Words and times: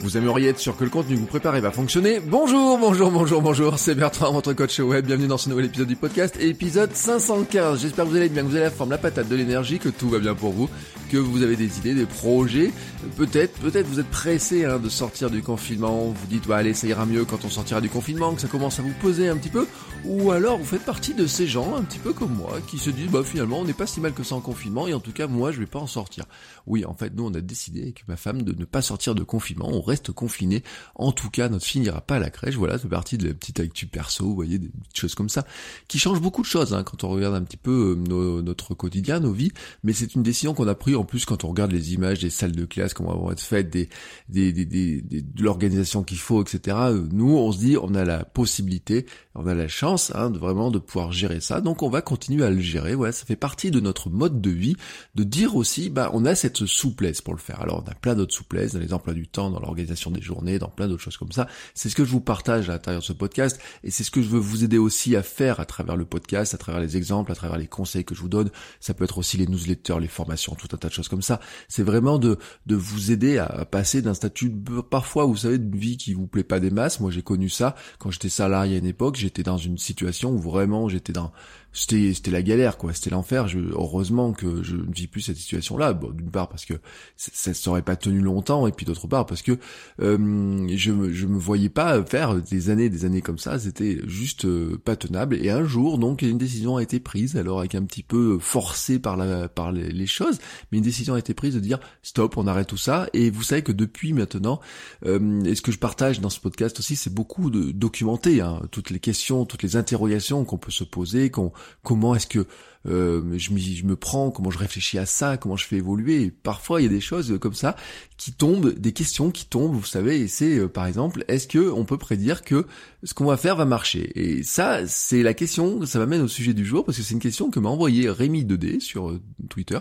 Vous 0.00 0.16
aimeriez 0.16 0.50
être 0.50 0.60
sûr 0.60 0.76
que 0.76 0.84
le 0.84 0.90
contenu 0.90 1.16
que 1.16 1.20
vous 1.20 1.26
préparez 1.26 1.60
va 1.60 1.72
fonctionner. 1.72 2.20
Bonjour, 2.20 2.78
bonjour, 2.78 3.10
bonjour, 3.10 3.42
bonjour, 3.42 3.78
c'est 3.80 3.96
Bertrand, 3.96 4.32
votre 4.32 4.52
coach 4.52 4.78
web, 4.78 5.04
bienvenue 5.04 5.26
dans 5.26 5.38
ce 5.38 5.48
nouvel 5.48 5.64
épisode 5.64 5.88
du 5.88 5.96
podcast, 5.96 6.36
épisode 6.40 6.94
515. 6.94 7.80
J'espère 7.82 8.04
que 8.04 8.10
vous 8.10 8.16
allez 8.16 8.28
bien, 8.28 8.42
que 8.42 8.48
vous 8.48 8.54
avez 8.54 8.66
la 8.66 8.70
forme, 8.70 8.90
la 8.90 8.98
patate, 8.98 9.28
de 9.28 9.34
l'énergie, 9.34 9.80
que 9.80 9.88
tout 9.88 10.08
va 10.08 10.20
bien 10.20 10.36
pour 10.36 10.52
vous, 10.52 10.68
que 11.10 11.16
vous 11.16 11.42
avez 11.42 11.56
des 11.56 11.78
idées, 11.78 11.94
des 11.94 12.06
projets, 12.06 12.70
peut-être, 13.16 13.58
peut-être 13.60 13.86
vous 13.86 14.00
êtes 14.00 14.10
pressé 14.10 14.64
hein, 14.64 14.78
de 14.78 14.88
sortir 14.88 15.30
du 15.30 15.42
confinement, 15.42 16.06
vous 16.06 16.26
dites, 16.26 16.46
bah 16.46 16.56
allez, 16.56 16.74
ça 16.74 16.86
ira 16.86 17.06
mieux 17.06 17.24
quand 17.24 17.44
on 17.44 17.50
sortira 17.50 17.80
du 17.80 17.88
confinement, 17.88 18.34
que 18.34 18.40
ça 18.40 18.48
commence 18.48 18.78
à 18.78 18.82
vous 18.82 18.92
poser 19.00 19.28
un 19.28 19.36
petit 19.36 19.48
peu, 19.48 19.66
ou 20.04 20.30
alors 20.30 20.58
vous 20.58 20.64
faites 20.64 20.84
partie 20.84 21.14
de 21.14 21.26
ces 21.26 21.46
gens, 21.46 21.76
un 21.76 21.82
petit 21.82 21.98
peu 21.98 22.12
comme 22.12 22.34
moi, 22.34 22.58
qui 22.68 22.78
se 22.78 22.90
disent, 22.90 23.10
bah 23.10 23.22
finalement, 23.24 23.60
on 23.60 23.64
n'est 23.64 23.72
pas 23.72 23.86
si 23.86 24.00
mal 24.00 24.12
que 24.12 24.22
ça 24.22 24.34
en 24.34 24.40
confinement, 24.40 24.86
et 24.86 24.94
en 24.94 25.00
tout 25.00 25.12
cas, 25.12 25.26
moi, 25.26 25.52
je 25.52 25.60
vais 25.60 25.66
pas 25.66 25.78
en 25.78 25.86
sortir. 25.86 26.24
Oui, 26.66 26.84
en 26.84 26.94
fait, 26.94 27.14
nous, 27.14 27.24
on 27.24 27.34
a 27.34 27.40
décidé 27.40 27.82
avec 27.82 28.06
ma 28.08 28.16
femme 28.16 28.42
de 28.42 28.52
ne 28.52 28.64
pas 28.64 28.82
sortir 28.82 29.14
de 29.14 29.22
confinement, 29.22 29.68
on 29.70 29.80
reste 29.80 30.12
confiné. 30.12 30.62
En 30.94 31.12
tout 31.12 31.30
cas, 31.30 31.48
notre 31.48 31.64
fille 31.64 31.80
n'ira 31.80 32.00
pas 32.00 32.16
à 32.16 32.18
la 32.18 32.30
crèche. 32.30 32.56
Voilà, 32.56 32.78
c'est 32.78 32.88
parti 32.88 33.18
de 33.18 33.28
la 33.28 33.34
petite 33.34 33.60
actu 33.60 33.86
perso, 33.86 34.24
vous 34.24 34.34
voyez, 34.34 34.58
des 34.58 34.68
petites 34.68 35.00
choses 35.00 35.14
comme 35.14 35.28
ça, 35.28 35.46
qui 35.88 35.98
changent 35.98 36.20
beaucoup 36.20 36.42
de 36.42 36.46
choses 36.46 36.74
hein, 36.74 36.82
quand 36.82 37.04
on 37.04 37.08
regarde 37.08 37.34
un 37.34 37.42
petit 37.42 37.56
peu 37.56 37.96
euh, 37.96 38.42
notre 38.42 38.74
quotidien, 38.74 39.20
nos 39.20 39.32
vies. 39.32 39.52
Mais 39.82 39.92
c'est 39.92 40.14
une 40.14 40.22
décision 40.22 40.54
qu'on 40.54 40.68
a 40.68 40.74
prise 40.74 40.96
en 40.96 41.04
plus 41.04 41.24
quand 41.24 41.44
on 41.44 41.48
regarde 41.48 41.72
les 41.72 41.94
images 41.94 42.20
des 42.20 42.30
salles 42.30 42.52
de 42.52 42.64
classe, 42.64 42.94
comment 42.98 43.16
vont 43.16 43.30
être 43.30 43.40
faites, 43.40 43.70
des, 43.70 43.88
des, 44.28 44.52
des, 44.52 44.64
des 44.66 45.22
de 45.22 45.42
l'organisation 45.42 46.02
qu'il 46.02 46.18
faut, 46.18 46.42
etc. 46.42 46.76
Nous, 47.12 47.36
on 47.36 47.52
se 47.52 47.58
dit, 47.58 47.76
on 47.80 47.94
a 47.94 48.04
la 48.04 48.24
possibilité, 48.24 49.06
on 49.34 49.46
a 49.46 49.54
la 49.54 49.68
chance, 49.68 50.12
hein, 50.14 50.30
de 50.30 50.38
vraiment 50.38 50.70
de 50.70 50.78
pouvoir 50.78 51.12
gérer 51.12 51.40
ça. 51.40 51.60
Donc, 51.60 51.82
on 51.82 51.88
va 51.88 52.02
continuer 52.02 52.44
à 52.44 52.50
le 52.50 52.60
gérer. 52.60 52.94
Voilà, 52.94 53.12
ça 53.12 53.24
fait 53.24 53.36
partie 53.36 53.70
de 53.70 53.80
notre 53.80 54.10
mode 54.10 54.40
de 54.40 54.50
vie, 54.50 54.76
de 55.14 55.24
dire 55.24 55.56
aussi, 55.56 55.90
bah, 55.90 56.10
on 56.12 56.24
a 56.24 56.34
cette 56.34 56.66
souplesse 56.66 57.22
pour 57.22 57.34
le 57.34 57.40
faire. 57.40 57.60
Alors, 57.60 57.84
on 57.86 57.90
a 57.90 57.94
plein 57.94 58.14
d'autres 58.14 58.34
souplesses 58.34 58.72
dans 58.74 58.80
les 58.80 58.92
emplois 58.92 59.14
du 59.14 59.28
temps, 59.28 59.50
dans 59.50 59.60
l'organisation 59.60 60.10
des 60.10 60.20
journées, 60.20 60.58
dans 60.58 60.68
plein 60.68 60.88
d'autres 60.88 61.02
choses 61.02 61.16
comme 61.16 61.32
ça. 61.32 61.46
C'est 61.74 61.88
ce 61.88 61.94
que 61.94 62.04
je 62.04 62.10
vous 62.10 62.20
partage 62.20 62.68
à 62.68 62.72
l'intérieur 62.72 63.00
de 63.00 63.06
ce 63.06 63.12
podcast 63.12 63.60
et 63.84 63.90
c'est 63.90 64.04
ce 64.04 64.10
que 64.10 64.22
je 64.22 64.28
veux 64.28 64.38
vous 64.38 64.64
aider 64.64 64.78
aussi 64.78 65.16
à 65.16 65.22
faire 65.22 65.60
à 65.60 65.66
travers 65.66 65.96
le 65.96 66.04
podcast, 66.04 66.54
à 66.54 66.58
travers 66.58 66.80
les 66.80 66.96
exemples, 66.96 67.32
à 67.32 67.34
travers 67.34 67.58
les 67.58 67.66
conseils 67.66 68.04
que 68.04 68.14
je 68.14 68.20
vous 68.20 68.28
donne. 68.28 68.50
Ça 68.80 68.94
peut 68.94 69.04
être 69.04 69.18
aussi 69.18 69.36
les 69.36 69.46
newsletters, 69.46 70.00
les 70.00 70.08
formations, 70.08 70.54
tout 70.54 70.68
un 70.72 70.76
tas 70.76 70.88
de 70.88 70.92
choses 70.92 71.08
comme 71.08 71.22
ça. 71.22 71.40
C'est 71.68 71.82
vraiment 71.82 72.18
de, 72.18 72.38
de 72.66 72.76
vous 72.78 73.12
aider 73.12 73.38
à 73.38 73.64
passer 73.64 74.02
d'un 74.02 74.14
statut 74.14 74.52
parfois, 74.90 75.24
vous 75.24 75.36
savez, 75.36 75.58
d'une 75.58 75.78
vie 75.78 75.96
qui 75.96 76.14
vous 76.14 76.26
plaît 76.26 76.44
pas 76.44 76.60
des 76.60 76.70
masses. 76.70 77.00
Moi, 77.00 77.10
j'ai 77.10 77.22
connu 77.22 77.48
ça 77.48 77.74
quand 77.98 78.10
j'étais 78.10 78.28
salarié 78.28 78.76
à 78.76 78.78
une 78.78 78.86
époque. 78.86 79.16
J'étais 79.16 79.42
dans 79.42 79.58
une 79.58 79.78
situation 79.78 80.30
où 80.30 80.38
vraiment 80.38 80.88
j'étais 80.88 81.12
dans 81.12 81.32
c'était 81.72 82.12
c'était 82.14 82.30
la 82.30 82.42
galère 82.42 82.78
quoi. 82.78 82.92
C'était 82.94 83.10
l'enfer. 83.10 83.46
Je 83.46 83.58
heureusement 83.58 84.32
que 84.32 84.62
je 84.62 84.76
ne 84.76 84.92
vis 84.92 85.06
plus 85.06 85.20
cette 85.20 85.36
situation 85.36 85.76
là 85.76 85.92
bon, 85.92 86.10
d'une 86.10 86.30
part 86.30 86.48
parce 86.48 86.64
que 86.64 86.74
ça 87.16 87.50
ne 87.50 87.54
serait 87.54 87.82
pas 87.82 87.96
tenu 87.96 88.20
longtemps 88.20 88.66
et 88.66 88.72
puis 88.72 88.86
d'autre 88.86 89.06
part 89.06 89.26
parce 89.26 89.42
que 89.42 89.58
euh, 90.00 90.66
je 90.68 91.12
je 91.12 91.26
me 91.26 91.38
voyais 91.38 91.68
pas 91.68 92.02
faire 92.04 92.36
des 92.36 92.70
années 92.70 92.88
des 92.88 93.04
années 93.04 93.20
comme 93.20 93.38
ça. 93.38 93.58
C'était 93.58 94.00
juste 94.06 94.46
euh, 94.46 94.80
pas 94.82 94.96
tenable. 94.96 95.36
Et 95.36 95.50
un 95.50 95.64
jour 95.64 95.98
donc 95.98 96.22
une 96.22 96.38
décision 96.38 96.76
a 96.76 96.82
été 96.82 97.00
prise 97.00 97.36
alors 97.36 97.60
avec 97.60 97.74
un 97.74 97.84
petit 97.84 98.02
peu 98.02 98.38
forcé 98.38 98.98
par 98.98 99.16
la 99.16 99.48
par 99.48 99.72
les, 99.72 100.06
choses 100.06 100.38
mais 100.72 100.78
une 100.78 100.84
décision 100.84 101.14
a 101.14 101.18
été 101.18 101.34
prise 101.34 101.54
de 101.54 101.60
dire 101.60 101.78
stop 102.02 102.36
on 102.38 102.46
arrête 102.46 102.68
tout 102.68 102.76
ça. 102.76 103.08
Et 103.12 103.30
vous 103.30 103.42
savez 103.42 103.62
que 103.62 103.72
depuis 103.72 104.14
maintenant 104.14 104.60
euh, 105.04 105.42
et 105.44 105.54
ce 105.54 105.62
que 105.62 105.72
je 105.72 105.78
partage 105.78 106.20
dans 106.20 106.30
ce 106.30 106.40
podcast 106.40 106.78
aussi 106.78 106.96
c'est 106.96 107.12
beaucoup 107.12 107.50
de 107.50 107.72
documenter 107.72 108.40
hein, 108.40 108.62
toutes 108.70 108.90
les 108.90 109.00
questions 109.00 109.44
toutes 109.44 109.62
les 109.62 109.76
interrogations 109.76 110.44
qu'on 110.44 110.58
peut 110.58 110.70
se 110.70 110.84
poser 110.84 111.30
qu'on 111.30 111.52
comment 111.82 112.14
est-ce 112.14 112.26
que 112.26 112.46
euh, 112.86 113.22
je, 113.36 113.56
je, 113.56 113.84
me 113.84 113.96
prends, 113.96 114.30
comment 114.30 114.50
je 114.50 114.58
réfléchis 114.58 114.98
à 114.98 115.06
ça, 115.06 115.36
comment 115.36 115.56
je 115.56 115.64
fais 115.64 115.76
évoluer. 115.76 116.30
Parfois, 116.30 116.80
il 116.80 116.84
y 116.84 116.86
a 116.86 116.90
des 116.90 117.00
choses 117.00 117.38
comme 117.40 117.54
ça 117.54 117.76
qui 118.16 118.32
tombent, 118.32 118.72
des 118.72 118.92
questions 118.92 119.30
qui 119.30 119.46
tombent, 119.46 119.74
vous 119.74 119.84
savez. 119.84 120.20
Et 120.20 120.28
c'est, 120.28 120.58
euh, 120.58 120.68
par 120.68 120.86
exemple, 120.86 121.24
est-ce 121.28 121.46
que 121.46 121.70
on 121.70 121.84
peut 121.84 121.98
prédire 121.98 122.42
que 122.42 122.66
ce 123.04 123.14
qu'on 123.14 123.26
va 123.26 123.36
faire 123.36 123.56
va 123.56 123.64
marcher? 123.64 124.10
Et 124.14 124.42
ça, 124.42 124.86
c'est 124.86 125.22
la 125.22 125.34
question. 125.34 125.84
Ça 125.86 125.98
m'amène 125.98 126.22
au 126.22 126.28
sujet 126.28 126.54
du 126.54 126.64
jour 126.64 126.84
parce 126.84 126.98
que 126.98 127.04
c'est 127.04 127.14
une 127.14 127.20
question 127.20 127.50
que 127.50 127.60
m'a 127.60 127.68
envoyé 127.68 128.08
Rémi 128.10 128.44
2D 128.44 128.80
sur 128.80 129.10
euh, 129.10 129.20
Twitter. 129.48 129.78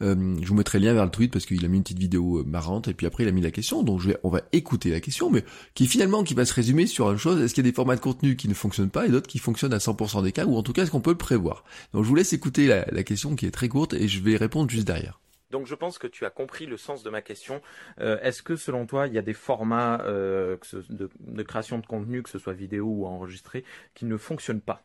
je 0.00 0.46
vous 0.46 0.54
mettrai 0.54 0.78
le 0.78 0.86
lien 0.86 0.94
vers 0.94 1.04
le 1.04 1.10
tweet 1.10 1.32
parce 1.32 1.46
qu'il 1.46 1.64
a 1.64 1.68
mis 1.68 1.78
une 1.78 1.82
petite 1.82 1.98
vidéo 1.98 2.44
marrante 2.44 2.88
et 2.88 2.94
puis 2.94 3.06
après 3.06 3.24
il 3.24 3.28
a 3.28 3.32
mis 3.32 3.40
la 3.40 3.50
question. 3.50 3.82
Donc 3.82 4.00
je 4.00 4.08
vais, 4.08 4.18
on 4.24 4.30
va 4.30 4.42
écouter 4.52 4.90
la 4.90 5.00
question, 5.00 5.30
mais 5.30 5.44
qui 5.74 5.86
finalement 5.86 6.22
qui 6.22 6.34
va 6.34 6.44
se 6.44 6.54
résumer 6.54 6.86
sur 6.86 7.10
une 7.10 7.18
chose. 7.18 7.40
Est-ce 7.40 7.54
qu'il 7.54 7.64
y 7.64 7.68
a 7.68 7.70
des 7.70 7.74
formats 7.74 7.96
de 7.96 8.00
contenu 8.00 8.36
qui 8.36 8.48
ne 8.48 8.54
fonctionnent 8.54 8.90
pas 8.90 9.06
et 9.06 9.10
d'autres 9.10 9.28
qui 9.28 9.38
fonctionnent 9.38 9.74
à 9.74 9.78
100% 9.78 10.22
des 10.22 10.32
cas 10.32 10.46
ou 10.46 10.56
en 10.56 10.62
tout 10.62 10.72
cas 10.72 10.82
est-ce 10.82 10.90
qu'on 10.90 11.00
peut 11.00 11.10
le 11.10 11.16
prévoir? 11.16 11.64
Donc 11.92 12.04
je 12.04 12.08
vous 12.08 12.14
laisse 12.14 12.32
écouter 12.36 12.66
la, 12.66 12.84
la, 12.90 13.02
question 13.02 13.34
qui 13.34 13.46
est 13.46 13.50
très 13.50 13.68
courte 13.68 13.94
et 13.94 14.08
je 14.08 14.22
vais 14.22 14.36
répondre 14.36 14.70
juste 14.70 14.86
derrière. 14.86 15.20
Donc 15.50 15.66
je 15.66 15.74
pense 15.74 15.98
que 15.98 16.06
tu 16.06 16.24
as 16.24 16.30
compris 16.30 16.66
le 16.66 16.76
sens 16.76 17.02
de 17.02 17.10
ma 17.10 17.22
question. 17.22 17.62
Euh, 18.00 18.18
est-ce 18.20 18.42
que 18.42 18.56
selon 18.56 18.86
toi, 18.86 19.06
il 19.06 19.14
y 19.14 19.18
a 19.18 19.22
des 19.22 19.32
formats 19.32 20.00
euh, 20.02 20.56
de, 20.90 21.08
de, 21.20 21.42
création 21.42 21.78
de 21.78 21.86
contenu, 21.86 22.22
que 22.22 22.30
ce 22.30 22.38
soit 22.38 22.52
vidéo 22.52 22.86
ou 22.86 23.06
enregistré, 23.06 23.64
qui 23.94 24.06
ne 24.06 24.16
fonctionnent 24.16 24.60
pas? 24.60 24.82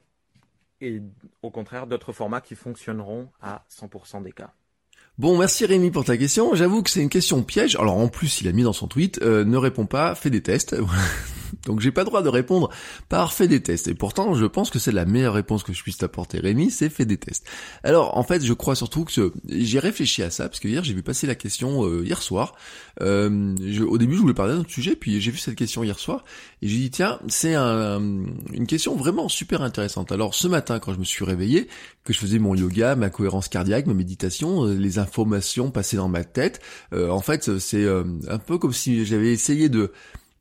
Et 0.79 1.01
au 1.41 1.51
contraire, 1.51 1.87
d'autres 1.87 2.11
formats 2.11 2.41
qui 2.41 2.55
fonctionneront 2.55 3.29
à 3.41 3.65
100% 3.69 4.23
des 4.23 4.31
cas? 4.31 4.53
Bon, 5.17 5.37
merci 5.37 5.65
Rémi 5.65 5.91
pour 5.91 6.05
ta 6.05 6.17
question. 6.17 6.55
J'avoue 6.55 6.81
que 6.81 6.89
c'est 6.89 7.01
une 7.01 7.09
question 7.09 7.43
piège. 7.43 7.75
Alors 7.75 7.97
en 7.97 8.07
plus, 8.07 8.41
il 8.41 8.47
a 8.47 8.51
mis 8.51 8.63
dans 8.63 8.73
son 8.73 8.87
tweet, 8.87 9.21
euh, 9.21 9.43
ne 9.43 9.57
réponds 9.57 9.85
pas, 9.85 10.15
fais 10.15 10.29
des 10.29 10.41
tests. 10.41 10.75
Donc 11.65 11.79
j'ai 11.79 11.91
pas 11.91 12.01
le 12.01 12.05
droit 12.05 12.21
de 12.21 12.29
répondre 12.29 12.69
par 13.09 13.33
fait 13.33 13.47
des 13.47 13.61
tests. 13.61 13.87
Et 13.87 13.93
pourtant, 13.93 14.33
je 14.33 14.45
pense 14.45 14.69
que 14.69 14.79
c'est 14.79 14.91
la 14.91 15.05
meilleure 15.05 15.33
réponse 15.33 15.63
que 15.63 15.73
je 15.73 15.81
puisse 15.83 15.97
t'apporter, 15.97 16.39
Rémi, 16.39 16.71
c'est 16.71 16.89
fait 16.89 17.05
des 17.05 17.17
tests. 17.17 17.45
Alors 17.83 18.17
en 18.17 18.23
fait, 18.23 18.43
je 18.43 18.53
crois 18.53 18.75
surtout 18.75 19.05
que 19.05 19.33
j'ai 19.47 19.79
réfléchi 19.79 20.23
à 20.23 20.29
ça, 20.29 20.47
parce 20.47 20.59
que 20.59 20.67
hier 20.67 20.83
j'ai 20.83 20.93
vu 20.93 21.03
passer 21.03 21.27
la 21.27 21.35
question 21.35 21.85
euh, 21.85 22.03
hier 22.05 22.21
soir. 22.21 22.55
Euh, 23.01 23.55
au 23.87 23.97
début, 23.97 24.15
je 24.15 24.21
voulais 24.21 24.33
parler 24.33 24.53
d'un 24.53 24.59
autre 24.59 24.71
sujet, 24.71 24.95
puis 24.95 25.21
j'ai 25.21 25.31
vu 25.31 25.37
cette 25.37 25.55
question 25.55 25.83
hier 25.83 25.99
soir, 25.99 26.23
et 26.61 26.67
j'ai 26.67 26.77
dit 26.77 26.91
tiens, 26.91 27.19
c'est 27.27 27.55
un, 27.55 27.99
une 28.53 28.67
question 28.67 28.95
vraiment 28.95 29.29
super 29.29 29.61
intéressante. 29.61 30.11
Alors 30.11 30.35
ce 30.35 30.47
matin, 30.47 30.79
quand 30.79 30.93
je 30.93 30.99
me 30.99 31.05
suis 31.05 31.25
réveillé, 31.25 31.67
que 32.03 32.13
je 32.13 32.19
faisais 32.19 32.39
mon 32.39 32.55
yoga, 32.55 32.95
ma 32.95 33.09
cohérence 33.09 33.47
cardiaque, 33.47 33.85
ma 33.85 33.93
méditation, 33.93 34.65
euh, 34.65 34.73
les 34.73 34.99
informations 34.99 35.71
passées 35.71 35.97
dans 35.97 36.09
ma 36.09 36.23
tête, 36.23 36.61
en 36.93 37.21
fait, 37.21 37.59
c'est 37.59 37.87
un 37.87 38.37
peu 38.37 38.57
comme 38.57 38.73
si 38.73 39.05
j'avais 39.05 39.31
essayé 39.31 39.69
de 39.69 39.91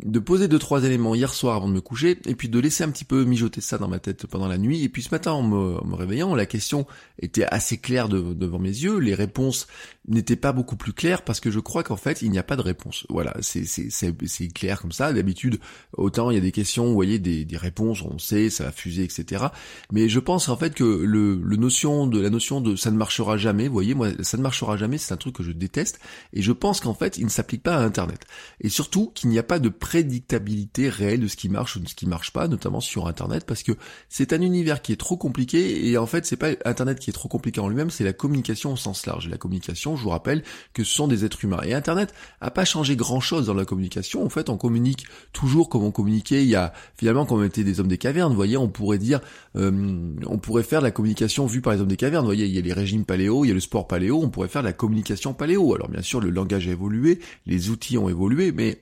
de 0.04 0.18
poser 0.18 0.48
deux 0.48 0.58
trois 0.58 0.84
éléments 0.84 1.14
hier 1.14 1.32
soir 1.32 1.56
avant 1.56 1.68
de 1.68 1.74
me 1.74 1.80
coucher 1.80 2.18
et 2.26 2.34
puis 2.34 2.48
de 2.48 2.58
laisser 2.58 2.84
un 2.84 2.90
petit 2.90 3.04
peu 3.04 3.24
mijoter 3.24 3.60
ça 3.60 3.78
dans 3.78 3.88
ma 3.88 3.98
tête 3.98 4.26
pendant 4.26 4.48
la 4.48 4.58
nuit 4.58 4.82
et 4.82 4.88
puis 4.88 5.02
ce 5.02 5.10
matin 5.10 5.32
en 5.32 5.42
me, 5.42 5.94
réveillant 5.94 6.34
la 6.34 6.46
question 6.46 6.86
était 7.20 7.44
assez 7.44 7.78
claire 7.78 8.08
devant 8.08 8.58
mes 8.58 8.68
yeux 8.68 8.98
les 8.98 9.14
réponses 9.14 9.66
n'étaient 10.08 10.36
pas 10.36 10.52
beaucoup 10.52 10.76
plus 10.76 10.92
claires 10.92 11.22
parce 11.22 11.40
que 11.40 11.50
je 11.50 11.60
crois 11.60 11.82
qu'en 11.82 11.96
fait 11.96 12.22
il 12.22 12.30
n'y 12.30 12.38
a 12.38 12.42
pas 12.42 12.56
de 12.56 12.62
réponse. 12.62 13.06
Voilà 13.08 13.34
c'est 13.40 13.64
c'est 13.64 14.48
clair 14.48 14.80
comme 14.80 14.92
ça. 14.92 15.12
D'habitude 15.12 15.58
autant 15.96 16.30
il 16.30 16.34
y 16.34 16.38
a 16.38 16.42
des 16.42 16.52
questions 16.52 16.86
vous 16.86 16.94
voyez 16.94 17.18
des, 17.18 17.44
des 17.44 17.56
réponses 17.56 18.02
on 18.02 18.18
sait 18.18 18.50
ça 18.50 18.64
va 18.64 18.72
fuser 18.72 19.04
etc 19.04 19.46
mais 19.92 20.08
je 20.08 20.20
pense 20.20 20.48
en 20.48 20.56
fait 20.56 20.74
que 20.74 20.84
le, 20.84 21.40
le 21.42 21.56
notion 21.56 22.06
de 22.06 22.20
la 22.20 22.30
notion 22.30 22.60
de 22.60 22.76
ça 22.76 22.90
ne 22.90 22.96
marchera 22.96 23.36
jamais 23.36 23.68
vous 23.68 23.74
voyez 23.74 23.94
moi 23.94 24.08
ça 24.22 24.36
ne 24.36 24.42
marchera 24.42 24.76
jamais 24.76 24.98
c'est 24.98 25.12
un 25.12 25.16
truc 25.16 25.36
que 25.36 25.42
je 25.42 25.52
déteste 25.52 26.00
et 26.32 26.42
je 26.42 26.52
pense 26.52 26.80
qu'en 26.80 26.94
fait 26.94 27.18
il 27.18 27.24
ne 27.24 27.30
s'applique 27.30 27.62
pas 27.62 27.76
à 27.76 27.80
internet. 27.80 28.20
Et 28.60 28.68
surtout 28.68 29.10
qu'il 29.14 29.30
n'y 29.30 29.38
a 29.38 29.42
pas 29.42 29.58
de 29.58 29.68
prédictabilité 29.91 30.89
réelle 30.89 31.19
de 31.19 31.27
ce 31.27 31.34
qui 31.34 31.48
marche 31.48 31.75
ou 31.75 31.81
de 31.81 31.89
ce 31.89 31.97
qui 31.97 32.07
marche 32.07 32.33
pas, 32.33 32.47
notamment 32.47 32.78
sur 32.78 33.09
Internet, 33.09 33.45
parce 33.45 33.65
que 33.65 33.72
c'est 34.09 34.33
un 34.33 34.41
univers 34.41 34.83
qui 34.83 34.92
est 34.92 34.97
trop 34.97 35.16
compliqué 35.16 35.84
et 35.89 35.98
en 35.98 36.07
fait 36.07 36.25
c'est 36.27 36.37
pas 36.37 36.51
Internet 36.65 37.01
qui 37.01 37.10
est 37.10 37.13
trop 37.13 37.28
compliqué 37.28 37.60
en 37.60 37.69
lui-même, 37.69 37.91
c'est 37.91 38.04
la 38.04 38.13
communication 38.13 38.72
au 38.72 38.77
sens 38.77 39.04
large. 39.07 39.28
La 39.28 39.37
communication, 39.37 39.97
je 39.97 40.04
vous 40.04 40.10
rappelle 40.10 40.45
que 40.75 40.84
ce 40.84 40.95
sont 40.95 41.09
des 41.09 41.25
êtres 41.25 41.45
humains 41.45 41.59
et 41.65 41.75
Internet 41.75 42.15
a 42.41 42.53
pas 42.53 42.65
changé 42.65 42.95
grand-chose 42.95 43.47
dans 43.47 43.54
la 43.54 43.65
communication. 43.65 44.25
En 44.25 44.28
fait, 44.28 44.48
on 44.48 44.57
communique 44.57 45.07
toujours 45.33 45.69
comme 45.69 45.83
on 45.83 45.91
communiquait 45.91 46.45
il 46.45 46.51
y 46.51 46.54
a 46.54 46.72
finalement 46.97 47.27
quand 47.27 47.39
on 47.39 47.42
était 47.42 47.65
des 47.65 47.81
hommes 47.81 47.89
des 47.89 47.98
cavernes. 47.98 48.31
Vous 48.31 48.37
voyez, 48.37 48.57
on 48.57 48.69
pourrait 48.69 48.98
dire, 48.98 49.19
euh, 49.57 50.15
on 50.25 50.39
pourrait 50.39 50.63
faire 50.63 50.83
la 50.83 50.92
communication 50.92 51.47
vue 51.47 51.63
par 51.63 51.72
les 51.72 51.81
hommes 51.81 51.89
des 51.89 51.97
cavernes. 51.97 52.22
Vous 52.22 52.31
voyez, 52.31 52.47
il 52.47 52.54
y 52.54 52.59
a 52.59 52.63
les 52.63 52.72
régimes 52.72 53.04
paléo, 53.04 53.45
il 53.45 53.48
y 53.48 53.51
a 53.51 53.54
le 53.54 53.60
sport 53.60 53.89
paléo, 53.89 54.21
on 54.22 54.31
pourrait 54.31 54.47
faire 54.47 54.63
la 54.63 54.72
communication 54.72 55.34
paléo. 55.34 55.75
Alors 55.75 55.89
bien 55.89 56.03
sûr, 56.03 56.21
le 56.21 56.31
langage 56.31 56.69
a 56.69 56.71
évolué, 56.71 57.19
les 57.47 57.71
outils 57.71 57.98
ont 57.98 58.09
évolué, 58.09 58.53
mais 58.53 58.81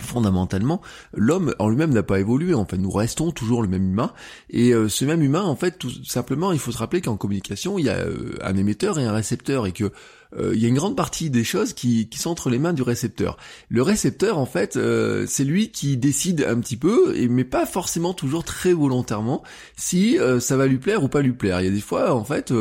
fondamentalement, 0.00 0.80
l'homme 1.14 1.54
en 1.58 1.68
lui-même 1.68 1.92
n'a 1.92 2.02
pas 2.02 2.20
évolué. 2.20 2.54
En 2.54 2.64
fait, 2.64 2.78
nous 2.78 2.90
restons 2.90 3.30
toujours 3.30 3.62
le 3.62 3.68
même 3.68 3.90
humain. 3.90 4.12
Et 4.50 4.72
euh, 4.72 4.88
ce 4.88 5.04
même 5.04 5.22
humain, 5.22 5.42
en 5.42 5.56
fait, 5.56 5.78
tout 5.78 5.90
simplement, 6.04 6.52
il 6.52 6.58
faut 6.58 6.72
se 6.72 6.78
rappeler 6.78 7.00
qu'en 7.00 7.16
communication, 7.16 7.78
il 7.78 7.86
y 7.86 7.88
a 7.88 7.98
euh, 7.98 8.36
un 8.42 8.56
émetteur 8.56 8.98
et 8.98 9.04
un 9.04 9.12
récepteur, 9.12 9.66
et 9.66 9.72
que 9.72 9.92
euh, 10.38 10.52
il 10.54 10.62
y 10.62 10.66
a 10.66 10.68
une 10.68 10.76
grande 10.76 10.96
partie 10.96 11.28
des 11.28 11.44
choses 11.44 11.72
qui, 11.72 12.08
qui 12.08 12.18
sont 12.18 12.30
entre 12.30 12.50
les 12.50 12.58
mains 12.58 12.72
du 12.72 12.82
récepteur. 12.82 13.36
Le 13.68 13.82
récepteur, 13.82 14.38
en 14.38 14.46
fait, 14.46 14.78
c'est 15.26 15.44
lui 15.44 15.70
qui 15.70 15.96
décide 15.96 16.46
un 16.48 16.60
petit 16.60 16.76
peu, 16.76 17.14
mais 17.28 17.44
pas 17.44 17.66
forcément 17.66 18.14
toujours 18.14 18.44
très 18.44 18.72
volontairement, 18.72 19.42
si 19.76 20.18
ça 20.38 20.56
va 20.56 20.66
lui 20.66 20.78
plaire 20.78 21.02
ou 21.02 21.08
pas 21.08 21.22
lui 21.22 21.32
plaire. 21.32 21.60
Il 21.60 21.64
y 21.64 21.68
a 21.68 21.72
des 21.72 21.80
fois, 21.80 22.14
en 22.14 22.24
fait, 22.24 22.52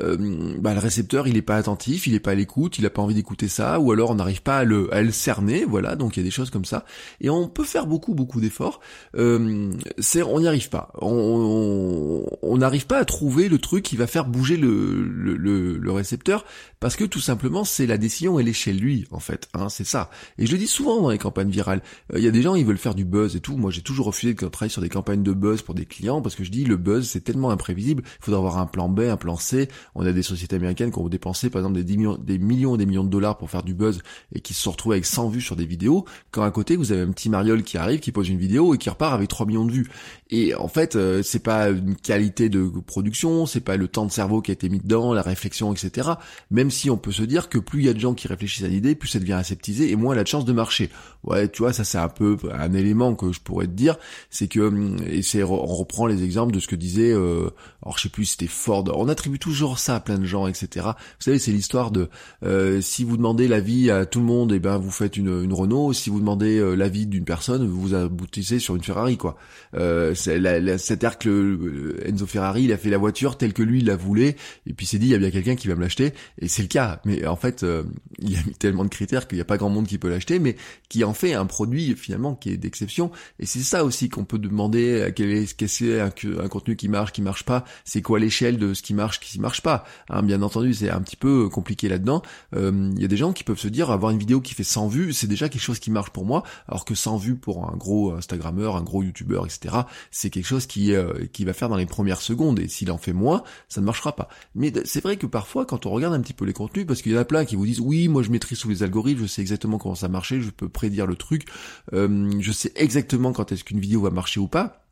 euh, 0.00 0.54
bah, 0.58 0.74
le 0.74 0.80
récepteur 0.80 1.26
il 1.28 1.36
est 1.36 1.42
pas 1.42 1.56
attentif, 1.56 2.06
il 2.06 2.14
est 2.14 2.20
pas 2.20 2.32
à 2.32 2.34
l'écoute, 2.34 2.78
il 2.78 2.86
a 2.86 2.90
pas 2.90 3.02
envie 3.02 3.14
d'écouter 3.14 3.48
ça, 3.48 3.80
ou 3.80 3.92
alors 3.92 4.10
on 4.10 4.14
n'arrive 4.14 4.42
pas 4.42 4.58
à 4.58 4.64
le, 4.64 4.92
à 4.94 5.02
le 5.02 5.12
cerner, 5.12 5.64
voilà, 5.64 5.96
donc 5.96 6.16
il 6.16 6.20
y 6.20 6.22
a 6.22 6.24
des 6.24 6.30
choses 6.30 6.50
comme 6.50 6.64
ça. 6.64 6.84
Et 7.20 7.30
on 7.30 7.48
peut 7.48 7.64
faire 7.64 7.86
beaucoup 7.86 8.14
beaucoup 8.14 8.40
d'efforts, 8.40 8.80
euh, 9.16 9.72
c'est 9.98 10.22
on 10.22 10.40
n'y 10.40 10.48
arrive 10.48 10.68
pas, 10.68 10.92
on 11.00 12.24
n'arrive 12.42 12.86
pas 12.86 12.98
à 12.98 13.04
trouver 13.04 13.48
le 13.48 13.58
truc 13.58 13.84
qui 13.84 13.96
va 13.96 14.06
faire 14.06 14.26
bouger 14.26 14.56
le, 14.56 15.02
le, 15.02 15.78
le, 15.78 15.92
récepteur, 15.92 16.44
parce 16.80 16.96
que 16.96 17.04
tout 17.04 17.20
simplement 17.20 17.64
c'est 17.64 17.86
la 17.86 17.98
décision 17.98 18.38
elle 18.38 18.48
est 18.48 18.52
chez 18.52 18.72
lui 18.72 19.06
en 19.10 19.20
fait, 19.20 19.48
hein, 19.54 19.68
c'est 19.68 19.86
ça. 19.86 20.10
Et 20.38 20.46
je 20.46 20.52
le 20.52 20.58
dis 20.58 20.66
souvent 20.66 21.00
dans 21.00 21.10
les 21.10 21.18
campagnes 21.18 21.50
virales, 21.50 21.82
euh, 22.12 22.18
il 22.18 22.24
y 22.24 22.28
a 22.28 22.30
des 22.30 22.42
gens 22.42 22.54
ils 22.54 22.66
veulent 22.66 22.78
faire 22.78 22.94
du 22.94 23.04
buzz 23.04 23.36
et 23.36 23.40
tout, 23.40 23.56
moi 23.56 23.70
j'ai 23.70 23.82
toujours 23.82 24.06
refusé 24.06 24.34
de 24.34 24.48
travailler 24.48 24.72
sur 24.72 24.82
des 24.82 24.88
campagnes 24.88 25.22
de 25.22 25.32
buzz 25.32 25.62
pour 25.62 25.74
des 25.74 25.86
clients 25.86 26.20
parce 26.22 26.34
que 26.34 26.44
je 26.44 26.50
dis 26.50 26.64
le 26.64 26.76
buzz 26.76 27.08
c'est 27.08 27.22
tellement 27.22 27.50
imprévisible, 27.50 28.02
il 28.04 28.24
faudra 28.24 28.38
avoir 28.38 28.58
un 28.58 28.66
plan 28.66 28.88
B, 28.88 29.00
un 29.00 29.16
plan 29.16 29.36
C, 29.36 29.68
on 29.94 30.06
a 30.06 30.12
des 30.12 30.22
sociétés 30.22 30.56
américaines 30.56 30.90
qui 30.90 30.98
ont 30.98 31.08
dépensé 31.08 31.50
par 31.50 31.60
exemple 31.60 31.82
des, 31.82 31.96
millions, 31.96 32.16
et 32.16 32.78
des 32.78 32.86
millions 32.86 33.04
de 33.04 33.10
dollars 33.10 33.38
pour 33.38 33.50
faire 33.50 33.62
du 33.62 33.74
buzz 33.74 34.00
et 34.34 34.40
qui 34.40 34.54
se 34.54 34.62
sont 34.62 34.72
retrouvés 34.72 34.96
avec 34.96 35.06
100 35.06 35.28
vues 35.28 35.40
sur 35.40 35.56
des 35.56 35.66
vidéos, 35.66 36.04
quand 36.30 36.42
à 36.42 36.50
côté 36.50 36.76
vous 36.76 36.92
avez 36.92 37.02
un 37.02 37.10
petit 37.10 37.28
mariole 37.28 37.62
qui 37.62 37.78
arrive, 37.78 38.00
qui 38.00 38.12
pose 38.12 38.28
une 38.28 38.38
vidéo 38.38 38.74
et 38.74 38.78
qui 38.78 38.90
repart 38.90 39.14
avec 39.14 39.28
3 39.28 39.46
millions 39.46 39.64
de 39.64 39.72
vues. 39.72 39.88
Et 40.30 40.54
en 40.54 40.68
fait, 40.68 40.96
euh, 40.96 41.22
c'est 41.22 41.42
pas 41.42 41.70
une 41.70 41.96
qualité 41.96 42.48
de 42.48 42.68
production, 42.86 43.46
c'est 43.46 43.60
pas 43.60 43.76
le 43.76 43.88
temps 43.88 44.04
de 44.04 44.12
cerveau 44.12 44.42
qui 44.42 44.50
a 44.50 44.54
été 44.54 44.68
mis 44.68 44.78
dedans, 44.78 45.14
la 45.14 45.22
réflexion, 45.22 45.72
etc. 45.72 46.10
Même 46.50 46.70
si 46.70 46.90
on 46.90 46.96
peut 46.96 47.12
se 47.12 47.22
dire 47.22 47.48
que 47.48 47.58
plus 47.58 47.80
il 47.80 47.86
y 47.86 47.88
a 47.88 47.94
de 47.94 48.00
gens 48.00 48.14
qui 48.14 48.28
réfléchissent 48.28 48.64
à 48.64 48.68
l'idée, 48.68 48.94
plus 48.94 49.08
ça 49.08 49.18
devient 49.18 49.32
aseptisé 49.34 49.90
et 49.90 49.96
moins 49.96 50.14
elle 50.14 50.20
a 50.20 50.24
de 50.24 50.28
chance 50.28 50.44
de 50.44 50.52
marcher. 50.52 50.90
Ouais, 51.24 51.48
tu 51.48 51.62
vois, 51.62 51.72
ça 51.72 51.84
c'est 51.84 51.98
un 51.98 52.08
peu 52.08 52.36
un 52.52 52.72
élément 52.72 53.14
que 53.14 53.32
je 53.32 53.40
pourrais 53.40 53.66
te 53.66 53.72
dire, 53.72 53.96
c'est 54.30 54.48
que 54.48 54.60
hum, 54.60 54.96
et 55.06 55.22
c'est 55.22 55.42
on 55.42 55.66
reprend 55.66 56.06
les 56.06 56.22
exemples 56.24 56.52
de 56.52 56.60
ce 56.60 56.68
que 56.68 56.76
disait, 56.76 57.12
euh, 57.12 57.50
alors 57.82 57.96
je 57.96 58.04
sais 58.04 58.08
plus, 58.08 58.26
c'était 58.26 58.46
Ford. 58.46 58.84
On 58.94 59.08
attribue 59.08 59.38
toujours 59.38 59.67
ça 59.76 59.96
à 59.96 60.00
plein 60.00 60.18
de 60.18 60.24
gens, 60.24 60.46
etc. 60.46 60.86
Vous 60.86 61.24
savez, 61.24 61.38
c'est 61.38 61.52
l'histoire 61.52 61.90
de 61.90 62.08
euh, 62.44 62.80
si 62.80 63.04
vous 63.04 63.16
demandez 63.16 63.48
l'avis 63.48 63.90
à 63.90 64.06
tout 64.06 64.20
le 64.20 64.24
monde, 64.24 64.52
et 64.52 64.56
eh 64.56 64.58
ben 64.60 64.78
vous 64.78 64.90
faites 64.90 65.16
une, 65.16 65.42
une 65.42 65.52
Renault. 65.52 65.92
Si 65.92 66.10
vous 66.10 66.20
demandez 66.20 66.58
euh, 66.58 66.74
l'avis 66.74 67.06
d'une 67.06 67.24
personne, 67.24 67.66
vous 67.66 67.94
aboutissez 67.94 68.58
sur 68.58 68.76
une 68.76 68.82
Ferrari, 68.82 69.16
quoi. 69.16 69.36
Euh, 69.74 70.14
c'est-à-dire 70.14 71.18
que 71.18 72.00
Enzo 72.06 72.26
Ferrari, 72.26 72.64
il 72.64 72.72
a 72.72 72.78
fait 72.78 72.90
la 72.90 72.98
voiture 72.98 73.36
telle 73.36 73.52
que 73.52 73.62
lui 73.62 73.80
il 73.80 73.86
la 73.86 73.96
voulait, 73.96 74.36
et 74.66 74.72
puis 74.72 74.86
s'est 74.86 74.98
dit 74.98 75.06
il 75.06 75.12
y 75.12 75.14
a 75.14 75.18
bien 75.18 75.30
quelqu'un 75.30 75.56
qui 75.56 75.68
va 75.68 75.74
me 75.74 75.80
l'acheter, 75.80 76.12
et 76.40 76.48
c'est 76.48 76.62
le 76.62 76.68
cas. 76.68 77.00
Mais 77.04 77.26
en 77.26 77.36
fait, 77.36 77.62
euh, 77.62 77.82
il 78.18 78.32
y 78.32 78.36
a 78.36 78.42
mis 78.46 78.54
tellement 78.54 78.84
de 78.84 78.88
critères 78.88 79.28
qu'il 79.28 79.36
n'y 79.36 79.42
a 79.42 79.46
pas 79.46 79.56
grand 79.56 79.70
monde 79.70 79.86
qui 79.86 79.98
peut 79.98 80.08
l'acheter, 80.08 80.38
mais 80.38 80.56
qui 80.88 81.04
en 81.04 81.14
fait 81.14 81.34
un 81.34 81.46
produit 81.46 81.94
finalement 81.96 82.34
qui 82.34 82.50
est 82.50 82.56
d'exception. 82.56 83.10
Et 83.38 83.46
c'est 83.46 83.60
ça 83.60 83.84
aussi 83.84 84.08
qu'on 84.08 84.24
peut 84.24 84.38
demander 84.38 85.10
quel 85.14 85.30
est 85.30 85.56
qu'est-ce 85.56 85.80
que 85.80 86.00
un, 86.00 86.44
un, 86.44 86.48
contenu 86.48 86.76
qui 86.76 86.88
marche, 86.88 87.12
qui 87.12 87.22
marche 87.22 87.44
pas. 87.44 87.64
C'est 87.84 88.02
quoi 88.02 88.18
l'échelle 88.18 88.58
de 88.58 88.74
ce 88.74 88.82
qui 88.82 88.94
marche, 88.94 89.20
qui 89.20 89.40
marche 89.40 89.57
pas. 89.62 89.84
Hein, 90.10 90.22
bien 90.22 90.42
entendu, 90.42 90.74
c'est 90.74 90.90
un 90.90 91.00
petit 91.00 91.16
peu 91.16 91.48
compliqué 91.48 91.88
là-dedans. 91.88 92.22
Euh, 92.54 92.90
il 92.96 93.02
y 93.02 93.04
a 93.04 93.08
des 93.08 93.16
gens 93.16 93.32
qui 93.32 93.44
peuvent 93.44 93.58
se 93.58 93.68
dire 93.68 93.90
avoir 93.90 94.12
une 94.12 94.18
vidéo 94.18 94.40
qui 94.40 94.54
fait 94.54 94.64
100 94.64 94.88
vues, 94.88 95.12
c'est 95.12 95.26
déjà 95.26 95.48
quelque 95.48 95.62
chose 95.62 95.78
qui 95.78 95.90
marche 95.90 96.10
pour 96.10 96.24
moi, 96.24 96.42
alors 96.68 96.84
que 96.84 96.94
100 96.94 97.16
vues 97.18 97.36
pour 97.36 97.68
un 97.68 97.76
gros 97.76 98.12
Instagrammeur, 98.12 98.76
un 98.76 98.82
gros 98.82 99.02
YouTuber, 99.02 99.40
etc 99.44 99.78
c'est 100.10 100.30
quelque 100.30 100.46
chose 100.46 100.66
qui, 100.66 100.94
euh, 100.94 101.26
qui 101.32 101.44
va 101.44 101.52
faire 101.52 101.68
dans 101.68 101.76
les 101.76 101.86
premières 101.86 102.20
secondes, 102.20 102.58
et 102.58 102.68
s'il 102.68 102.90
en 102.90 102.98
fait 102.98 103.12
moins, 103.12 103.42
ça 103.68 103.80
ne 103.80 103.86
marchera 103.86 104.14
pas. 104.14 104.28
Mais 104.54 104.72
c'est 104.84 105.02
vrai 105.02 105.16
que 105.16 105.26
parfois, 105.26 105.66
quand 105.66 105.86
on 105.86 105.90
regarde 105.90 106.14
un 106.14 106.20
petit 106.20 106.32
peu 106.32 106.44
les 106.44 106.52
contenus, 106.52 106.86
parce 106.86 107.02
qu'il 107.02 107.12
y 107.12 107.16
en 107.16 107.20
a 107.20 107.24
plein 107.24 107.44
qui 107.44 107.56
vous 107.56 107.66
disent, 107.66 107.80
oui, 107.80 108.08
moi 108.08 108.22
je 108.22 108.30
maîtrise 108.30 108.58
tous 108.58 108.68
les 108.68 108.82
algorithmes, 108.82 109.22
je 109.22 109.26
sais 109.26 109.40
exactement 109.40 109.78
comment 109.78 109.94
ça 109.94 110.08
marche, 110.08 110.34
je 110.34 110.50
peux 110.50 110.68
prédire 110.68 111.06
le 111.06 111.16
truc, 111.16 111.46
euh, 111.92 112.30
je 112.40 112.52
sais 112.52 112.72
exactement 112.76 113.32
quand 113.32 113.52
est-ce 113.52 113.64
qu'une 113.64 113.80
vidéo 113.80 114.02
va 114.02 114.10
marcher 114.10 114.40
ou 114.40 114.48
pas, 114.48 114.87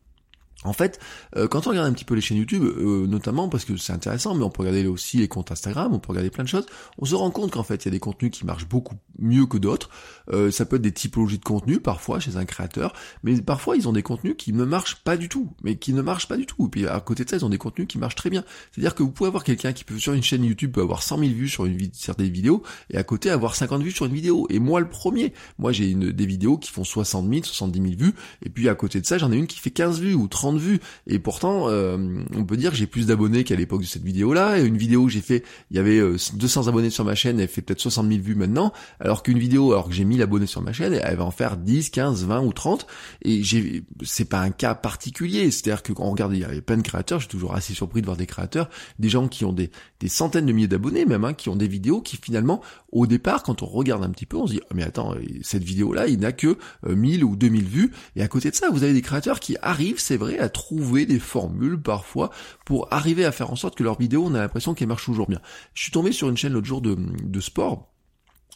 en 0.67 0.73
fait, 0.73 0.99
euh, 1.37 1.49
quand 1.49 1.67
on 1.67 1.71
regarde 1.71 1.89
un 1.89 1.93
petit 1.93 2.05
peu 2.05 2.15
les 2.15 2.21
chaînes 2.21 2.39
YouTube, 2.39 2.63
euh, 2.65 3.07
notamment 3.07 3.49
parce 3.49 3.65
que 3.65 3.77
c'est 3.77 3.93
intéressant, 3.93 4.35
mais 4.35 4.45
on 4.45 4.51
peut 4.51 4.63
regarder 4.63 4.87
aussi 4.87 5.19
les 5.19 5.29
comptes 5.29 5.53
Instagram, 5.53 5.93
on 5.93 5.99
peut 5.99 6.11
regarder 6.11 6.31
plein 6.31 6.45
de 6.45 6.49
choses, 6.49 6.67
on 6.99 7.05
se 7.05 7.15
rend 7.15 7.31
compte 7.31 7.53
qu'en 7.53 7.63
fait, 7.63 7.85
il 7.85 7.87
y 7.87 7.89
a 7.89 7.93
des 7.93 8.01
contenus 8.01 8.31
qui 8.31 8.45
marchent 8.45 8.69
beaucoup 8.69 8.95
mieux 9.19 9.47
que 9.47 9.59
d'autres. 9.59 9.91
Euh, 10.33 10.51
ça 10.51 10.67
peut 10.67 10.77
être 10.77 10.83
des 10.83 10.93
typologies 10.93 11.39
de 11.39 11.45
contenus, 11.45 11.81
parfois, 11.83 12.21
chez 12.21 12.37
un 12.37 12.45
créateur, 12.45 12.93
mais 13.23 13.41
parfois, 13.41 13.77
ils 13.77 13.89
ont 13.89 13.93
des 13.93 14.03
contenus 14.03 14.35
qui 14.37 14.53
ne 14.53 14.65
marchent 14.65 14.97
pas 14.97 15.17
du 15.17 15.29
tout, 15.29 15.53
mais 15.63 15.77
qui 15.77 15.93
ne 15.93 16.03
marchent 16.03 16.29
pas 16.29 16.37
du 16.37 16.47
tout. 16.47 16.67
Et 16.67 16.69
puis, 16.69 16.87
à 16.87 17.01
côté 17.01 17.25
de 17.25 17.31
ça, 17.31 17.37
ils 17.37 17.45
ont 17.45 17.49
des 17.49 17.59
contenus 17.59 17.87
qui 17.89 17.99
marchent 17.99 18.17
très 18.17 18.31
bien. 18.31 18.45
C'est-à-dire 18.73 18.95
que 18.95 19.03
vous 19.03 19.11
pouvez 19.11 19.29
avoir 19.29 19.45
quelqu'un 19.45 19.73
qui 19.73 19.85
peut, 19.85 19.99
sur 19.99 20.13
une 20.13 20.23
chaîne 20.23 20.45
YouTube, 20.45 20.77
avoir 20.79 21.03
100 21.03 21.19
000 21.19 21.31
vues 21.33 21.49
sur 21.49 21.65
une 21.65 21.77
vidéos, 21.77 22.63
et 22.91 22.97
à 22.97 23.05
côté, 23.05 23.31
avoir 23.31 23.55
50 23.55 23.83
vues 23.83 23.93
sur 23.93 24.07
une 24.07 24.15
vidéo. 24.15 24.47
Et 24.51 24.59
moi, 24.59 24.81
le 24.81 24.89
premier, 24.89 25.33
moi, 25.59 25.73
j'ai 25.73 25.95
des 25.95 26.27
vidéos 26.27 26.59
qui 26.59 26.71
font 26.71 26.85
60 26.85 27.29
000, 27.29 27.45
70 27.45 27.81
000 27.81 27.95
vues, 27.97 28.15
et 28.45 28.49
puis 28.49 28.69
à 28.69 28.75
côté 28.75 29.01
de 29.01 29.07
ça, 29.07 29.19
j'en 29.19 29.33
ai 29.33 29.37
une 29.37 29.47
qui 29.47 29.59
fait 29.59 29.71
15 29.71 30.01
vues 30.01 30.15
ou 30.15 30.29
30 30.29 30.56
vues. 30.59 30.81
Et 31.07 31.19
pourtant, 31.19 31.69
euh, 31.69 31.97
on 32.35 32.45
peut 32.45 32.57
dire 32.57 32.71
que 32.71 32.77
j'ai 32.77 32.87
plus 32.87 33.07
d'abonnés 33.07 33.45
qu'à 33.45 33.57
l'époque 33.57 33.83
de 33.83 33.87
cette 33.87 34.03
vidéo-là. 34.03 34.59
Une 34.61 34.77
vidéo 34.77 35.07
que 35.07 35.13
j'ai 35.13 35.21
fait, 35.21 35.45
il 35.71 35.77
y 35.77 35.81
avait 35.81 36.01
200 36.01 36.67
euh, 36.67 36.69
abonnés 36.69 36.91
sur 36.91 37.05
ma 37.05 37.15
chaîne, 37.15 37.41
elle 37.41 37.49
fait 37.49 37.63
peut-être 37.63 37.81
60 37.81 38.09
000 38.09 38.21
vues 38.23 38.35
maintenant, 38.35 38.73
alors 39.01 39.23
qu'une 39.23 39.39
vidéo, 39.39 39.73
alors 39.73 39.89
que 39.89 39.95
j'ai 39.95 40.05
1000 40.05 40.23
abonnés 40.23 40.47
sur 40.47 40.63
ma 40.63 40.73
chaîne, 40.73 40.93
elle 40.95 41.17
va 41.17 41.25
en 41.25 41.31
faire 41.31 41.57
10, 41.57 41.91
15, 41.91 42.25
20 42.25 42.41
ou 42.43 42.53
30. 42.53 42.87
Et 43.23 43.43
j'ai, 43.43 43.85
c'est 44.03 44.25
pas 44.25 44.41
un 44.41 44.51
cas 44.51 44.75
particulier. 44.75 45.51
C'est-à-dire 45.51 45.83
que 45.83 45.93
quand 45.93 46.05
on 46.05 46.11
regarde, 46.11 46.33
il 46.35 46.41
y 46.41 46.45
avait 46.45 46.61
plein 46.61 46.77
de 46.77 46.83
créateurs, 46.83 47.21
je 47.21 47.25
suis 47.25 47.31
toujours 47.31 47.55
assez 47.55 47.75
surpris 47.75 48.01
de 48.01 48.07
voir 48.07 48.17
des 48.17 48.27
créateurs, 48.27 48.69
des 48.99 49.09
gens 49.09 49.29
qui 49.29 49.45
ont 49.45 49.53
des, 49.53 49.71
des 50.01 50.09
centaines 50.09 50.47
de 50.47 50.53
milliers 50.53 50.69
d'abonnés 50.69 51.05
même, 51.05 51.25
hein, 51.25 51.35
qui 51.35 51.49
ont 51.49 51.57
des 51.57 51.69
vidéos 51.69 52.01
qui 52.01 52.17
finalement, 52.17 52.61
au 52.93 53.07
départ, 53.07 53.43
quand 53.43 53.63
on 53.63 53.67
regarde 53.67 54.05
un 54.05 54.11
petit 54.11 54.27
peu, 54.27 54.37
on 54.37 54.47
se 54.47 54.53
dit, 54.53 54.61
oh, 54.63 54.75
mais 54.75 54.83
attends, 54.83 55.15
cette 55.43 55.63
vidéo-là, 55.63 56.09
il 56.09 56.21
n'a 56.21 56.33
que 56.33 56.57
1000 56.87 57.23
euh, 57.23 57.27
ou 57.27 57.37
2000 57.37 57.65
vues. 57.65 57.93
Et 58.15 58.23
à 58.23 58.29
côté 58.29 58.51
de 58.51 58.57
ça, 58.57 58.71
vous 58.71 58.83
avez 58.83 58.93
des 58.93 59.03
créateurs 59.03 59.41
qui 59.41 59.57
arrivent, 59.63 60.01
c'est 60.01 60.17
vrai, 60.17 60.36
à 60.39 60.49
trouver 60.49 61.07
des 61.07 61.19
formules 61.19 61.81
parfois 61.81 62.31
pour 62.65 62.93
arriver 62.93 63.25
à 63.25 63.33
faire 63.33 63.51
en 63.51 63.57
sorte 63.57 63.77
que 63.77 63.85
leur 63.85 63.99
vidéo, 63.99 64.25
on 64.27 64.35
a 64.35 64.41
l'impression 64.41 64.75
qu'elle 64.75 64.89
marche 64.89 65.05
toujours 65.05 65.29
bien. 65.29 65.41
Je 65.75 65.83
suis 65.83 65.93
tombé 65.93 66.13
sur 66.13 66.29
une 66.29 66.37
chaîne 66.37 66.53
l'autre 66.53 66.67
jour 66.67 66.81
de 66.81 67.41
sport 67.41 67.96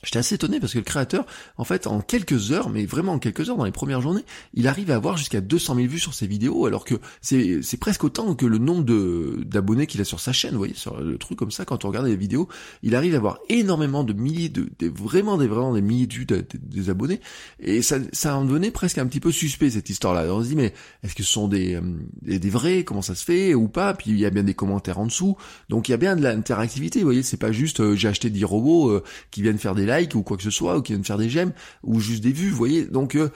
J'étais 0.02 0.18
assez 0.18 0.34
étonné 0.34 0.60
parce 0.60 0.72
que 0.72 0.78
le 0.78 0.84
créateur, 0.84 1.26
en 1.58 1.64
fait, 1.64 1.86
en 1.86 2.00
quelques 2.00 2.52
heures, 2.52 2.70
mais 2.70 2.86
vraiment 2.86 3.12
en 3.12 3.18
quelques 3.18 3.50
heures, 3.50 3.56
dans 3.56 3.64
les 3.64 3.72
premières 3.72 4.00
journées, 4.00 4.24
il 4.54 4.66
arrive 4.66 4.90
à 4.90 4.96
avoir 4.96 5.18
jusqu'à 5.18 5.42
200 5.42 5.74
000 5.74 5.88
vues 5.88 5.98
sur 5.98 6.14
ses 6.14 6.26
vidéos, 6.26 6.64
alors 6.64 6.84
que 6.84 6.94
c'est, 7.20 7.60
presque 7.78 8.04
autant 8.04 8.34
que 8.34 8.46
le 8.46 8.58
nombre 8.58 8.84
de, 8.84 9.42
d'abonnés 9.44 9.86
qu'il 9.86 10.00
a 10.00 10.04
sur 10.04 10.20
sa 10.20 10.32
chaîne, 10.32 10.52
vous 10.52 10.58
voyez, 10.58 10.74
sur 10.74 10.98
le 10.98 11.18
truc 11.18 11.38
comme 11.38 11.50
ça, 11.50 11.64
quand 11.64 11.84
on 11.84 11.88
regarde 11.88 12.06
les 12.06 12.16
vidéos, 12.16 12.48
il 12.82 12.94
arrive 12.94 13.14
à 13.14 13.18
avoir 13.18 13.38
énormément 13.48 14.02
de 14.02 14.12
milliers 14.12 14.48
de, 14.48 14.70
vraiment 14.88 15.36
des, 15.36 15.46
vraiment 15.46 15.74
des 15.74 15.82
milliers 15.82 16.06
de 16.06 16.14
vues 16.14 16.26
des 16.26 16.90
abonnés, 16.90 17.20
et 17.58 17.82
ça, 17.82 17.98
ça 18.12 18.36
en 18.36 18.44
devenait 18.44 18.70
presque 18.70 18.98
un 18.98 19.06
petit 19.06 19.20
peu 19.20 19.32
suspect, 19.32 19.70
cette 19.70 19.90
histoire-là. 19.90 20.32
On 20.32 20.42
se 20.42 20.48
dit, 20.48 20.56
mais 20.56 20.72
est-ce 21.02 21.14
que 21.14 21.22
ce 21.22 21.30
sont 21.30 21.48
des, 21.48 21.74
euh, 21.74 21.80
des, 22.22 22.50
vrais, 22.50 22.84
comment 22.84 23.02
ça 23.02 23.14
se 23.14 23.24
fait, 23.24 23.54
ou 23.54 23.68
pas, 23.68 23.92
puis 23.92 24.12
il 24.12 24.18
y 24.18 24.24
a 24.24 24.30
bien 24.30 24.44
des 24.44 24.54
commentaires 24.54 24.98
en 24.98 25.06
dessous, 25.06 25.36
donc 25.68 25.88
il 25.88 25.92
y 25.92 25.94
a 25.94 25.98
bien 25.98 26.16
de 26.16 26.22
l'interactivité, 26.22 27.00
vous 27.00 27.06
voyez, 27.06 27.22
c'est 27.22 27.36
pas 27.36 27.52
juste, 27.52 27.80
euh, 27.80 27.94
j'ai 27.94 28.08
acheté 28.08 28.30
10 28.30 28.44
robots 28.44 28.90
euh, 28.90 29.04
qui 29.30 29.42
viennent 29.42 29.58
faire 29.58 29.74
des 29.74 29.89
like 29.90 30.14
ou 30.14 30.22
quoi 30.22 30.36
que 30.36 30.42
ce 30.42 30.50
soit, 30.50 30.78
ou 30.78 30.82
qui 30.82 30.92
viennent 30.92 31.04
faire 31.04 31.18
des 31.18 31.28
j'aime, 31.28 31.52
ou 31.82 32.00
juste 32.00 32.22
des 32.22 32.32
vues, 32.32 32.50
vous 32.50 32.56
voyez. 32.56 32.84
Donc 32.84 33.14
euh, 33.14 33.30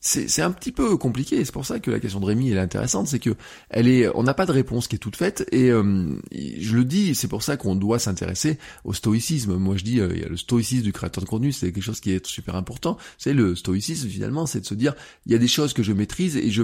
c'est 0.00 0.42
un 0.42 0.52
petit 0.52 0.72
peu 0.72 0.96
compliqué. 0.96 1.44
C'est 1.44 1.52
pour 1.52 1.66
ça 1.66 1.80
que 1.80 1.90
la 1.90 1.98
question 1.98 2.20
de 2.20 2.24
Rémi 2.24 2.52
est 2.52 2.58
intéressante, 2.58 3.08
c'est 3.08 3.18
que 3.18 3.34
elle 3.68 3.88
est, 3.88 4.08
on 4.14 4.22
n'a 4.22 4.34
pas 4.34 4.46
de 4.46 4.52
réponse 4.52 4.86
qui 4.86 4.96
est 4.96 4.98
toute 4.98 5.16
faite. 5.16 5.46
Et 5.50 5.70
euh, 5.70 6.14
je 6.32 6.76
le 6.76 6.84
dis, 6.84 7.14
c'est 7.14 7.28
pour 7.28 7.42
ça 7.42 7.56
qu'on 7.56 7.74
doit 7.74 7.98
s'intéresser 7.98 8.58
au 8.84 8.92
stoïcisme. 8.92 9.56
Moi, 9.56 9.76
je 9.76 9.84
dis, 9.84 10.00
euh, 10.00 10.10
il 10.14 10.20
y 10.20 10.24
a 10.24 10.28
le 10.28 10.36
stoïcisme 10.36 10.84
du 10.84 10.92
créateur 10.92 11.24
de 11.24 11.28
contenu, 11.28 11.52
c'est 11.52 11.72
quelque 11.72 11.82
chose 11.82 12.00
qui 12.00 12.12
est 12.12 12.24
super 12.26 12.54
important. 12.54 12.96
C'est 13.18 13.34
le 13.34 13.56
stoïcisme 13.56 14.08
finalement, 14.08 14.46
c'est 14.46 14.60
de 14.60 14.66
se 14.66 14.74
dire, 14.74 14.94
il 15.26 15.32
y 15.32 15.34
a 15.34 15.38
des 15.38 15.48
choses 15.48 15.72
que 15.72 15.82
je 15.82 15.92
maîtrise 15.92 16.36
et 16.36 16.50
je 16.50 16.62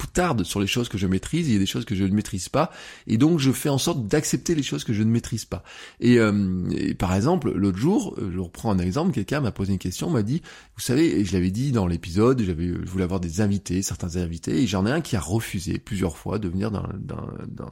m'attarde 0.00 0.44
sur 0.44 0.60
les 0.60 0.66
choses 0.66 0.88
que 0.88 0.98
je 0.98 1.06
maîtrise. 1.06 1.48
Il 1.48 1.54
y 1.54 1.56
a 1.56 1.60
des 1.60 1.66
choses 1.66 1.84
que 1.84 1.94
je 1.94 2.04
ne 2.04 2.14
maîtrise 2.14 2.48
pas, 2.48 2.70
et 3.06 3.18
donc 3.18 3.38
je 3.38 3.52
fais 3.52 3.68
en 3.68 3.78
sorte 3.78 4.06
d'accepter 4.06 4.54
les 4.54 4.62
choses 4.62 4.84
que 4.84 4.92
je 4.92 5.02
ne 5.02 5.10
maîtrise 5.10 5.44
pas. 5.44 5.62
Et, 6.00 6.18
euh, 6.18 6.68
et 6.70 6.94
par 6.94 7.14
exemple, 7.14 7.52
l'autre 7.52 7.78
jour, 7.78 8.16
je 8.18 8.38
reprends 8.38 8.70
un 8.70 8.78
exemple, 8.78 9.12
quelqu'un 9.12 9.40
m'a 9.40 9.52
posé 9.52 9.72
une 9.72 9.78
question, 9.78 10.10
m'a 10.10 10.22
dit, 10.22 10.42
vous 10.76 10.82
savez, 10.82 11.20
et 11.20 11.24
je 11.24 11.32
l'avais 11.32 11.50
dit 11.50 11.72
dans 11.72 11.86
l'épisode, 11.86 12.42
j'avais 12.42 12.68
je 12.68 12.90
voulais 12.90 13.04
avoir 13.04 13.20
des 13.20 13.40
invités, 13.40 13.82
certains 13.82 14.16
invités, 14.16 14.62
et 14.62 14.66
j'en 14.66 14.86
ai 14.86 14.90
un 14.90 15.00
qui 15.00 15.16
a 15.16 15.20
refusé 15.20 15.78
plusieurs 15.78 16.16
fois 16.16 16.38
de 16.38 16.48
venir 16.48 16.70
d'un, 16.70 16.88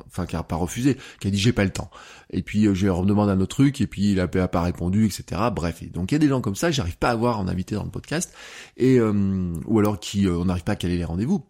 enfin 0.07 0.27
qui 0.27 0.37
a 0.37 0.43
pas 0.43 0.57
refusé, 0.57 0.97
qui 1.21 1.29
a 1.29 1.31
dit 1.31 1.39
j'ai 1.39 1.53
pas 1.53 1.65
le 1.65 1.71
temps. 1.71 1.91
Et 2.31 2.43
puis 2.43 2.67
euh, 2.67 2.75
je 2.75 2.83
lui 2.85 2.91
redemande 2.91 3.31
un 3.31 3.41
autre 3.41 3.57
truc, 3.57 3.81
et 3.81 3.87
puis 3.87 4.13
il 4.13 4.21
a 4.21 4.29
pas 4.29 4.63
répondu, 4.63 5.07
etc. 5.07 5.41
Bref, 5.55 5.83
donc 5.93 6.13
il 6.13 6.15
y 6.15 6.17
a 6.17 6.19
des 6.19 6.29
gens 6.29 6.41
comme 6.41 6.57
ça, 6.57 6.71
j'arrive 6.71 6.99
pas 6.99 7.09
à 7.09 7.13
avoir 7.13 7.39
en 7.39 7.49
invité 7.49 7.75
dans 7.75 7.85
le 7.85 7.91
podcast, 7.91 8.33
et 8.77 8.99
euh, 8.99 9.53
ou 9.67 9.79
alors 9.79 10.01
qui 10.01 10.27
euh, 10.27 10.39
on 10.39 10.47
n'arrive 10.47 10.65
pas 10.65 10.73
à 10.73 10.77
caler 10.77 10.97
les 10.97 11.05
rendez-vous. 11.05 11.45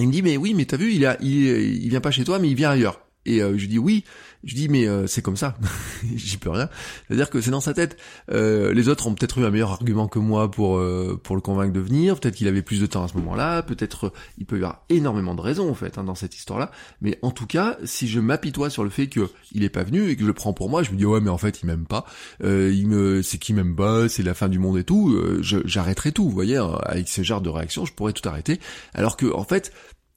Il 0.00 0.08
me 0.08 0.12
dit 0.12 0.22
mais 0.22 0.36
oui, 0.36 0.54
mais 0.54 0.64
t'as 0.64 0.76
vu, 0.76 0.92
il 0.92 1.06
a, 1.06 1.16
il, 1.20 1.84
il 1.84 1.88
vient 1.88 2.00
pas 2.00 2.10
chez 2.10 2.24
toi, 2.24 2.38
mais 2.38 2.48
il 2.48 2.54
vient 2.54 2.70
ailleurs. 2.70 3.00
Et 3.26 3.42
euh, 3.42 3.58
je 3.58 3.66
dis 3.66 3.78
oui, 3.78 4.04
je 4.44 4.54
dis 4.54 4.68
mais 4.68 4.88
euh, 4.88 5.06
c'est 5.06 5.20
comme 5.20 5.36
ça, 5.36 5.56
j'y 6.14 6.38
peux 6.38 6.48
rien. 6.48 6.70
C'est-à-dire 7.06 7.28
que 7.28 7.40
c'est 7.40 7.50
dans 7.50 7.60
sa 7.60 7.74
tête. 7.74 7.98
Euh, 8.30 8.72
les 8.72 8.88
autres 8.88 9.06
ont 9.06 9.14
peut-être 9.14 9.38
eu 9.38 9.44
un 9.44 9.50
meilleur 9.50 9.70
argument 9.70 10.08
que 10.08 10.18
moi 10.18 10.50
pour 10.50 10.80
pour 11.22 11.36
le 11.36 11.42
convaincre 11.42 11.72
de 11.72 11.80
venir. 11.80 12.18
Peut-être 12.18 12.34
qu'il 12.34 12.48
avait 12.48 12.62
plus 12.62 12.80
de 12.80 12.86
temps 12.86 13.04
à 13.04 13.08
ce 13.08 13.14
moment-là. 13.18 13.62
Peut-être 13.62 14.12
il 14.38 14.46
peut 14.46 14.56
y 14.56 14.58
avoir 14.58 14.84
énormément 14.88 15.34
de 15.34 15.42
raisons 15.42 15.70
en 15.70 15.74
fait 15.74 15.98
hein, 15.98 16.04
dans 16.04 16.14
cette 16.14 16.34
histoire-là. 16.34 16.70
Mais 17.02 17.18
en 17.20 17.30
tout 17.30 17.46
cas, 17.46 17.76
si 17.84 18.08
je 18.08 18.20
m'apitoie 18.20 18.70
sur 18.70 18.84
le 18.84 18.90
fait 18.90 19.08
que 19.08 19.28
il 19.52 19.64
est 19.64 19.68
pas 19.68 19.82
venu 19.82 20.08
et 20.08 20.16
que 20.16 20.22
je 20.22 20.26
le 20.26 20.32
prends 20.32 20.54
pour 20.54 20.70
moi, 20.70 20.82
je 20.82 20.90
me 20.90 20.96
dis 20.96 21.04
ouais 21.04 21.20
mais 21.20 21.30
en 21.30 21.38
fait 21.38 21.60
il 21.62 21.66
m'aime 21.66 21.84
pas. 21.84 22.06
il 22.42 22.86
me 22.88 23.20
c'est 23.20 23.38
qui 23.38 23.52
m'aime 23.52 23.76
pas, 23.76 24.08
c'est 24.08 24.22
la 24.22 24.34
fin 24.34 24.48
du 24.48 24.58
monde 24.58 24.78
et 24.78 24.84
tout. 24.84 25.14
j'arrêterai 25.42 26.12
tout. 26.12 26.24
Vous 26.24 26.30
voyez, 26.30 26.56
hein, 26.56 26.78
avec 26.84 27.08
ce 27.08 27.22
genre 27.22 27.42
de 27.42 27.50
réaction, 27.50 27.84
je 27.84 27.92
pourrais 27.92 28.14
tout 28.14 28.26
arrêter. 28.26 28.60
Alors 28.94 29.18
que 29.18 29.30
en 29.30 29.44
fait 29.44 29.72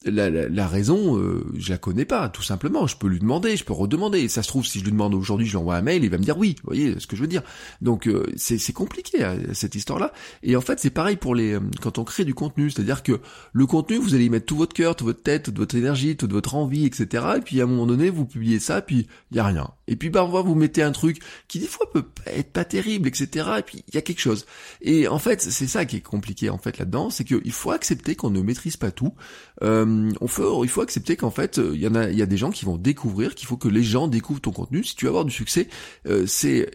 la, 0.06 0.30
la, 0.30 0.68
raison, 0.68 1.18
euh, 1.18 1.46
je 1.56 1.70
la 1.70 1.78
connais 1.78 2.06
pas, 2.06 2.30
tout 2.30 2.42
simplement. 2.42 2.88
Je 2.88 2.98
peux 2.98 3.08
lui 3.08 3.20
demander, 3.20 3.56
je 3.56 3.64
peux 3.64 3.74
redemander. 3.74 4.28
ça 4.28 4.44
se 4.44 4.48
trouve, 4.48 4.66
si 4.66 4.80
je 4.80 4.84
lui 4.84 4.92
demande 4.92 5.14
aujourd'hui, 5.14 5.46
je 5.46 5.52
lui 5.52 5.58
envoie 5.58 5.76
un 5.76 5.82
mail, 5.82 6.04
il 6.04 6.10
va 6.10 6.18
me 6.18 6.24
dire 6.24 6.38
oui. 6.38 6.56
Vous 6.64 6.68
voyez 6.68 7.00
ce 7.00 7.08
que 7.08 7.16
je 7.16 7.22
veux 7.22 7.28
dire 7.28 7.44
Donc 7.82 8.08
euh, 8.08 8.26
c'est 8.36 8.74
compliqué 8.74 9.24
hein, 9.24 9.38
cette 9.54 9.76
histoire-là. 9.76 10.12
Et 10.42 10.56
en 10.56 10.62
fait, 10.62 10.80
c'est 10.80 10.90
pareil 10.90 11.16
pour 11.16 11.36
les 11.36 11.54
euh, 11.54 11.60
quand 11.82 11.98
on 11.98 12.04
crée 12.04 12.26
du 12.26 12.34
contenu, 12.34 12.70
c'est-à-dire 12.70 13.04
que 13.04 13.20
le 13.52 13.66
contenu, 13.66 13.98
vous 13.98 14.16
allez 14.16 14.26
y 14.26 14.30
mettre 14.30 14.46
tout 14.46 14.58
votre 14.58 14.74
cœur, 14.74 14.96
toute 14.96 15.08
votre 15.08 15.24
tête, 15.24 15.44
toute 15.44 15.58
votre 15.58 15.76
énergie, 15.76 16.16
toute 16.16 16.32
votre 16.32 16.56
envie, 16.56 16.86
etc. 16.86 17.26
Et 17.38 17.42
puis 17.42 17.62
à 17.62 17.64
un 17.64 17.68
moment 17.68 17.86
donné, 17.86 18.10
vous 18.10 18.26
publiez 18.26 18.60
ça, 18.60 18.82
puis 18.82 19.08
il 19.32 19.38
y 19.38 19.40
a 19.40 19.46
rien. 19.46 19.70
Et 19.88 19.96
puis 19.96 20.10
bah, 20.10 20.24
vous 20.24 20.56
mettez 20.56 20.82
un 20.82 20.92
truc 20.92 21.22
qui 21.48 21.60
des 21.60 21.68
fois 21.68 21.90
peut 21.92 22.06
être 22.28 22.52
pas 22.52 22.66
terrible, 22.66 23.08
etc. 23.08 23.50
Et 23.60 23.62
puis 23.62 23.84
il 23.88 23.96
y 23.96 23.98
a 23.98 24.02
quelque 24.02 24.22
chose. 24.22 24.46
Et 24.82 25.08
en 25.08 25.20
fait, 25.20 25.42
c'est 25.42 25.68
ça 25.68 25.86
qui 25.86 25.98
est 25.98 26.02
compliqué 26.02 26.50
en 26.50 26.58
fait 26.58 26.78
là-dedans, 26.78 27.10
c'est 27.10 27.24
qu'il 27.24 27.52
faut 27.52 27.72
accepter 27.72 28.16
qu'on 28.16 28.30
ne 28.30 28.42
maîtrise 28.42 28.78
pas 28.78 28.92
tout. 28.92 29.14
Euh, 29.62 30.12
on 30.22 30.28
faut, 30.28 30.64
il 30.64 30.70
faut 30.70 30.82
accepter 30.82 31.16
qu'en 31.16 31.32
fait, 31.32 31.58
il 31.58 31.80
y 31.80 31.88
en 31.88 31.96
a, 31.96 32.10
il 32.10 32.18
y 32.18 32.22
a 32.22 32.26
des 32.26 32.38
gens 32.38 32.52
qui 32.52 32.66
vont 32.66 32.78
découvrir, 32.78 33.36
qu'il 33.36 33.48
faut 33.48 33.58
que 33.58 33.68
les 33.68 33.84
gens 33.84 34.08
découvrent 34.08 34.42
ton 34.42 34.52
contenu. 34.52 34.84
Si 34.84 34.96
tu 34.96 35.06
veux 35.06 35.10
avoir 35.10 35.26
du 35.26 35.34
succès, 35.34 35.68
euh, 36.08 36.26
c'est 36.28 36.72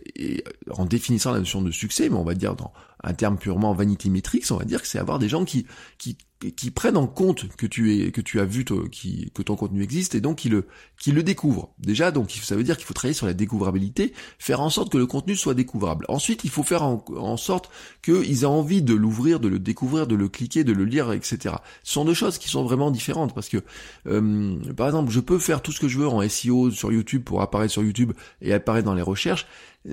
en 0.70 0.84
définissant 0.84 1.32
la 1.32 1.38
notion 1.38 1.62
de 1.62 1.70
succès, 1.70 2.08
mais 2.08 2.16
on 2.16 2.24
va 2.24 2.34
dire 2.34 2.56
dans 2.56 2.72
un 3.02 3.14
terme 3.14 3.38
purement 3.38 3.72
vanity 3.74 4.10
metrics, 4.10 4.50
on 4.50 4.56
va 4.56 4.64
dire 4.64 4.82
que 4.82 4.88
c'est 4.88 4.98
avoir 4.98 5.18
des 5.18 5.28
gens 5.28 5.44
qui, 5.44 5.66
qui, 5.98 6.16
qui 6.56 6.70
prennent 6.70 6.96
en 6.96 7.08
compte 7.08 7.48
que 7.56 7.66
tu 7.66 8.00
es, 8.00 8.12
que 8.12 8.20
tu 8.20 8.38
as 8.38 8.44
vu 8.44 8.64
que 8.64 9.42
ton 9.42 9.56
contenu 9.56 9.82
existe 9.82 10.14
et 10.14 10.20
donc 10.20 10.36
qui 10.36 10.48
le, 10.48 10.66
qui 11.00 11.10
le 11.10 11.24
découvrent. 11.24 11.70
Déjà, 11.80 12.12
donc 12.12 12.30
ça 12.30 12.54
veut 12.54 12.62
dire 12.62 12.76
qu'il 12.76 12.86
faut 12.86 12.94
travailler 12.94 13.14
sur 13.14 13.26
la 13.26 13.34
découvrabilité, 13.34 14.12
faire 14.38 14.60
en 14.60 14.70
sorte 14.70 14.92
que 14.92 14.98
le 14.98 15.06
contenu 15.06 15.34
soit 15.34 15.54
découvrable. 15.54 16.04
Ensuite, 16.08 16.44
il 16.44 16.50
faut 16.50 16.62
faire 16.62 16.84
en, 16.84 17.36
sorte 17.36 17.70
qu'ils 18.02 18.42
aient 18.42 18.46
envie 18.46 18.82
de 18.82 18.94
l'ouvrir, 18.94 19.40
de 19.40 19.48
le 19.48 19.58
découvrir, 19.58 20.06
de 20.06 20.14
le 20.14 20.28
cliquer, 20.28 20.62
de 20.62 20.72
le 20.72 20.84
lire, 20.84 21.12
etc. 21.12 21.56
Ce 21.82 21.94
sont 21.94 22.04
deux 22.04 22.14
choses 22.14 22.38
qui 22.38 22.48
sont 22.48 22.62
vraiment 22.62 22.92
différentes 22.92 23.34
parce 23.34 23.48
que, 23.48 23.58
euh, 24.06 24.56
par 24.74 24.86
exemple, 24.86 25.10
je 25.10 25.20
peux 25.20 25.40
faire 25.40 25.60
tout 25.60 25.72
ce 25.72 25.80
que 25.80 25.88
je 25.88 25.98
veux 25.98 26.08
en 26.08 26.26
SEO 26.28 26.70
sur 26.70 26.92
YouTube 26.92 27.24
pour 27.24 27.42
apparaître 27.42 27.72
sur 27.72 27.82
YouTube 27.82 28.12
et 28.42 28.52
apparaître 28.52 28.86
dans 28.86 28.94
les 28.94 29.02
recherches 29.02 29.46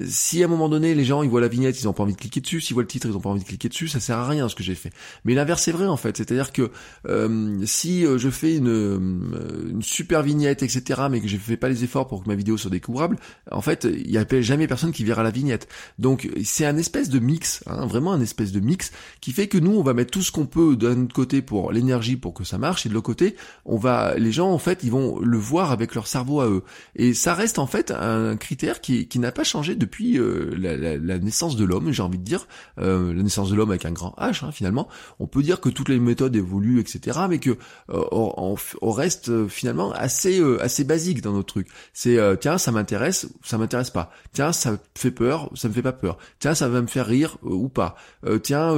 si 0.04 0.42
à 0.42 0.46
un 0.46 0.50
moment 0.50 0.68
donné 0.68 0.94
les 0.96 1.06
gens 1.06 1.24
ils 1.24 1.30
voient 1.30 1.42
la 1.42 1.48
vignette, 1.48 1.80
ils 1.80 1.88
ont 1.88 1.94
pas 1.94 2.04
envie 2.04 2.14
de 2.14 2.20
cliquer 2.20 2.42
dessus, 2.42 2.60
s'ils 2.60 2.74
voient 2.74 2.84
le 2.84 2.88
titre, 2.88 3.08
ils 3.08 3.16
ont 3.16 3.20
pas 3.20 3.30
envie 3.30 3.42
de 3.42 3.48
cliquer 3.48 3.70
dessus, 3.70 3.88
ça 3.88 4.00
sert 4.00 4.18
à 4.18 4.28
rien 4.28 4.50
ce 4.50 4.56
que 4.56 4.64
j'ai 4.64 4.76
fait. 4.76 4.92
Mais 5.24 5.34
l'inverse 5.34 5.68
est 5.68 5.72
vrai 5.72 5.88
en 5.88 5.98
fait, 5.98 6.20
c'est-à-dire 6.36 6.54
que 6.54 6.72
euh, 7.08 7.62
si 7.66 8.06
euh, 8.06 8.18
je 8.18 8.30
fais 8.30 8.58
une, 8.58 8.70
euh, 8.70 9.82
super 9.82 10.22
vignette, 10.22 10.64
etc., 10.64 11.04
mais 11.10 11.22
que 11.22 11.28
je 11.28 11.38
fais 11.38 11.58
pas 11.58 11.70
les 11.70 11.84
efforts 11.84 12.08
pour 12.08 12.24
que 12.24 12.28
ma 12.28 12.36
vidéo 12.36 12.58
soit 12.58 12.72
découvrable, 12.72 13.18
en 13.52 13.62
fait 13.62 13.86
il 13.86 14.12
y 14.12 14.18
a 14.18 14.26
jamais 14.42 14.68
personne 14.68 14.92
qui 14.92 15.04
verra 15.04 15.24
la 15.24 15.32
vignette. 15.32 15.68
Donc 15.98 16.30
c'est 16.44 16.66
un 16.66 16.78
espèce 16.78 17.10
de 17.10 17.20
mix, 17.20 17.64
hein, 17.68 17.86
vraiment 17.86 18.12
un 18.12 18.22
espèce 18.22 18.52
de 18.52 18.60
mix 18.60 18.92
qui 19.22 19.32
fait 19.32 19.48
que 19.48 19.58
nous 19.58 19.72
on 19.72 19.84
va 19.84 19.94
mettre 19.94 20.12
tout 20.12 20.22
ce 20.22 20.32
qu'on 20.32 20.46
peut 20.46 20.76
d'un 20.76 21.06
côté 21.08 21.42
pour 21.42 21.72
l'énergie 21.72 22.18
pour 22.18 22.34
que 22.34 22.44
ça 22.44 22.58
marche 22.58 22.86
et 22.86 22.90
de 22.90 22.94
l'autre 22.94 23.06
côté 23.06 23.36
on 23.66 23.78
va 23.78 24.16
les 24.18 24.32
gens 24.32 24.52
en 24.52 24.58
fait 24.58 24.84
ils 24.84 24.92
vont 24.92 25.20
le 25.20 25.38
voir 25.38 25.72
avec 25.72 25.96
leur 25.96 26.08
cerveau 26.08 26.42
à 26.42 26.50
eux 26.50 26.64
et 26.96 27.14
ça 27.14 27.34
reste 27.34 27.60
en 27.60 27.68
fait 27.68 27.92
un 27.92 28.36
critère 28.36 28.82
qui, 28.82 29.08
n'a 29.16 29.32
pas 29.32 29.46
changé 29.46 29.76
depuis 29.76 30.20
la, 30.58 31.20
naissance 31.20 31.56
de 31.56 31.64
l'homme, 31.64 31.92
j'ai 31.92 32.02
envie 32.02 32.18
de 32.18 32.24
dire, 32.24 32.48
la 32.78 33.14
naissance 33.14 33.50
de 33.50 33.56
l'homme 33.56 33.70
avec 33.70 33.86
un 33.86 33.92
grand 33.92 34.14
H, 34.18 34.44
hein, 34.44 34.52
finalement, 34.52 34.90
on 35.20 35.28
peut 35.28 35.42
dire 35.42 35.62
que 35.62 35.70
toutes 35.70 35.90
les 35.90 36.00
méthodes 36.00 36.25
évoluent, 36.34 36.80
etc., 36.80 37.20
mais 37.30 37.40
que 37.40 37.52
euh, 37.90 38.04
on, 38.12 38.92
reste 38.92 39.48
finalement 39.48 39.92
assez 39.92 40.42
assez 40.62 40.86
basique 40.86 41.22
dans 41.22 41.34
notre 41.34 41.48
truc. 41.48 41.68
C'est 41.94 42.18
tiens, 42.40 42.58
ça 42.58 42.72
m'intéresse, 42.72 43.28
ça 43.44 43.58
m'intéresse 43.58 43.90
pas. 43.90 44.12
Tiens, 44.32 44.54
ça 44.54 44.78
fait 44.98 45.12
peur, 45.12 45.52
ça 45.54 45.68
me 45.68 45.74
fait 45.74 45.82
pas 45.82 45.92
peur. 45.92 46.18
Tiens, 46.40 46.56
ça 46.56 46.70
va 46.70 46.82
me 46.82 46.88
faire 46.88 47.06
rire 47.06 47.38
ou 47.44 47.68
pas. 47.68 47.96
tiens, 48.42 48.74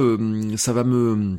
ça 0.56 0.72
va 0.72 0.82
me 0.82 1.38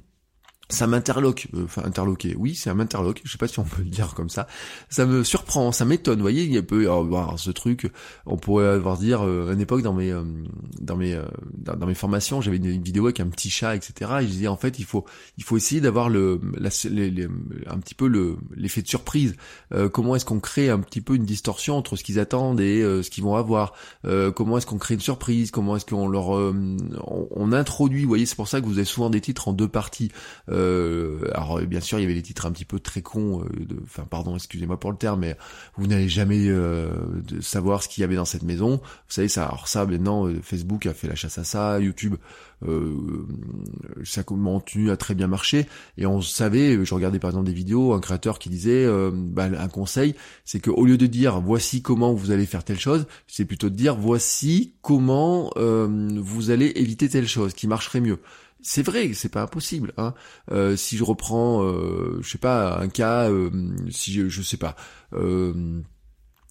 ça 0.70 0.86
m'interloque, 0.86 1.48
euh, 1.56 1.64
enfin 1.66 1.82
interloquer, 1.84 2.36
oui, 2.38 2.54
c'est 2.54 2.70
un 2.70 2.76
m'interloque, 2.76 3.22
je 3.24 3.32
sais 3.32 3.40
pas 3.40 3.48
si 3.48 3.60
on 3.60 3.64
peut 3.64 3.82
le 3.82 3.90
dire 3.90 4.14
comme 4.14 4.30
ça. 4.30 4.48
Ça 4.90 5.06
me 5.06 5.24
surprend, 5.24 5.72
ça 5.72 5.84
m'étonne, 5.84 6.18
vous 6.18 6.24
voyez, 6.24 6.44
il 6.44 6.54
y 6.54 6.88
avoir 6.88 7.40
ce 7.40 7.50
truc, 7.50 7.92
on 8.28 8.38
pourrait 8.38 8.68
avoir 8.68 8.98
dire 8.98 9.26
euh, 9.26 9.50
à 9.50 9.54
une 9.54 9.62
époque 9.62 9.82
dans 9.82 9.94
mes 9.94 10.12
euh, 10.12 10.24
dans 10.80 10.96
mes 10.96 11.20
dans, 11.58 11.88
mes 11.88 11.96
formations, 11.96 12.42
j'avais 12.42 12.58
une, 12.58 12.82
vidéo 12.84 13.06
avec 13.06 13.20
un 13.20 13.28
petit 13.28 13.50
chat, 13.50 13.76
etc. 13.76 14.12
Et 14.20 14.24
je 14.24 14.28
disais 14.28 14.48
en 14.48 14.58
fait, 14.58 14.78
il 14.78 14.86
faut 14.86 15.06
il 15.38 15.44
faut 15.44 15.58
essayer 15.58 15.82
d'avoir 15.82 16.10
le 16.10 16.40
un 17.68 17.80
petit 17.80 17.96
peu 17.96 18.08
le 18.08 18.38
l'effet 18.56 18.82
de 18.84 18.88
surprise. 18.88 19.36
comment 19.92 20.16
est-ce 20.16 20.26
qu'on 20.26 20.40
crée 20.40 20.70
un 20.70 20.80
petit 20.80 21.02
peu 21.02 21.16
une 21.16 21.26
distorsion 21.26 21.78
entre 21.78 21.96
ce 21.96 22.04
qu'ils 22.04 22.20
attendent 22.20 22.62
et 22.62 22.82
ce 22.82 23.10
qu'ils 23.10 23.24
vont 23.24 23.36
avoir? 23.36 23.74
Comment 24.36 24.58
est-ce 24.58 24.68
qu'on 24.68 24.78
crée 24.78 24.94
une 24.94 25.00
surprise? 25.00 25.52
Comment 25.52 25.76
est-ce 25.76 25.86
qu'on 25.86 26.08
leur 26.08 26.30
on, 26.30 27.52
introduit, 27.52 28.04
vous 28.04 28.10
voyez, 28.10 28.26
c'est 28.26 28.36
pour 28.36 28.48
ça 28.48 28.62
que 28.62 28.66
vous 28.66 28.78
avez 28.78 28.86
souvent 28.86 29.10
des 29.10 29.22
titres 29.22 29.48
en 29.48 29.54
deux 29.54 29.68
parties. 29.68 30.12
Euh, 30.50 30.59
alors 31.34 31.60
bien 31.62 31.80
sûr, 31.80 32.00
il 32.00 32.04
y 32.04 32.06
avait 32.06 32.14
des 32.14 32.22
titres 32.22 32.46
un 32.46 32.52
petit 32.52 32.66
peu 32.66 32.80
très 32.80 33.02
cons. 33.02 33.42
Euh, 33.42 33.46
enfin, 33.84 34.06
pardon, 34.10 34.36
excusez-moi 34.36 34.80
pour 34.80 34.92
le 34.92 34.98
terme, 34.98 35.22
mais 35.22 35.36
vous 35.78 35.88
n'allez 35.88 36.10
jamais 36.10 36.48
euh, 36.48 36.92
savoir 37.42 37.84
ce 37.84 37.88
qu'il 37.88 38.02
y 38.02 38.04
avait 38.04 38.16
dans 38.16 38.26
cette 38.26 38.44
maison. 38.44 38.78
Vous 38.78 39.14
savez 39.14 39.28
ça. 39.28 39.46
Alors 39.46 39.68
ça, 39.68 39.86
maintenant, 39.86 40.30
Facebook 40.42 40.86
a 40.86 40.94
fait 40.94 41.08
la 41.08 41.16
chasse 41.16 41.38
à 41.38 41.44
ça. 41.44 41.80
YouTube, 41.80 42.16
ça 44.04 44.24
continue 44.24 44.92
à 44.92 44.98
très 44.98 45.16
bien 45.16 45.28
marcher. 45.28 45.68
Et 45.98 46.06
on 46.06 46.22
savait, 46.22 46.84
je 46.84 46.94
regardais 46.94 47.20
par 47.20 47.30
exemple 47.30 47.48
des 47.48 47.54
vidéos, 47.54 47.94
un 47.94 48.00
créateur 48.00 48.40
qui 48.40 48.50
disait, 48.50 48.86
bah, 49.14 49.46
un 49.46 49.68
conseil, 49.70 50.16
c'est 50.46 50.60
que 50.60 50.70
au 50.70 50.86
lieu 50.86 50.98
de 50.98 51.06
dire 51.06 51.40
voici 51.40 51.82
comment 51.82 52.14
vous 52.14 52.32
allez 52.32 52.46
faire 52.46 52.64
telle 52.64 52.80
chose, 52.80 53.08
c'est 53.28 53.46
plutôt 53.46 53.70
de 53.70 53.76
dire 53.76 53.96
voici 53.96 54.74
comment 54.82 55.52
vous 55.56 56.52
allez 56.52 56.74
éviter 56.76 57.08
telle 57.10 57.28
chose 57.28 57.54
qui 57.54 57.68
marcherait 57.68 58.02
mieux. 58.02 58.20
C'est 58.62 58.84
vrai, 58.84 59.14
c'est 59.14 59.30
pas 59.30 59.44
impossible. 59.44 59.94
Hein. 59.98 60.14
Euh, 60.52 60.76
si 60.76 60.98
je 60.98 61.04
reprends, 61.04 61.64
euh, 61.64 62.20
je 62.22 62.30
sais 62.30 62.38
pas, 62.38 62.80
un 62.80 62.90
cas, 62.90 63.30
euh, 63.30 63.50
si 63.90 64.12
je, 64.12 64.28
je 64.28 64.42
sais 64.42 64.58
pas. 64.58 64.76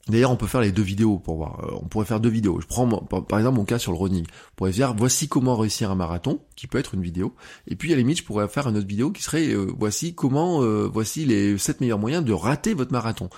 D'ailleurs, 0.08 0.30
on 0.30 0.36
peut 0.36 0.46
faire 0.46 0.62
les 0.62 0.72
deux 0.72 0.82
vidéos 0.82 1.18
pour 1.18 1.36
voir. 1.36 1.80
On 1.82 1.86
pourrait 1.86 2.06
faire 2.06 2.18
deux 2.18 2.30
vidéos. 2.30 2.62
Je 2.62 2.66
prends 2.66 2.88
par 2.88 3.38
exemple 3.38 3.58
mon 3.58 3.66
cas 3.66 3.78
sur 3.78 3.92
le 3.92 3.98
running. 3.98 4.24
On 4.24 4.54
pourrait 4.56 4.70
dire 4.70 4.94
voici 4.94 5.28
comment 5.28 5.54
réussir 5.54 5.90
un 5.90 5.96
marathon, 5.96 6.40
qui 6.56 6.66
peut 6.66 6.78
être 6.78 6.94
une 6.94 7.02
vidéo. 7.02 7.34
Et 7.66 7.76
puis 7.76 7.92
à 7.92 7.94
la 7.94 8.00
limite, 8.00 8.16
je 8.16 8.24
pourrais 8.24 8.48
faire 8.48 8.66
une 8.68 8.78
autre 8.78 8.86
vidéo 8.86 9.10
qui 9.10 9.22
serait 9.22 9.54
voici 9.54 10.14
comment, 10.14 10.60
voici 10.88 11.26
les 11.26 11.58
sept 11.58 11.82
meilleurs 11.82 11.98
moyens 11.98 12.24
de 12.24 12.32
rater 12.32 12.72
votre 12.72 12.90
marathon. 12.90 13.28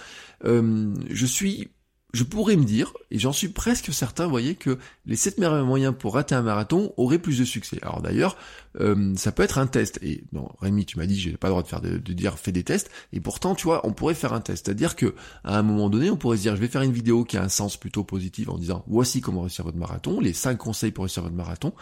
je 0.45 1.27
suis 1.27 1.71
je 2.13 2.25
pourrais 2.25 2.57
me 2.57 2.65
dire, 2.65 2.93
et 3.11 3.19
j'en 3.19 3.33
suis 3.33 3.49
presque 3.49 3.93
certain, 3.93 4.25
vous 4.25 4.31
voyez, 4.31 4.55
que 4.55 4.79
les 5.07 5.17
7 5.17 5.39
meilleurs 5.39 5.65
moyens 5.65 5.95
pour 5.97 6.15
rater 6.15 6.35
un 6.35 6.43
marathon 6.43 6.93
auraient 6.97 7.19
plus 7.19 7.39
de 7.39 7.45
succès. 7.45 7.79
Alors 7.83 8.03
d'ailleurs, 8.03 8.37
euh, 8.81 9.15
ça 9.17 9.33
peut 9.33 9.43
être 9.43 9.59
un 9.59 9.67
test. 9.67 9.99
Et 10.03 10.25
non, 10.33 10.49
Rémi, 10.61 10.87
tu 10.87 10.99
m'as 10.99 11.07
dit, 11.07 11.19
j'ai 11.19 11.37
pas 11.37 11.49
le 11.49 11.53
droit 11.53 11.63
de 11.63 11.69
faire 11.69 11.81
de, 11.81 11.99
dire 11.99 12.39
fais 12.39 12.53
des 12.53 12.65
tests. 12.65 12.91
Et 13.13 13.21
pourtant, 13.21 13.55
tu 13.55 13.65
vois, 13.65 13.87
on 13.87 13.93
pourrait 13.93 14.15
faire 14.15 14.33
un 14.33 14.41
test. 14.41 14.67
C'est-à-dire 14.67 14.97
que 14.97 15.15
à 15.45 15.59
un 15.59 15.63
moment 15.63 15.89
donné, 15.89 16.11
on 16.11 16.17
pourrait 16.17 16.37
se 16.37 16.43
dire, 16.43 16.57
je 16.57 16.61
vais 16.61 16.69
faire 16.69 16.83
une 16.83 16.93
vidéo 16.93 17.25
qui 17.25 17.37
a 17.37 17.43
un 17.43 17.49
sens 17.49 17.77
plutôt 17.77 18.05
positif 18.05 18.49
en 18.49 18.59
disant, 18.59 18.85
voici 18.89 19.21
comment 19.21 19.43
réussir 19.43 19.65
votre 19.65 19.79
marathon, 19.79 20.21
les 20.21 20.33
5 20.33 20.57
conseils 20.57 20.91
pour 20.91 21.05
réussir 21.05 21.23
votre 21.23 21.35
marathon. 21.35 21.73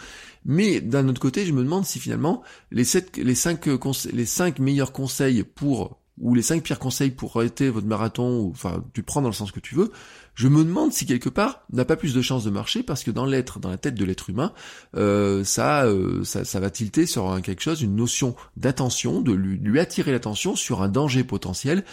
Mais 0.44 0.80
d'un 0.80 1.08
autre 1.08 1.20
côté, 1.20 1.46
je 1.46 1.52
me 1.52 1.62
demande 1.62 1.84
si 1.86 1.98
finalement 2.00 2.42
les 2.70 2.84
7, 2.84 3.16
les 3.16 3.34
5 3.34 3.66
les 4.12 4.26
5 4.26 4.58
meilleurs 4.58 4.92
conseils 4.92 5.42
pour 5.42 5.98
ou 6.20 6.34
les 6.34 6.42
5 6.42 6.62
pires 6.62 6.78
conseils 6.78 7.10
pour 7.10 7.36
arrêter 7.36 7.70
votre 7.70 7.86
marathon, 7.86 8.40
ou, 8.40 8.50
enfin, 8.50 8.84
tu 8.94 9.02
prends 9.02 9.22
dans 9.22 9.28
le 9.28 9.34
sens 9.34 9.52
que 9.52 9.60
tu 9.60 9.74
veux, 9.74 9.92
je 10.38 10.46
me 10.46 10.62
demande 10.62 10.92
si 10.92 11.04
quelque 11.04 11.28
part 11.28 11.64
n'a 11.72 11.84
pas 11.84 11.96
plus 11.96 12.14
de 12.14 12.22
chances 12.22 12.44
de 12.44 12.50
marcher 12.50 12.84
parce 12.84 13.02
que 13.02 13.10
dans 13.10 13.24
l'être, 13.24 13.58
dans 13.58 13.70
la 13.70 13.76
tête 13.76 13.96
de 13.96 14.04
l'être 14.04 14.30
humain, 14.30 14.52
euh, 14.96 15.42
ça, 15.42 15.84
euh, 15.86 16.22
ça, 16.22 16.44
ça, 16.44 16.60
va 16.60 16.70
tilter 16.70 17.06
sur 17.06 17.32
un, 17.32 17.40
quelque 17.40 17.60
chose, 17.60 17.82
une 17.82 17.96
notion 17.96 18.36
d'attention, 18.56 19.20
de 19.20 19.32
lui, 19.32 19.80
attirer 19.80 20.12
l'attention 20.12 20.54
sur 20.54 20.80
un 20.80 20.88
danger 20.88 21.24
potentiel, 21.24 21.84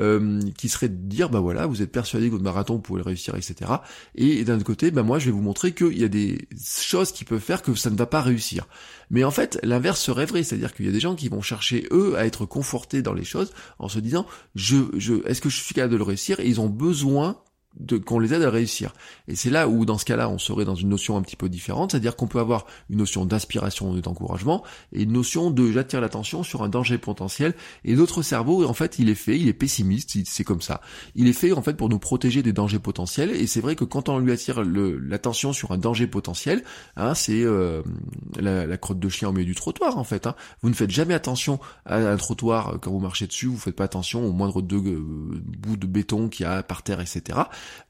euh, 0.00 0.40
qui 0.58 0.68
serait 0.68 0.88
de 0.88 0.96
dire, 0.96 1.30
bah 1.30 1.38
voilà, 1.38 1.66
vous 1.66 1.80
êtes 1.80 1.92
persuadé 1.92 2.26
que 2.26 2.32
votre 2.32 2.42
marathon 2.42 2.82
vous 2.84 2.96
le 2.96 3.02
réussir, 3.02 3.36
etc. 3.36 3.70
Et, 4.16 4.42
d'un 4.42 4.56
autre 4.56 4.64
côté, 4.64 4.90
bah 4.90 5.04
moi 5.04 5.20
je 5.20 5.26
vais 5.26 5.30
vous 5.30 5.40
montrer 5.40 5.72
qu'il 5.72 5.96
y 5.96 6.02
a 6.02 6.08
des 6.08 6.48
choses 6.60 7.12
qui 7.12 7.24
peuvent 7.24 7.38
faire 7.38 7.62
que 7.62 7.72
ça 7.76 7.88
ne 7.88 7.96
va 7.96 8.06
pas 8.06 8.20
réussir. 8.20 8.66
Mais 9.10 9.22
en 9.22 9.30
fait, 9.30 9.60
l'inverse 9.62 10.00
serait 10.00 10.26
vrai, 10.26 10.42
c'est-à-dire 10.42 10.74
qu'il 10.74 10.86
y 10.86 10.88
a 10.88 10.92
des 10.92 10.98
gens 10.98 11.14
qui 11.14 11.28
vont 11.28 11.40
chercher 11.40 11.86
eux 11.92 12.16
à 12.16 12.26
être 12.26 12.46
confortés 12.46 13.00
dans 13.00 13.14
les 13.14 13.22
choses 13.22 13.52
en 13.78 13.88
se 13.88 14.00
disant, 14.00 14.26
je, 14.56 14.78
je, 14.96 15.24
est-ce 15.28 15.40
que 15.40 15.50
je 15.50 15.62
suis 15.62 15.76
capable 15.76 15.92
de 15.92 15.98
le 15.98 16.02
réussir? 16.02 16.40
Et 16.40 16.48
ils 16.48 16.60
ont 16.60 16.68
besoin 16.68 17.36
qu'on 18.06 18.18
les 18.18 18.34
aide 18.34 18.42
à 18.42 18.50
réussir. 18.50 18.94
Et 19.28 19.34
c'est 19.34 19.50
là 19.50 19.68
où, 19.68 19.84
dans 19.84 19.98
ce 19.98 20.04
cas-là, 20.04 20.28
on 20.28 20.38
serait 20.38 20.64
dans 20.64 20.74
une 20.74 20.88
notion 20.88 21.16
un 21.16 21.22
petit 21.22 21.36
peu 21.36 21.48
différente, 21.48 21.92
c'est-à-dire 21.92 22.16
qu'on 22.16 22.26
peut 22.26 22.38
avoir 22.38 22.66
une 22.90 22.98
notion 22.98 23.24
d'inspiration 23.24 23.96
et 23.96 24.00
d'encouragement, 24.00 24.62
et 24.92 25.02
une 25.02 25.12
notion 25.12 25.50
de 25.50 25.72
j'attire 25.72 26.00
l'attention 26.00 26.42
sur 26.42 26.62
un 26.62 26.68
danger 26.68 26.98
potentiel, 26.98 27.54
et 27.84 27.94
notre 27.94 28.22
cerveau, 28.22 28.64
en 28.64 28.74
fait, 28.74 28.98
il 28.98 29.08
est 29.08 29.14
fait, 29.14 29.38
il 29.38 29.48
est 29.48 29.52
pessimiste, 29.52 30.16
c'est 30.26 30.44
comme 30.44 30.60
ça. 30.60 30.80
Il 31.14 31.28
est 31.28 31.32
fait, 31.32 31.52
en 31.52 31.62
fait, 31.62 31.74
pour 31.74 31.88
nous 31.88 31.98
protéger 31.98 32.42
des 32.42 32.52
dangers 32.52 32.78
potentiels, 32.78 33.30
et 33.30 33.46
c'est 33.46 33.60
vrai 33.60 33.76
que 33.76 33.84
quand 33.84 34.08
on 34.08 34.18
lui 34.18 34.32
attire 34.32 34.62
l'attention 34.62 35.52
sur 35.52 35.72
un 35.72 35.78
danger 35.78 36.06
potentiel, 36.06 36.62
hein, 36.96 37.14
c'est 37.14 37.42
euh, 37.42 37.82
la, 38.38 38.66
la, 38.66 38.76
crotte 38.76 38.98
de 38.98 39.08
chien 39.08 39.28
au 39.28 39.32
milieu 39.32 39.46
du 39.46 39.54
trottoir, 39.54 39.98
en 39.98 40.04
fait. 40.04 40.26
Hein. 40.26 40.34
Vous 40.62 40.68
ne 40.68 40.74
faites 40.74 40.90
jamais 40.90 41.14
attention 41.14 41.58
à 41.86 41.96
un 41.96 42.16
trottoir 42.16 42.78
quand 42.80 42.90
vous 42.90 43.00
marchez 43.00 43.26
dessus, 43.26 43.46
vous 43.46 43.58
faites 43.58 43.76
pas 43.76 43.84
attention 43.84 44.24
au 44.24 44.32
moindre 44.32 44.62
deux 44.62 44.76
euh, 44.76 45.00
bouts 45.00 45.76
de 45.76 45.86
béton 45.86 46.28
qu'il 46.28 46.44
y 46.44 46.48
a 46.48 46.62
par 46.62 46.82
terre, 46.82 47.00
etc. 47.00 47.38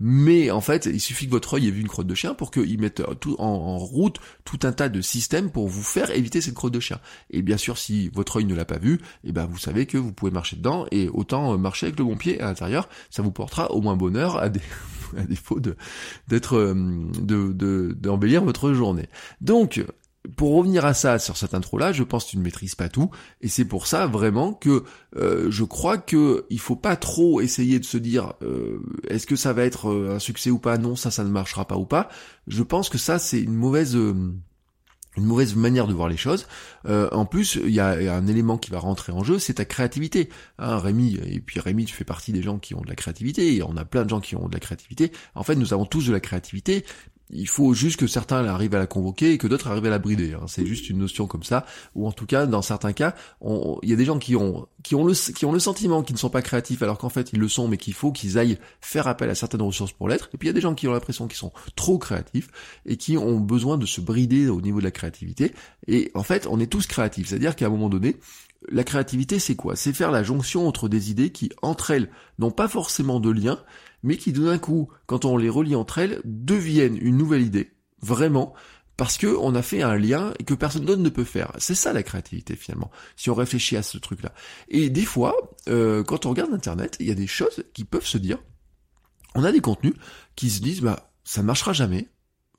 Mais 0.00 0.50
en 0.50 0.60
fait, 0.60 0.86
il 0.86 1.00
suffit 1.00 1.26
que 1.26 1.30
votre 1.30 1.54
œil 1.54 1.68
ait 1.68 1.70
vu 1.70 1.80
une 1.80 1.88
crotte 1.88 2.06
de 2.06 2.14
chien 2.14 2.34
pour 2.34 2.50
qu'il 2.50 2.80
mette 2.80 3.02
tout 3.20 3.36
en, 3.38 3.78
route 3.78 4.18
tout 4.44 4.58
un 4.62 4.72
tas 4.72 4.88
de 4.88 5.00
systèmes 5.00 5.50
pour 5.50 5.68
vous 5.68 5.82
faire 5.82 6.10
éviter 6.10 6.40
cette 6.40 6.54
crotte 6.54 6.72
de 6.72 6.80
chien. 6.80 7.00
Et 7.30 7.42
bien 7.42 7.56
sûr, 7.56 7.78
si 7.78 8.08
votre 8.10 8.36
œil 8.36 8.44
ne 8.44 8.54
l'a 8.54 8.64
pas 8.64 8.78
vu, 8.78 9.00
et 9.24 9.32
ben 9.32 9.46
vous 9.46 9.58
savez 9.58 9.86
que 9.86 9.98
vous 9.98 10.12
pouvez 10.12 10.30
marcher 10.30 10.56
dedans 10.56 10.86
et 10.90 11.08
autant 11.08 11.56
marcher 11.58 11.86
avec 11.86 11.98
le 11.98 12.04
bon 12.04 12.16
pied 12.16 12.40
à 12.40 12.46
l'intérieur, 12.46 12.88
ça 13.10 13.22
vous 13.22 13.32
portera 13.32 13.70
au 13.72 13.80
moins 13.80 13.96
bonheur 13.96 14.36
à, 14.36 14.48
défaut 15.28 15.60
de 15.60 15.76
d'être 16.28 16.56
euh, 16.56 16.74
de 17.20 17.94
d'embellir 17.98 18.44
votre 18.44 18.72
journée. 18.72 19.08
Donc 19.40 19.84
pour 20.36 20.54
revenir 20.54 20.84
à 20.84 20.94
ça, 20.94 21.18
sur 21.18 21.36
cette 21.36 21.54
intro-là, 21.54 21.92
je 21.92 22.02
pense 22.04 22.24
que 22.24 22.30
tu 22.30 22.38
ne 22.38 22.42
maîtrises 22.42 22.74
pas 22.74 22.88
tout, 22.88 23.10
et 23.40 23.48
c'est 23.48 23.64
pour 23.64 23.86
ça 23.86 24.06
vraiment 24.06 24.52
que 24.52 24.84
euh, 25.16 25.50
je 25.50 25.64
crois 25.64 25.98
que 25.98 26.46
il 26.48 26.60
faut 26.60 26.76
pas 26.76 26.96
trop 26.96 27.40
essayer 27.40 27.80
de 27.80 27.84
se 27.84 27.98
dire 27.98 28.34
euh, 28.42 28.78
est-ce 29.08 29.26
que 29.26 29.36
ça 29.36 29.52
va 29.52 29.64
être 29.64 29.90
euh, 29.90 30.14
un 30.14 30.18
succès 30.20 30.50
ou 30.50 30.58
pas, 30.58 30.78
non, 30.78 30.94
ça, 30.94 31.10
ça 31.10 31.24
ne 31.24 31.30
marchera 31.30 31.66
pas 31.66 31.76
ou 31.76 31.86
pas. 31.86 32.08
Je 32.46 32.62
pense 32.62 32.88
que 32.88 32.98
ça, 32.98 33.18
c'est 33.18 33.40
une 33.40 33.54
mauvaise 33.54 33.96
une 35.16 35.26
mauvaise 35.26 35.56
manière 35.56 35.86
de 35.86 35.92
voir 35.92 36.08
les 36.08 36.16
choses. 36.16 36.46
en 36.86 37.26
plus, 37.26 37.58
il 37.62 37.74
y 37.74 37.80
a, 37.80 37.90
un 38.14 38.26
élément 38.26 38.56
qui 38.56 38.70
va 38.70 38.78
rentrer 38.78 39.12
en 39.12 39.22
jeu, 39.22 39.38
c'est 39.38 39.54
ta 39.54 39.66
créativité. 39.66 40.30
Hein, 40.58 40.78
Rémi, 40.78 41.18
et 41.26 41.40
puis 41.40 41.60
Rémi, 41.60 41.84
tu 41.84 41.94
fais 41.94 42.04
partie 42.04 42.32
des 42.32 42.40
gens 42.40 42.58
qui 42.58 42.74
ont 42.74 42.80
de 42.80 42.88
la 42.88 42.94
créativité, 42.94 43.54
et 43.54 43.62
on 43.62 43.76
a 43.76 43.84
plein 43.84 44.04
de 44.04 44.08
gens 44.08 44.20
qui 44.20 44.36
ont 44.36 44.48
de 44.48 44.54
la 44.54 44.60
créativité. 44.60 45.12
En 45.34 45.42
fait, 45.42 45.54
nous 45.54 45.74
avons 45.74 45.84
tous 45.84 46.06
de 46.06 46.12
la 46.12 46.20
créativité, 46.20 46.86
il 47.32 47.48
faut 47.48 47.74
juste 47.74 47.98
que 47.98 48.06
certains 48.06 48.44
arrivent 48.46 48.74
à 48.74 48.78
la 48.78 48.86
convoquer 48.86 49.32
et 49.32 49.38
que 49.38 49.46
d'autres 49.46 49.68
arrivent 49.68 49.86
à 49.86 49.90
la 49.90 49.98
brider. 49.98 50.34
Hein. 50.34 50.44
C'est 50.46 50.66
juste 50.66 50.90
une 50.90 50.98
notion 50.98 51.26
comme 51.26 51.42
ça, 51.42 51.64
ou 51.94 52.06
en 52.06 52.12
tout 52.12 52.26
cas, 52.26 52.46
dans 52.46 52.62
certains 52.62 52.92
cas, 52.92 53.14
il 53.42 53.88
y 53.88 53.92
a 53.92 53.96
des 53.96 54.04
gens 54.04 54.18
qui 54.18 54.36
ont 54.36 54.66
le 54.90 55.32
qui 55.32 55.44
ont 55.44 55.52
le 55.52 55.58
sentiment 55.58 56.02
qu'ils 56.02 56.14
ne 56.14 56.20
sont 56.20 56.30
pas 56.30 56.42
créatifs, 56.42 56.82
alors 56.82 56.98
qu'en 56.98 57.08
fait 57.08 57.32
ils 57.32 57.38
le 57.38 57.48
sont, 57.48 57.68
mais 57.68 57.76
qu'il 57.76 57.94
faut 57.94 58.12
qu'ils 58.12 58.38
aillent 58.38 58.58
faire 58.80 59.08
appel 59.08 59.30
à 59.30 59.34
certaines 59.34 59.62
ressources 59.62 59.92
pour 59.92 60.08
l'être. 60.08 60.28
Et 60.34 60.38
puis 60.38 60.46
il 60.46 60.50
y 60.50 60.52
a 60.52 60.54
des 60.54 60.60
gens 60.60 60.74
qui 60.74 60.86
ont 60.88 60.92
l'impression 60.92 61.26
qu'ils 61.26 61.38
sont 61.38 61.52
trop 61.74 61.98
créatifs 61.98 62.48
et 62.86 62.96
qui 62.96 63.16
ont 63.16 63.40
besoin 63.40 63.78
de 63.78 63.86
se 63.86 64.00
brider 64.00 64.48
au 64.48 64.60
niveau 64.60 64.78
de 64.78 64.84
la 64.84 64.90
créativité. 64.90 65.54
Et 65.86 66.10
en 66.14 66.22
fait, 66.22 66.46
on 66.46 66.60
est 66.60 66.66
tous 66.66 66.86
créatifs, 66.86 67.28
c'est-à-dire 67.28 67.56
qu'à 67.56 67.66
un 67.66 67.70
moment 67.70 67.88
donné, 67.88 68.16
la 68.70 68.84
créativité, 68.84 69.38
c'est 69.38 69.56
quoi? 69.56 69.76
C'est 69.76 69.92
faire 69.92 70.10
la 70.10 70.22
jonction 70.22 70.68
entre 70.68 70.88
des 70.88 71.10
idées 71.10 71.30
qui, 71.30 71.50
entre 71.62 71.90
elles, 71.90 72.10
n'ont 72.38 72.50
pas 72.50 72.68
forcément 72.68 73.18
de 73.18 73.30
lien, 73.30 73.58
mais 74.02 74.16
qui 74.16 74.32
d'un 74.32 74.58
coup, 74.58 74.88
quand 75.06 75.24
on 75.24 75.36
les 75.36 75.48
relie 75.48 75.74
entre 75.74 75.98
elles, 75.98 76.20
deviennent 76.24 76.98
une 77.00 77.16
nouvelle 77.16 77.42
idée. 77.42 77.72
Vraiment. 78.00 78.54
Parce 78.96 79.16
que 79.16 79.26
on 79.26 79.54
a 79.54 79.62
fait 79.62 79.82
un 79.82 79.96
lien 79.96 80.34
que 80.46 80.54
personne 80.54 80.84
d'autre 80.84 81.02
ne 81.02 81.08
peut 81.08 81.24
faire. 81.24 81.52
C'est 81.58 81.74
ça 81.74 81.92
la 81.92 82.02
créativité 82.02 82.56
finalement, 82.56 82.90
si 83.16 83.30
on 83.30 83.34
réfléchit 83.34 83.76
à 83.76 83.82
ce 83.82 83.98
truc-là. 83.98 84.34
Et 84.68 84.90
des 84.90 85.04
fois, 85.04 85.34
euh, 85.68 86.04
quand 86.04 86.26
on 86.26 86.30
regarde 86.30 86.52
Internet, 86.52 86.96
il 87.00 87.06
y 87.06 87.10
a 87.10 87.14
des 87.14 87.26
choses 87.26 87.64
qui 87.72 87.84
peuvent 87.84 88.06
se 88.06 88.18
dire. 88.18 88.38
On 89.34 89.44
a 89.44 89.52
des 89.52 89.60
contenus 89.60 89.94
qui 90.36 90.50
se 90.50 90.60
disent, 90.60 90.82
bah, 90.82 91.12
ça 91.24 91.40
ne 91.40 91.46
marchera 91.46 91.72
jamais, 91.72 92.08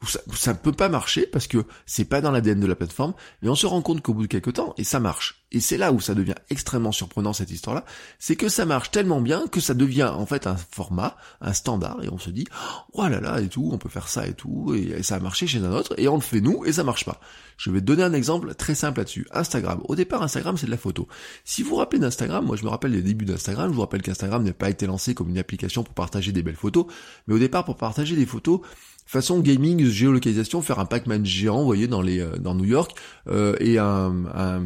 ça, 0.08 0.54
ne 0.54 0.58
peut 0.58 0.72
pas 0.72 0.90
marcher 0.90 1.26
parce 1.26 1.48
que 1.48 1.66
c'est 1.86 2.06
pas 2.06 2.22
dans 2.22 2.32
l'ADN 2.32 2.60
de 2.60 2.68
la 2.68 2.76
plateforme, 2.76 3.14
mais 3.42 3.50
on 3.50 3.56
se 3.56 3.66
rend 3.66 3.82
compte 3.82 4.02
qu'au 4.02 4.14
bout 4.14 4.24
de 4.24 4.28
quelques 4.28 4.54
temps, 4.54 4.74
et 4.78 4.84
ça 4.84 5.00
marche. 5.00 5.44
Et 5.52 5.60
c'est 5.60 5.78
là 5.78 5.92
où 5.92 6.00
ça 6.00 6.16
devient 6.16 6.36
extrêmement 6.50 6.92
surprenant 6.92 7.32
cette 7.32 7.52
histoire-là, 7.52 7.86
c'est 8.18 8.36
que 8.36 8.50
ça 8.50 8.66
marche 8.66 8.92
tellement 8.92 9.22
bien 9.22 9.46
que 9.48 9.60
ça 9.60 9.74
devient 9.74 10.04
en 10.12 10.26
fait 10.26 10.48
un 10.48 10.56
format, 10.56 11.16
un 11.42 11.54
standard, 11.54 12.04
et 12.04 12.10
on 12.10 12.18
se 12.18 12.32
dit, 12.32 12.46
oh 12.94 13.08
là 13.08 13.20
là, 13.20 13.40
et 13.40 13.48
tout, 13.48 13.70
on 13.72 13.78
peut 13.78 13.90
faire 13.90 14.08
ça 14.08 14.28
et 14.28 14.34
tout, 14.34 14.74
et, 14.76 15.04
ça 15.04 15.16
a 15.16 15.20
marché 15.20 15.46
chez 15.46 15.60
un 15.60 15.72
autre, 15.72 15.94
et 15.98 16.08
on 16.08 16.16
le 16.16 16.22
fait 16.22 16.42
nous, 16.42 16.66
et 16.66 16.74
ça 16.74 16.84
marche 16.84 17.06
pas. 17.06 17.20
Je 17.58 17.70
vais 17.70 17.82
te 17.82 17.86
donner 17.86 18.04
un 18.04 18.14
exemple 18.14 18.54
très 18.56 18.74
simple 18.74 19.00
là-dessus. 19.00 19.28
Instagram. 19.32 19.82
Au 19.86 19.96
départ, 19.96 20.24
Instagram, 20.24 20.58
c'est 20.58 20.66
de 20.66 20.72
la 20.72 20.78
photo. 20.78 21.08
Si 21.46 21.62
vous 21.62 21.70
vous 21.70 21.76
rappelez 21.76 22.00
d'Instagram, 22.00 22.46
moi 22.46 22.56
je 22.56 22.64
me 22.64 22.70
rappelle 22.70 22.92
les 22.92 23.02
débuts 23.02 23.26
d'Instagram, 23.26 23.70
je 23.70 23.76
vous 23.76 23.82
rappelle 23.82 24.02
qu'Instagram 24.02 24.44
n'a 24.44 24.54
pas 24.54 24.70
été 24.70 24.88
lancé 24.88 25.14
comme 25.14 25.30
une 25.30 25.38
application 25.38 25.84
pour 25.84 25.94
partager 25.94 26.32
des 26.32 26.42
belles 26.42 26.56
photos, 26.56 26.86
mais 27.28 27.36
au 27.36 27.40
départ, 27.40 27.64
pour 27.64 27.78
partager 27.78 28.16
des 28.16 28.26
photos, 28.26 28.62
façon 29.06 29.40
gaming, 29.40 29.86
géolocalisation, 29.86 30.62
faire 30.62 30.80
un 30.80 30.86
Pac-Man 30.86 31.26
géant, 31.26 31.60
vous 31.60 31.66
voyez, 31.66 31.88
dans 31.88 32.02
les 32.02 32.20
euh, 32.20 32.38
dans 32.38 32.56
New 32.56 32.66
York, 32.66 32.96
euh, 33.28 33.56
et 33.60 33.78
un, 33.78 34.14
un, 34.34 34.64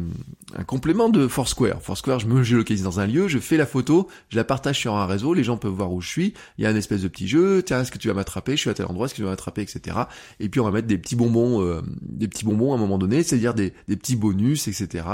un, 0.56 0.64
complément 0.64 1.08
de 1.08 1.28
Foursquare. 1.28 1.82
Foursquare, 1.82 2.18
je 2.20 2.26
me 2.26 2.42
géolocalise 2.42 2.82
dans 2.82 3.00
un 3.00 3.06
lieu, 3.06 3.28
je 3.28 3.38
fais 3.38 3.56
la 3.56 3.66
photo, 3.66 4.08
je 4.30 4.36
la 4.36 4.44
partage 4.44 4.78
sur 4.78 4.94
un 4.94 5.06
réseau, 5.06 5.34
les 5.34 5.44
gens 5.44 5.56
peuvent 5.56 5.72
voir 5.72 5.92
où 5.92 6.00
je 6.00 6.08
suis, 6.08 6.34
il 6.56 6.64
y 6.64 6.66
a 6.66 6.70
un 6.70 6.76
espèce 6.76 7.02
de 7.02 7.08
petit 7.08 7.28
jeu, 7.28 7.62
tiens, 7.62 7.82
est-ce 7.82 7.92
que 7.92 7.98
tu 7.98 8.08
vas 8.08 8.14
m'attraper, 8.14 8.52
je 8.52 8.60
suis 8.60 8.70
à 8.70 8.74
tel 8.74 8.86
endroit, 8.86 9.06
est-ce 9.06 9.14
que 9.14 9.18
tu 9.18 9.24
vas 9.24 9.30
m'attraper, 9.30 9.62
etc. 9.62 9.96
Et 10.40 10.48
puis 10.48 10.60
on 10.60 10.64
va 10.64 10.70
mettre 10.70 10.88
des 10.88 10.98
petits 10.98 11.16
bonbons, 11.16 11.62
euh, 11.62 11.82
des 12.02 12.28
petits 12.28 12.44
bonbons 12.44 12.72
à 12.72 12.76
un 12.76 12.78
moment 12.78 12.98
donné, 12.98 13.22
c'est-à-dire 13.22 13.54
des, 13.54 13.72
des 13.88 13.96
petits 13.96 14.16
bonus, 14.16 14.68
etc. 14.68 15.04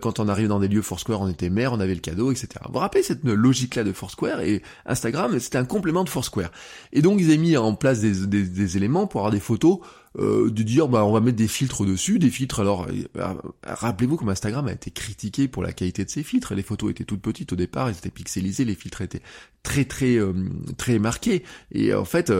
quand 0.00 0.20
on 0.20 0.28
arrive 0.28 0.48
dans 0.48 0.60
des 0.60 0.68
lieux 0.68 0.82
Foursquare, 0.82 1.20
on 1.20 1.28
était 1.28 1.50
maire, 1.50 1.72
on 1.72 1.80
avait 1.80 1.94
le 1.94 2.00
cadeau, 2.00 2.30
etc. 2.30 2.48
Vous 2.66 2.74
vous 2.74 2.78
rappelez 2.78 3.02
cette 3.02 3.24
logique-là 3.24 3.84
de 3.84 3.92
Foursquare 3.92 4.40
et 4.40 4.62
Instagram, 4.86 5.38
c'était 5.38 5.58
un 5.58 5.64
complément 5.64 6.04
de 6.04 6.08
Foursquare. 6.08 6.50
Et 6.92 7.02
donc 7.02 7.20
ils 7.20 7.28
avaient 7.28 7.38
mis 7.38 7.56
en 7.56 7.74
place 7.74 8.00
des, 8.00 8.26
des 8.26 8.49
des 8.52 8.76
éléments 8.76 9.06
pour 9.06 9.20
avoir 9.20 9.32
des 9.32 9.40
photos, 9.40 9.78
euh, 10.18 10.50
de 10.50 10.62
dire 10.62 10.88
bah 10.88 11.04
on 11.04 11.12
va 11.12 11.20
mettre 11.20 11.36
des 11.36 11.48
filtres 11.48 11.84
dessus, 11.84 12.18
des 12.18 12.30
filtres. 12.30 12.60
Alors 12.60 12.86
euh, 13.16 13.34
rappelez-vous 13.64 14.16
comme 14.16 14.28
Instagram 14.28 14.66
a 14.68 14.72
été 14.72 14.90
critiqué 14.90 15.48
pour 15.48 15.62
la 15.62 15.72
qualité 15.72 16.04
de 16.04 16.10
ses 16.10 16.22
filtres. 16.22 16.54
Les 16.54 16.62
photos 16.62 16.90
étaient 16.90 17.04
toutes 17.04 17.22
petites 17.22 17.52
au 17.52 17.56
départ, 17.56 17.88
elles 17.88 17.96
étaient 17.96 18.10
pixelisées, 18.10 18.64
les 18.64 18.74
filtres 18.74 19.02
étaient 19.02 19.22
très 19.62 19.84
très 19.84 20.16
euh, 20.16 20.32
très 20.76 20.98
marqués. 20.98 21.44
Et 21.72 21.94
en 21.94 22.04
fait 22.04 22.32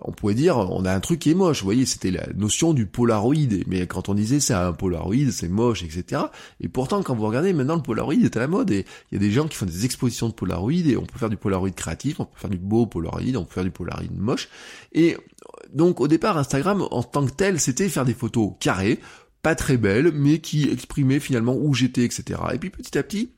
on 0.00 0.12
pourrait 0.12 0.34
dire, 0.34 0.58
on 0.58 0.84
a 0.84 0.92
un 0.92 1.00
truc 1.00 1.20
qui 1.20 1.30
est 1.30 1.34
moche. 1.34 1.60
Vous 1.60 1.66
voyez, 1.66 1.86
c'était 1.86 2.10
la 2.10 2.26
notion 2.34 2.74
du 2.74 2.86
Polaroid. 2.86 3.34
Mais 3.66 3.86
quand 3.86 4.08
on 4.08 4.14
disait 4.14 4.40
c'est 4.40 4.54
un 4.54 4.72
Polaroid, 4.72 5.30
c'est 5.30 5.48
moche, 5.48 5.82
etc. 5.82 6.22
Et 6.60 6.68
pourtant, 6.68 7.02
quand 7.02 7.14
vous 7.14 7.26
regardez, 7.26 7.52
maintenant 7.52 7.76
le 7.76 7.82
Polaroid 7.82 8.14
est 8.14 8.36
à 8.36 8.40
la 8.40 8.48
mode 8.48 8.70
et 8.70 8.84
il 9.10 9.14
y 9.14 9.16
a 9.16 9.20
des 9.20 9.30
gens 9.30 9.46
qui 9.46 9.56
font 9.56 9.66
des 9.66 9.84
expositions 9.84 10.28
de 10.28 10.34
Polaroid 10.34 10.72
et 10.72 10.96
on 10.96 11.06
peut 11.06 11.18
faire 11.18 11.30
du 11.30 11.36
Polaroid 11.36 11.70
créatif, 11.70 12.20
on 12.20 12.24
peut 12.24 12.38
faire 12.38 12.50
du 12.50 12.58
beau 12.58 12.86
Polaroid, 12.86 13.36
on 13.36 13.44
peut 13.44 13.54
faire 13.54 13.64
du 13.64 13.70
Polaroid 13.70 14.04
moche. 14.14 14.48
Et 14.92 15.16
donc, 15.72 16.00
au 16.00 16.08
départ, 16.08 16.38
Instagram, 16.38 16.86
en 16.90 17.02
tant 17.02 17.26
que 17.26 17.32
tel, 17.32 17.60
c'était 17.60 17.88
faire 17.88 18.04
des 18.04 18.14
photos 18.14 18.52
carrées, 18.60 19.00
pas 19.42 19.54
très 19.54 19.76
belles, 19.76 20.10
mais 20.12 20.38
qui 20.38 20.68
exprimaient 20.68 21.20
finalement 21.20 21.56
où 21.56 21.74
j'étais, 21.74 22.04
etc. 22.04 22.40
Et 22.52 22.58
puis 22.58 22.70
petit 22.70 22.96
à 22.98 23.02
petit, 23.02 23.34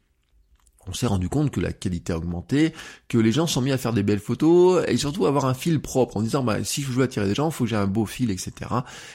on 0.89 0.93
s'est 0.93 1.07
rendu 1.07 1.29
compte 1.29 1.51
que 1.51 1.61
la 1.61 1.73
qualité 1.73 2.13
a 2.13 2.17
augmenté, 2.17 2.73
que 3.09 3.19
les 3.19 3.33
gens 3.33 3.47
sont 3.47 3.61
mis 3.61 3.73
à 3.73 3.79
faire 3.79 3.93
des 3.93 4.03
belles 4.03 4.21
photos 4.21 4.85
et 4.89 4.97
surtout 4.97 5.27
avoir 5.27 5.47
un 5.47 5.55
fil 5.55 5.81
propre 5.81 6.17
en 6.17 6.23
disant 6.23 6.43
bah 6.43 6.63
si 6.65 6.83
je 6.83 6.89
veux 6.89 7.03
attirer 7.03 7.27
des 7.27 7.35
gens, 7.35 7.51
faut 7.51 7.65
que 7.65 7.71
j'ai 7.71 7.77
un 7.77 7.87
beau 7.87 8.07
fil, 8.07 8.31
etc. 8.31 8.53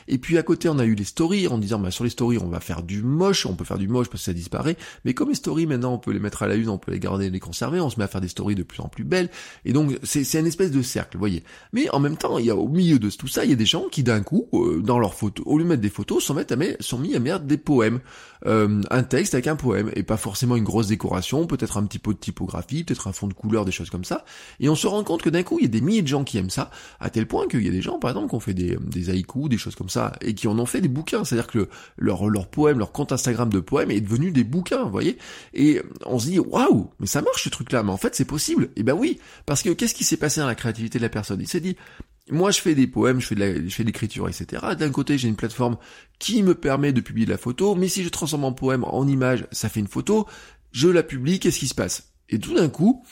Et 0.08 0.18
puis 0.18 0.38
à 0.38 0.44
côté 0.44 0.70
on 0.70 0.80
a 0.80 0.86
eu 0.86 0.96
les 0.96 1.04
stories 1.04 1.48
en 1.48 1.58
disant 1.58 1.80
bah 1.80 1.92
sur 1.92 2.04
les 2.04 2.10
stories 2.10 2.38
on 2.38 2.48
va 2.48 2.60
faire 2.60 2.84
du 2.84 3.04
moche, 3.04 3.46
on 3.46 3.56
peut 3.56 3.66
faire 3.66 3.78
du 3.78 3.88
moche 3.88 4.08
parce 4.10 4.24
que 4.24 4.26
ça 4.26 4.34
disparaît, 4.34 4.78
mais 5.06 5.14
comme 5.14 5.30
les 5.30 5.36
stories 5.36 5.66
maintenant 5.66 5.94
on 5.94 6.00
peut 6.00 6.12
les 6.12 6.20
mettre 6.20 6.44
à 6.44 6.48
la 6.48 6.56
une, 6.56 6.70
on 6.70 6.78
peut 6.78 6.92
les 6.92 7.00
garder, 7.00 7.30
les 7.30 7.40
conserver, 7.40 7.80
on 7.80 7.90
se 7.90 7.98
met 7.98 8.06
à 8.06 8.08
faire 8.08 8.22
des 8.22 8.28
stories 8.28 8.56
de 8.56 8.64
plus 8.64 8.82
en 8.82 8.88
plus 8.88 9.04
belles 9.04 9.30
et 9.66 9.74
donc 9.74 9.98
c'est 10.04 10.24
c'est 10.24 10.40
une 10.40 10.48
espèce 10.48 10.72
de 10.72 10.82
cercle, 10.82 11.18
vous 11.18 11.22
voyez. 11.22 11.44
Mais 11.74 11.90
en 11.90 12.00
même 12.00 12.18
temps 12.18 12.38
il 12.38 12.46
y 12.46 12.52
a 12.52 12.56
au 12.56 12.68
milieu 12.68 13.00
de 13.00 13.10
tout 13.10 13.28
ça 13.28 13.44
il 13.44 13.50
y 13.50 13.54
a 13.54 13.58
des 13.58 13.66
gens 13.66 13.88
qui 13.90 14.04
d'un 14.04 14.22
coup 14.22 14.48
euh, 14.54 14.82
dans 14.82 15.00
leurs 15.00 15.14
photos 15.14 15.46
au 15.46 15.58
lieu 15.58 15.64
de 15.64 15.70
mettre 15.70 15.82
des 15.82 15.90
photos 15.90 16.24
sont 16.24 16.98
mis 16.98 17.16
à 17.16 17.20
mettre 17.20 17.42
des 17.42 17.58
poèmes, 17.58 18.00
euh, 18.46 18.82
un 18.90 19.04
texte 19.04 19.34
avec 19.34 19.48
un 19.48 19.56
poème 19.56 19.92
et 19.96 20.04
pas 20.04 20.18
forcément 20.18 20.56
une 20.56 20.64
grosse 20.64 20.88
décoration, 20.88 21.46
peut 21.48 21.58
peut-être 21.62 21.78
un 21.78 21.86
petit 21.86 22.00
peu 22.00 22.14
de 22.14 22.20
typographie, 22.20 22.84
peut-être 22.84 23.08
un 23.08 23.14
fond 23.14 23.28
de 23.28 23.34
couleur, 23.34 23.66
des 23.66 23.72
choses 23.72 23.90
comme 23.90 24.04
ça. 24.04 24.26
Et 24.60 24.68
on 24.68 24.76
se 24.76 24.88
rend 24.88 25.04
compte 25.04 25.22
que 25.22 25.30
d'un 25.30 25.44
coup, 25.44 25.60
il 25.60 25.64
y 25.64 25.66
a 25.66 25.70
des 25.70 25.82
milliers 25.82 26.02
de 26.02 26.08
gens 26.08 26.24
qui 26.24 26.38
aiment 26.38 26.50
ça, 26.50 26.72
à 27.00 27.10
tel 27.10 27.28
point 27.28 27.48
qu'il 27.48 27.64
y 27.64 27.68
a 27.68 27.72
des 27.72 27.82
gens, 27.82 28.00
par 28.00 28.10
exemple, 28.10 28.30
qui 28.30 28.36
ont 28.36 28.40
fait 28.40 28.54
des, 28.54 28.78
des 28.82 29.10
haïkus, 29.10 29.48
des 29.48 29.58
choses 29.58 29.76
comme 29.76 29.90
ça, 29.90 30.14
et 30.22 30.34
qui 30.34 30.48
en 30.48 30.58
ont 30.58 30.66
fait 30.66 30.82
des 30.82 30.88
bouquins. 30.88 31.24
C'est-à-dire 31.24 31.48
que 31.48 31.70
leur, 31.98 32.28
leur 32.28 32.48
poème, 32.48 32.80
leur 32.80 32.92
compte 32.92 33.12
Instagram 33.12 33.50
de 33.50 33.60
poème 33.60 33.92
est 33.92 34.02
devenu 34.02 34.32
des 34.32 34.44
bouquins, 34.44 34.84
vous 34.84 34.92
voyez. 34.92 35.18
Et 35.54 35.82
on 36.06 36.18
se 36.18 36.28
dit, 36.28 36.40
waouh, 36.40 36.90
mais 37.00 37.08
ça 37.08 37.22
marche 37.22 37.44
ce 37.44 37.50
truc-là, 37.50 37.84
mais 37.84 37.92
en 37.92 37.98
fait 37.98 38.16
c'est 38.16 38.26
possible. 38.26 38.66
Et 38.76 38.82
eh 38.82 38.84
ben 38.84 38.94
oui, 38.94 39.20
parce 39.46 39.62
que 39.62 39.70
qu'est-ce 39.70 39.94
qui 39.94 40.04
s'est 40.04 40.18
passé 40.18 40.42
dans 40.42 40.48
la 40.48 40.56
créativité 40.56 40.98
de 40.98 41.04
la 41.04 41.10
personne? 41.10 41.40
Il 41.42 41.48
s'est 41.48 41.60
dit, 41.60 41.76
moi, 42.30 42.52
je 42.52 42.62
fais 42.62 42.76
des 42.76 42.88
poèmes, 42.88 43.20
je 43.20 43.28
fais 43.28 43.36
de 43.36 43.64
je 43.68 43.76
fais 43.76 43.84
de 43.84 43.88
l'écriture, 43.88 44.30
etc. 44.30 44.64
D'un 44.78 44.92
côté, 44.92 45.18
j'ai 45.18 45.28
une 45.28 45.36
plateforme 45.36 45.78
qui 46.20 46.44
me 46.44 46.56
permet 46.56 46.94
de 46.94 47.02
publier 47.02 47.26
de 47.26 47.32
la 47.32 47.38
photo, 47.38 47.76
mais 47.76 47.88
si 47.88 48.04
je 48.04 48.10
transforme 48.10 48.46
en 48.46 48.54
poème 48.54 48.84
en 48.86 49.08
image, 49.08 49.48
ça 49.52 49.70
fait 49.70 49.80
une 49.80 49.88
photo 49.88 50.28
je 50.72 50.88
la 50.88 51.04
publie, 51.04 51.40
qu'est-ce 51.40 51.60
qui 51.60 51.68
se 51.68 51.76
passe? 51.76 52.14
Et 52.30 52.40
tout 52.40 52.54
d'un 52.54 52.70
coup, 52.70 53.06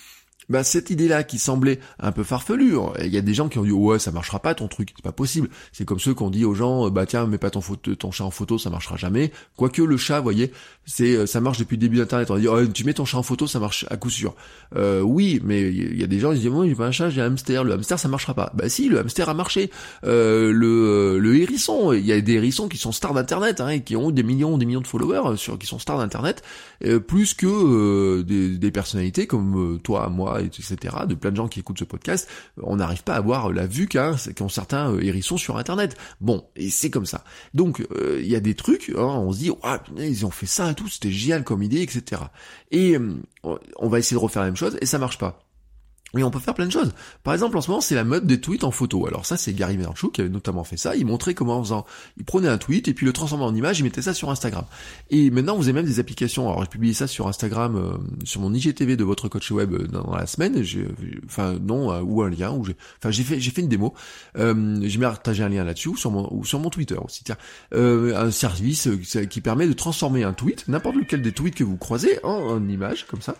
bah 0.49 0.63
cette 0.63 0.89
idée-là 0.89 1.23
qui 1.23 1.39
semblait 1.39 1.79
un 1.99 2.11
peu 2.11 2.23
farfelue, 2.23 2.77
hein, 2.77 2.93
il 3.03 3.13
y 3.13 3.17
a 3.17 3.21
des 3.21 3.33
gens 3.33 3.49
qui 3.49 3.59
ont 3.59 3.63
dit 3.63 3.71
ouais 3.71 3.99
ça 3.99 4.11
marchera 4.11 4.39
pas 4.39 4.55
ton 4.55 4.67
truc, 4.67 4.93
c'est 4.95 5.03
pas 5.03 5.11
possible. 5.11 5.49
C'est 5.71 5.85
comme 5.85 5.99
ceux 5.99 6.13
qui 6.13 6.23
ont 6.23 6.29
dit 6.29 6.45
aux 6.45 6.55
gens 6.55 6.89
bah 6.89 7.05
tiens 7.05 7.25
mets 7.27 7.37
pas 7.37 7.49
ton, 7.49 7.61
photo, 7.61 7.95
ton 7.95 8.11
chat 8.11 8.23
en 8.23 8.31
photo, 8.31 8.57
ça 8.57 8.69
marchera 8.69 8.97
jamais. 8.97 9.31
Quoique 9.55 9.81
le 9.81 9.97
chat, 9.97 10.21
voyez, 10.21 10.51
c'est 10.85 11.15
euh, 11.15 11.25
ça 11.25 11.41
marche 11.41 11.59
depuis 11.59 11.75
le 11.75 11.81
début 11.81 11.97
d'internet. 11.97 12.31
On 12.31 12.37
dit 12.37 12.47
oh, 12.47 12.65
tu 12.67 12.83
mets 12.83 12.93
ton 12.93 13.05
chat 13.05 13.17
en 13.17 13.23
photo, 13.23 13.47
ça 13.47 13.59
marche 13.59 13.85
à 13.89 13.97
coup 13.97 14.09
sûr. 14.09 14.35
Euh, 14.75 15.01
oui, 15.01 15.39
mais 15.43 15.69
il 15.69 15.99
y 15.99 16.03
a 16.03 16.07
des 16.07 16.19
gens 16.19 16.33
qui 16.33 16.39
disent 16.39 16.49
moi 16.49 16.67
j'ai 16.67 16.75
pas 16.75 16.87
un 16.87 16.91
chat, 16.91 17.09
j'ai 17.09 17.21
un 17.21 17.25
hamster. 17.25 17.63
Le 17.63 17.73
hamster 17.73 17.99
ça 17.99 18.07
marchera 18.07 18.33
pas. 18.33 18.51
Bah 18.55 18.69
si, 18.69 18.89
le 18.89 18.99
hamster 18.99 19.29
a 19.29 19.33
marché. 19.33 19.69
Euh, 20.03 20.51
le 20.51 21.19
le 21.19 21.37
hérisson, 21.37 21.93
il 21.93 22.05
y 22.05 22.11
a 22.11 22.19
des 22.19 22.33
hérissons 22.33 22.67
qui 22.67 22.77
sont 22.77 22.91
stars 22.91 23.13
d'internet 23.13 23.61
hein, 23.61 23.69
et 23.69 23.81
qui 23.81 23.95
ont 23.95 24.11
des 24.11 24.23
millions 24.23 24.57
des 24.57 24.65
millions 24.65 24.81
de 24.81 24.87
followers 24.87 25.37
sur 25.37 25.57
qui 25.57 25.67
sont 25.67 25.79
stars 25.79 25.97
d'internet 25.97 26.43
plus 27.07 27.33
que 27.33 28.21
des, 28.21 28.57
des, 28.57 28.71
personnalités 28.71 29.27
comme 29.27 29.79
toi, 29.83 30.09
moi, 30.09 30.38
etc. 30.41 30.95
De 31.07 31.15
plein 31.15 31.31
de 31.31 31.35
gens 31.35 31.47
qui 31.47 31.59
écoutent 31.59 31.79
ce 31.79 31.85
podcast, 31.85 32.27
on 32.61 32.77
n'arrive 32.77 33.03
pas 33.03 33.13
à 33.13 33.17
avoir 33.17 33.51
la 33.51 33.67
vue 33.67 33.87
qu'ont 33.87 34.49
certains 34.49 34.97
hérissons 34.99 35.37
sur 35.37 35.57
internet. 35.57 35.97
Bon, 36.21 36.45
et 36.55 36.69
c'est 36.69 36.89
comme 36.89 37.05
ça. 37.05 37.23
Donc 37.53 37.85
il 37.95 38.27
y 38.27 38.35
a 38.35 38.39
des 38.39 38.55
trucs, 38.55 38.91
hein, 38.95 39.01
on 39.01 39.31
se 39.31 39.39
dit, 39.39 39.51
ils 39.97 40.25
ont 40.25 40.31
fait 40.31 40.45
ça 40.45 40.71
et 40.71 40.75
tout, 40.75 40.87
c'était 40.87 41.11
génial 41.11 41.43
comme 41.43 41.63
idée, 41.63 41.81
etc. 41.81 42.21
Et 42.71 42.97
euh, 42.97 43.19
on 43.77 43.87
va 43.87 43.99
essayer 43.99 44.15
de 44.15 44.21
refaire 44.21 44.41
la 44.41 44.47
même 44.47 44.55
chose 44.55 44.77
et 44.81 44.85
ça 44.85 44.97
marche 44.97 45.17
pas. 45.17 45.48
Mais 46.13 46.23
on 46.23 46.31
peut 46.31 46.39
faire 46.39 46.55
plein 46.55 46.65
de 46.65 46.71
choses. 46.71 46.91
Par 47.23 47.33
exemple, 47.33 47.57
en 47.57 47.61
ce 47.61 47.69
moment, 47.69 47.81
c'est 47.81 47.95
la 47.95 48.03
mode 48.03 48.25
des 48.25 48.41
tweets 48.41 48.63
en 48.63 48.71
photo. 48.71 49.05
Alors 49.05 49.25
ça, 49.25 49.37
c'est 49.37 49.53
Gary 49.53 49.77
Vaynerchuk 49.77 50.13
qui 50.13 50.21
avait 50.21 50.29
notamment 50.29 50.63
fait 50.63 50.77
ça. 50.77 50.95
Il 50.95 51.05
montrait 51.05 51.33
comment 51.33 51.57
en 51.57 51.63
faisant, 51.63 51.85
il 52.17 52.25
prenait 52.25 52.47
un 52.47 52.57
tweet 52.57 52.87
et 52.87 52.93
puis 52.93 53.05
le 53.05 53.13
transformait 53.13 53.45
en 53.45 53.55
image, 53.55 53.79
il 53.79 53.83
mettait 53.83 54.01
ça 54.01 54.13
sur 54.13 54.29
Instagram. 54.29 54.65
Et 55.09 55.29
maintenant, 55.29 55.55
vous 55.55 55.63
avez 55.63 55.73
même 55.73 55.85
des 55.85 55.99
applications. 55.99 56.49
Alors, 56.49 56.63
j'ai 56.63 56.69
publié 56.69 56.93
ça 56.93 57.07
sur 57.07 57.27
Instagram, 57.27 57.75
euh, 57.75 57.97
sur 58.25 58.41
mon 58.41 58.53
IGTV 58.53 58.95
de 58.95 59.03
votre 59.03 59.27
coach 59.27 59.51
web 59.51 59.73
euh, 59.73 59.87
dans, 59.87 60.15
la 60.15 60.25
semaine. 60.25 60.63
Enfin, 61.25 61.57
non, 61.61 61.91
euh, 61.91 62.01
ou 62.01 62.23
un 62.23 62.29
lien, 62.29 62.51
ou 62.51 62.61
enfin, 62.61 63.11
j'ai 63.11 63.23
fait, 63.23 63.39
j'ai 63.39 63.51
fait 63.51 63.61
une 63.61 63.69
démo. 63.69 63.93
Euh, 64.37 64.79
j'ai 64.83 64.99
partager 64.99 65.43
un 65.43 65.49
lien 65.49 65.63
là-dessus, 65.63 65.89
ou 65.89 65.97
sur 65.97 66.11
mon, 66.11 66.27
ou 66.31 66.45
sur 66.45 66.59
mon 66.59 66.69
Twitter 66.69 66.97
aussi. 67.03 67.23
Tiens, 67.23 67.37
un 67.71 68.31
service 68.31 68.89
qui 69.29 69.41
permet 69.41 69.67
de 69.67 69.73
transformer 69.73 70.23
un 70.23 70.33
tweet, 70.33 70.67
n'importe 70.67 70.97
lequel 70.97 71.21
des 71.21 71.31
tweets 71.31 71.55
que 71.55 71.63
vous 71.63 71.77
croisez, 71.77 72.19
en 72.23 72.67
image 72.67 73.07
comme 73.07 73.21
ça. 73.21 73.35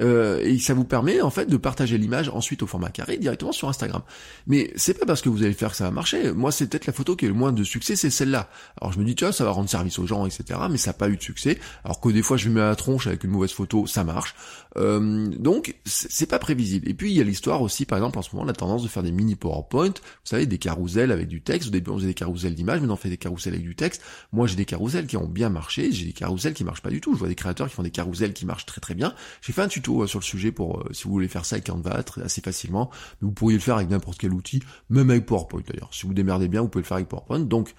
Euh, 0.00 0.40
et 0.42 0.58
ça 0.58 0.74
vous 0.74 0.84
permet 0.84 1.20
en 1.20 1.30
fait 1.30 1.46
de 1.46 1.56
partager 1.56 1.98
l'image 1.98 2.28
ensuite 2.28 2.62
au 2.62 2.66
format 2.66 2.90
carré 2.90 3.16
directement 3.16 3.52
sur 3.52 3.68
Instagram. 3.68 4.02
Mais 4.46 4.72
c'est 4.76 4.98
pas 4.98 5.06
parce 5.06 5.22
que 5.22 5.28
vous 5.28 5.42
allez 5.42 5.52
faire 5.52 5.70
que 5.70 5.76
ça 5.76 5.84
va 5.84 5.90
marcher. 5.90 6.32
Moi, 6.32 6.50
c'est 6.52 6.66
peut-être 6.66 6.86
la 6.86 6.92
photo 6.92 7.16
qui 7.16 7.26
a 7.26 7.28
le 7.28 7.34
moins 7.34 7.52
de 7.52 7.64
succès, 7.64 7.96
c'est 7.96 8.10
celle-là. 8.10 8.48
Alors 8.80 8.92
je 8.92 8.98
me 8.98 9.04
dis, 9.04 9.14
vois, 9.18 9.32
ça 9.32 9.44
va 9.44 9.50
rendre 9.50 9.68
service 9.68 9.98
aux 9.98 10.06
gens, 10.06 10.26
etc. 10.26 10.60
Mais 10.70 10.78
ça 10.78 10.90
n'a 10.90 10.94
pas 10.94 11.08
eu 11.08 11.16
de 11.16 11.22
succès. 11.22 11.58
Alors 11.84 12.00
que 12.00 12.08
des 12.08 12.22
fois, 12.22 12.36
je 12.36 12.48
me 12.48 12.54
mets 12.54 12.60
à 12.60 12.68
la 12.68 12.76
tronche 12.76 13.06
avec 13.06 13.24
une 13.24 13.30
mauvaise 13.30 13.52
photo, 13.52 13.86
ça 13.86 14.04
marche. 14.04 14.34
Euh, 14.76 15.28
donc 15.28 15.76
c'est 15.84 16.26
pas 16.26 16.38
prévisible. 16.38 16.88
Et 16.88 16.94
puis 16.94 17.10
il 17.10 17.16
y 17.16 17.20
a 17.20 17.24
l'histoire 17.24 17.62
aussi, 17.62 17.86
par 17.86 17.98
exemple, 17.98 18.18
en 18.18 18.22
ce 18.22 18.34
moment, 18.34 18.46
la 18.46 18.52
tendance 18.52 18.82
de 18.82 18.88
faire 18.88 19.02
des 19.02 19.12
mini 19.12 19.36
PowerPoint. 19.36 19.88
Vous 19.88 20.24
savez, 20.24 20.46
des 20.46 20.58
carousels 20.58 21.12
avec 21.12 21.28
du 21.28 21.42
texte. 21.42 21.68
Au 21.68 21.70
début, 21.70 21.90
on 21.90 21.96
faisait 21.96 22.08
des 22.08 22.14
carousels 22.14 22.54
d'images, 22.54 22.80
maintenant 22.80 22.94
on 22.94 22.98
fait 22.98 23.10
des 23.10 23.16
carousels 23.16 23.54
avec 23.54 23.64
du 23.64 23.76
texte. 23.76 24.02
Moi, 24.32 24.46
j'ai 24.46 24.56
des 24.56 24.64
carousels 24.64 25.06
qui 25.06 25.16
ont 25.16 25.28
bien 25.28 25.48
marché. 25.48 25.92
J'ai 25.92 26.06
des 26.06 26.12
carousels 26.12 26.54
qui 26.54 26.64
marchent 26.64 26.82
pas 26.82 26.90
du 26.90 27.00
tout. 27.00 27.14
Je 27.14 27.18
vois 27.18 27.28
des 27.28 27.34
créateurs 27.34 27.68
qui 27.68 27.74
font 27.74 27.82
des 27.82 27.90
carousels 27.90 28.32
qui 28.32 28.46
marchent 28.46 28.66
très 28.66 28.80
très 28.80 28.94
bien. 28.94 29.14
J'ai 29.42 29.52
fait 29.52 29.62
un 29.62 29.68
tuto 29.68 30.02
euh, 30.02 30.06
sur 30.06 30.18
le 30.18 30.24
sujet 30.24 30.52
pour 30.52 30.80
euh, 30.80 30.92
si 30.92 31.04
vous 31.04 31.10
voulez 31.10 31.28
faire 31.28 31.44
ça 31.44 31.56
avec 31.56 31.66
Canva 31.66 32.02
assez 32.24 32.40
facilement. 32.40 32.90
Mais 33.20 33.26
vous 33.26 33.32
pourriez 33.32 33.56
le 33.56 33.62
faire 33.62 33.76
avec 33.76 33.90
n'importe 33.90 34.18
quel 34.18 34.32
outil, 34.32 34.60
même 34.90 35.10
avec 35.10 35.26
PowerPoint 35.26 35.62
d'ailleurs. 35.66 35.90
Si 35.92 36.06
vous 36.06 36.14
démerdez 36.14 36.48
bien, 36.48 36.62
vous 36.62 36.68
pouvez 36.68 36.82
le 36.82 36.86
faire 36.86 36.96
avec 36.96 37.08
PowerPoint. 37.08 37.40
Donc 37.40 37.74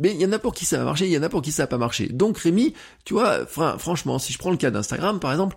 mais 0.00 0.12
il 0.12 0.20
y 0.20 0.26
en 0.26 0.32
a 0.32 0.38
pour 0.38 0.54
qui 0.54 0.64
ça 0.64 0.78
va 0.78 0.84
marcher, 0.84 1.06
il 1.06 1.12
y 1.12 1.18
en 1.18 1.22
a 1.22 1.28
pour 1.28 1.42
qui 1.42 1.52
ça 1.52 1.64
va 1.64 1.66
pas 1.66 1.78
marcher. 1.78 2.08
Donc 2.08 2.38
Rémi, 2.38 2.74
tu 3.04 3.14
vois, 3.14 3.46
franchement, 3.46 4.18
si 4.18 4.32
je 4.32 4.38
prends 4.38 4.50
le 4.50 4.56
cas 4.56 4.70
d'Instagram 4.70 5.20
par 5.20 5.32
exemple, 5.32 5.56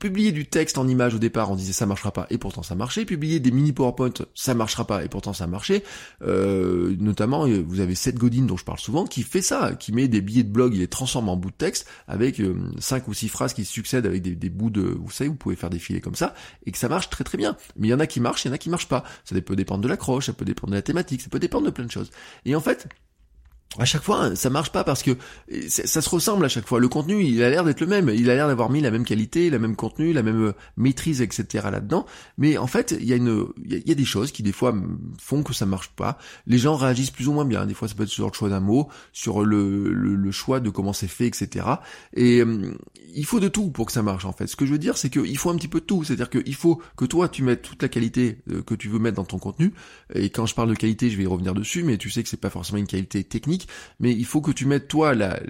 publier 0.00 0.32
du 0.32 0.46
texte 0.46 0.78
en 0.78 0.86
image 0.86 1.14
au 1.14 1.18
départ, 1.18 1.50
on 1.50 1.56
disait 1.56 1.72
ça 1.72 1.86
marchera 1.86 2.12
pas, 2.12 2.26
et 2.30 2.38
pourtant 2.38 2.62
ça 2.62 2.74
marchait. 2.74 3.04
Publier 3.04 3.40
des 3.40 3.50
mini 3.50 3.72
PowerPoint, 3.72 4.12
ça 4.34 4.54
marchera 4.54 4.86
pas, 4.86 5.04
et 5.04 5.08
pourtant 5.08 5.32
ça 5.32 5.46
marchait. 5.46 5.82
Euh, 6.22 6.94
notamment, 6.98 7.46
euh, 7.46 7.62
vous 7.66 7.80
avez 7.80 7.94
Seth 7.94 8.16
Godin 8.16 8.42
dont 8.42 8.56
je 8.56 8.64
parle 8.64 8.78
souvent, 8.78 9.06
qui 9.06 9.22
fait 9.22 9.42
ça, 9.42 9.74
qui 9.74 9.92
met 9.92 10.08
des 10.08 10.20
billets 10.20 10.44
de 10.44 10.52
blog, 10.52 10.74
il 10.74 10.80
les 10.80 10.88
transforme 10.88 11.28
en 11.28 11.36
bouts 11.36 11.50
de 11.50 11.56
texte 11.56 11.86
avec 12.06 12.40
euh, 12.40 12.54
cinq 12.78 13.08
ou 13.08 13.14
six 13.14 13.28
phrases 13.28 13.54
qui 13.54 13.64
succèdent 13.64 14.06
avec 14.06 14.22
des, 14.22 14.34
des, 14.34 14.50
bouts 14.50 14.70
de, 14.70 14.82
vous 14.82 15.10
savez, 15.10 15.28
vous 15.28 15.36
pouvez 15.36 15.56
faire 15.56 15.70
défiler 15.70 16.00
comme 16.00 16.14
ça, 16.14 16.34
et 16.66 16.72
que 16.72 16.78
ça 16.78 16.88
marche 16.88 17.10
très 17.10 17.24
très 17.24 17.38
bien. 17.38 17.56
Mais 17.76 17.88
il 17.88 17.90
y 17.90 17.94
en 17.94 18.00
a 18.00 18.06
qui 18.06 18.20
marchent, 18.20 18.44
il 18.44 18.48
y 18.48 18.50
en 18.50 18.54
a 18.54 18.58
qui 18.58 18.70
marchent 18.70 18.88
pas. 18.88 19.04
Ça 19.24 19.40
peut 19.40 19.56
dépendre 19.56 19.82
de 19.82 19.88
l'accroche, 19.88 20.26
ça 20.26 20.32
peut 20.32 20.44
dépendre 20.44 20.72
de 20.72 20.76
la 20.76 20.82
thématique, 20.82 21.22
ça 21.22 21.28
peut 21.28 21.38
dépendre 21.38 21.66
de 21.66 21.70
plein 21.70 21.86
de 21.86 21.90
choses. 21.90 22.10
Et 22.44 22.54
en 22.54 22.60
fait, 22.60 22.88
à 23.78 23.86
chaque 23.86 24.02
fois, 24.02 24.36
ça 24.36 24.50
marche 24.50 24.70
pas 24.70 24.84
parce 24.84 25.02
que 25.02 25.16
ça 25.68 26.02
se 26.02 26.08
ressemble 26.08 26.44
à 26.44 26.48
chaque 26.48 26.66
fois. 26.66 26.78
Le 26.78 26.88
contenu, 26.88 27.24
il 27.24 27.42
a 27.42 27.48
l'air 27.48 27.64
d'être 27.64 27.80
le 27.80 27.86
même. 27.86 28.10
Il 28.10 28.28
a 28.28 28.34
l'air 28.34 28.46
d'avoir 28.46 28.68
mis 28.68 28.82
la 28.82 28.90
même 28.90 29.04
qualité, 29.04 29.48
la 29.48 29.58
même 29.58 29.76
contenu, 29.76 30.12
la 30.12 30.22
même 30.22 30.48
euh, 30.48 30.52
maîtrise, 30.76 31.22
etc. 31.22 31.68
là-dedans. 31.70 32.04
Mais 32.36 32.58
en 32.58 32.66
fait, 32.66 32.94
il 32.98 33.06
y 33.06 33.14
a 33.14 33.16
une, 33.16 33.46
il 33.64 33.88
y 33.88 33.90
a 33.90 33.94
des 33.94 34.04
choses 34.04 34.30
qui 34.30 34.42
des 34.42 34.52
fois 34.52 34.74
font 35.18 35.42
que 35.42 35.54
ça 35.54 35.64
marche 35.64 35.88
pas. 35.90 36.18
Les 36.46 36.58
gens 36.58 36.76
réagissent 36.76 37.10
plus 37.10 37.28
ou 37.28 37.32
moins 37.32 37.46
bien. 37.46 37.64
Des 37.64 37.72
fois, 37.72 37.88
ça 37.88 37.94
peut 37.94 38.02
être 38.02 38.10
sur 38.10 38.26
le 38.26 38.32
choix 38.34 38.50
d'un 38.50 38.60
mot, 38.60 38.88
sur 39.12 39.42
le, 39.42 39.92
le, 39.92 40.30
choix 40.32 40.60
de 40.60 40.68
comment 40.68 40.92
c'est 40.92 41.08
fait, 41.08 41.26
etc. 41.26 41.66
Et 42.14 42.40
euh, 42.40 42.74
il 43.14 43.24
faut 43.24 43.40
de 43.40 43.48
tout 43.48 43.70
pour 43.70 43.86
que 43.86 43.92
ça 43.92 44.02
marche 44.02 44.24
en 44.24 44.32
fait. 44.32 44.46
Ce 44.46 44.56
que 44.56 44.66
je 44.66 44.72
veux 44.72 44.78
dire, 44.78 44.98
c'est 44.98 45.10
qu'il 45.10 45.38
faut 45.38 45.50
un 45.50 45.56
petit 45.56 45.68
peu 45.68 45.80
de 45.80 45.86
tout. 45.86 46.04
C'est-à-dire 46.04 46.28
qu'il 46.28 46.54
faut 46.54 46.82
que 46.96 47.06
toi, 47.06 47.28
tu 47.28 47.42
mettes 47.42 47.62
toute 47.62 47.82
la 47.82 47.88
qualité 47.88 48.38
euh, 48.50 48.62
que 48.62 48.74
tu 48.74 48.88
veux 48.88 48.98
mettre 48.98 49.16
dans 49.16 49.24
ton 49.24 49.38
contenu. 49.38 49.72
Et 50.14 50.28
quand 50.28 50.44
je 50.44 50.54
parle 50.54 50.68
de 50.68 50.74
qualité, 50.74 51.08
je 51.08 51.16
vais 51.16 51.24
y 51.24 51.26
revenir 51.26 51.54
dessus, 51.54 51.84
mais 51.84 51.96
tu 51.96 52.10
sais 52.10 52.22
que 52.22 52.28
c'est 52.28 52.36
pas 52.36 52.50
forcément 52.50 52.78
une 52.78 52.86
qualité 52.86 53.24
technique 53.24 53.61
mais 54.00 54.12
il 54.12 54.24
faut 54.24 54.40
que 54.40 54.50
tu 54.50 54.66
mettes 54.66 54.88
toi 54.88 55.14
la, 55.14 55.40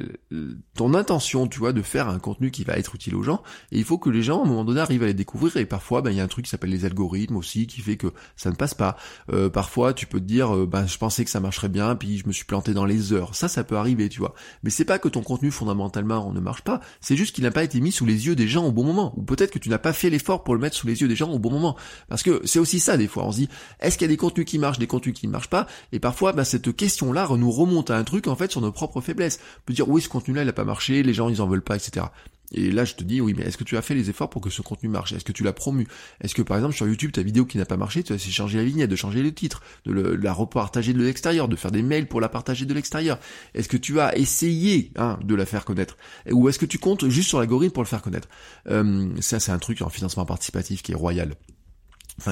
ton 0.74 0.94
intention, 0.94 1.46
tu 1.46 1.58
vois, 1.58 1.72
de 1.72 1.82
faire 1.82 2.08
un 2.08 2.18
contenu 2.18 2.50
qui 2.50 2.64
va 2.64 2.74
être 2.74 2.94
utile 2.94 3.14
aux 3.14 3.22
gens, 3.22 3.42
et 3.70 3.78
il 3.78 3.84
faut 3.84 3.98
que 3.98 4.10
les 4.10 4.22
gens, 4.22 4.40
à 4.40 4.44
un 4.44 4.48
moment 4.48 4.64
donné, 4.64 4.80
arrivent 4.80 5.02
à 5.02 5.06
les 5.06 5.14
découvrir, 5.14 5.56
et 5.56 5.66
parfois, 5.66 6.02
ben, 6.02 6.10
il 6.10 6.16
y 6.16 6.20
a 6.20 6.24
un 6.24 6.28
truc 6.28 6.44
qui 6.44 6.50
s'appelle 6.50 6.70
les 6.70 6.84
algorithmes 6.84 7.36
aussi, 7.36 7.66
qui 7.66 7.80
fait 7.80 7.96
que 7.96 8.08
ça 8.36 8.50
ne 8.50 8.54
passe 8.54 8.74
pas. 8.74 8.96
Euh, 9.32 9.48
parfois, 9.48 9.94
tu 9.94 10.06
peux 10.06 10.20
te 10.20 10.24
dire, 10.24 10.54
euh, 10.54 10.66
ben, 10.66 10.86
je 10.86 10.98
pensais 10.98 11.24
que 11.24 11.30
ça 11.30 11.40
marcherait 11.40 11.68
bien, 11.68 11.94
puis 11.96 12.18
je 12.18 12.26
me 12.26 12.32
suis 12.32 12.44
planté 12.44 12.74
dans 12.74 12.84
les 12.84 13.12
heures. 13.12 13.34
Ça, 13.34 13.48
ça 13.48 13.64
peut 13.64 13.76
arriver, 13.76 14.08
tu 14.08 14.20
vois. 14.20 14.34
Mais 14.62 14.70
c'est 14.70 14.84
pas 14.84 14.98
que 14.98 15.08
ton 15.08 15.22
contenu, 15.22 15.50
fondamentalement, 15.50 16.32
ne 16.32 16.40
marche 16.40 16.62
pas, 16.62 16.80
c'est 17.00 17.16
juste 17.16 17.34
qu'il 17.34 17.44
n'a 17.44 17.50
pas 17.50 17.64
été 17.64 17.80
mis 17.80 17.92
sous 17.92 18.06
les 18.06 18.26
yeux 18.26 18.36
des 18.36 18.48
gens 18.48 18.64
au 18.64 18.72
bon 18.72 18.84
moment, 18.84 19.12
ou 19.16 19.22
peut-être 19.22 19.50
que 19.50 19.58
tu 19.58 19.68
n'as 19.68 19.78
pas 19.78 19.92
fait 19.92 20.10
l'effort 20.10 20.44
pour 20.44 20.54
le 20.54 20.60
mettre 20.60 20.76
sous 20.76 20.86
les 20.86 21.00
yeux 21.00 21.08
des 21.08 21.16
gens 21.16 21.30
au 21.30 21.38
bon 21.38 21.50
moment. 21.50 21.76
Parce 22.08 22.22
que 22.22 22.40
c'est 22.44 22.58
aussi 22.58 22.80
ça, 22.80 22.96
des 22.96 23.08
fois, 23.08 23.24
on 23.24 23.32
se 23.32 23.38
dit, 23.38 23.48
est-ce 23.80 23.98
qu'il 23.98 24.06
y 24.06 24.10
a 24.10 24.12
des 24.12 24.16
contenus 24.16 24.46
qui 24.46 24.58
marchent, 24.58 24.78
des 24.78 24.86
contenus 24.86 25.14
qui 25.14 25.26
ne 25.26 25.32
marchent 25.32 25.50
pas, 25.50 25.66
et 25.92 25.98
parfois, 25.98 26.32
ben, 26.32 26.44
cette 26.44 26.74
question-là 26.74 27.28
nous 27.36 27.50
remonte 27.50 27.90
à 27.90 27.96
truc, 28.04 28.26
en 28.26 28.36
fait, 28.36 28.50
sur 28.50 28.60
nos 28.60 28.72
propres 28.72 29.00
faiblesses. 29.00 29.40
On 29.58 29.62
peut 29.66 29.74
dire 29.74 29.88
oui 29.88 30.00
ce 30.00 30.08
contenu-là 30.08 30.42
il 30.42 30.48
a 30.48 30.52
pas 30.52 30.64
marché, 30.64 31.02
les 31.02 31.14
gens 31.14 31.28
ils 31.28 31.42
en 31.42 31.46
veulent 31.46 31.62
pas, 31.62 31.76
etc. 31.76 32.06
Et 32.52 32.70
là, 32.70 32.84
je 32.84 32.94
te 32.94 33.02
dis, 33.02 33.20
oui, 33.20 33.34
mais 33.36 33.44
est-ce 33.44 33.56
que 33.56 33.64
tu 33.64 33.76
as 33.76 33.82
fait 33.82 33.94
les 33.94 34.10
efforts 34.10 34.30
pour 34.30 34.42
que 34.42 34.50
ce 34.50 34.62
contenu 34.62 34.88
marche? 34.88 35.12
Est-ce 35.12 35.24
que 35.24 35.32
tu 35.32 35.42
l'as 35.42 35.52
promu? 35.52 35.88
Est-ce 36.20 36.34
que, 36.34 36.42
par 36.42 36.56
exemple, 36.58 36.74
sur 36.74 36.86
YouTube, 36.86 37.12
ta 37.12 37.22
vidéo 37.22 37.46
qui 37.46 37.58
n'a 37.58 37.64
pas 37.64 37.76
marché, 37.76 38.02
tu 38.02 38.12
as 38.12 38.16
essayé 38.16 38.30
de 38.30 38.34
changer 38.34 38.58
la 38.58 38.64
vignette, 38.64 38.90
de 38.90 38.96
changer 38.96 39.22
le 39.22 39.32
titre, 39.32 39.62
de, 39.86 39.92
la 39.92 40.32
repartager 40.32 40.92
de 40.92 41.02
l'extérieur, 41.02 41.48
de 41.48 41.56
faire 41.56 41.70
des 41.70 41.82
mails 41.82 42.06
pour 42.06 42.20
la 42.20 42.28
partager 42.28 42.66
de 42.66 42.74
l'extérieur? 42.74 43.18
Est-ce 43.54 43.68
que 43.68 43.78
tu 43.78 44.00
as 44.00 44.16
essayé 44.16 44.92
hein, 44.96 45.18
de 45.24 45.34
la 45.34 45.46
faire 45.46 45.64
connaître? 45.64 45.96
Ou 46.30 46.48
est-ce 46.48 46.58
que 46.58 46.66
tu 46.66 46.78
comptes 46.78 47.08
juste 47.08 47.28
sur 47.28 47.38
l'algorithme 47.38 47.72
pour 47.72 47.82
le 47.82 47.88
faire 47.88 48.02
connaître? 48.02 48.28
Euh, 48.68 49.08
Ça, 49.20 49.40
c'est 49.40 49.52
un 49.52 49.58
truc 49.58 49.80
en 49.80 49.88
financement 49.88 50.26
participatif 50.26 50.82
qui 50.82 50.92
est 50.92 50.96
royal 50.96 51.34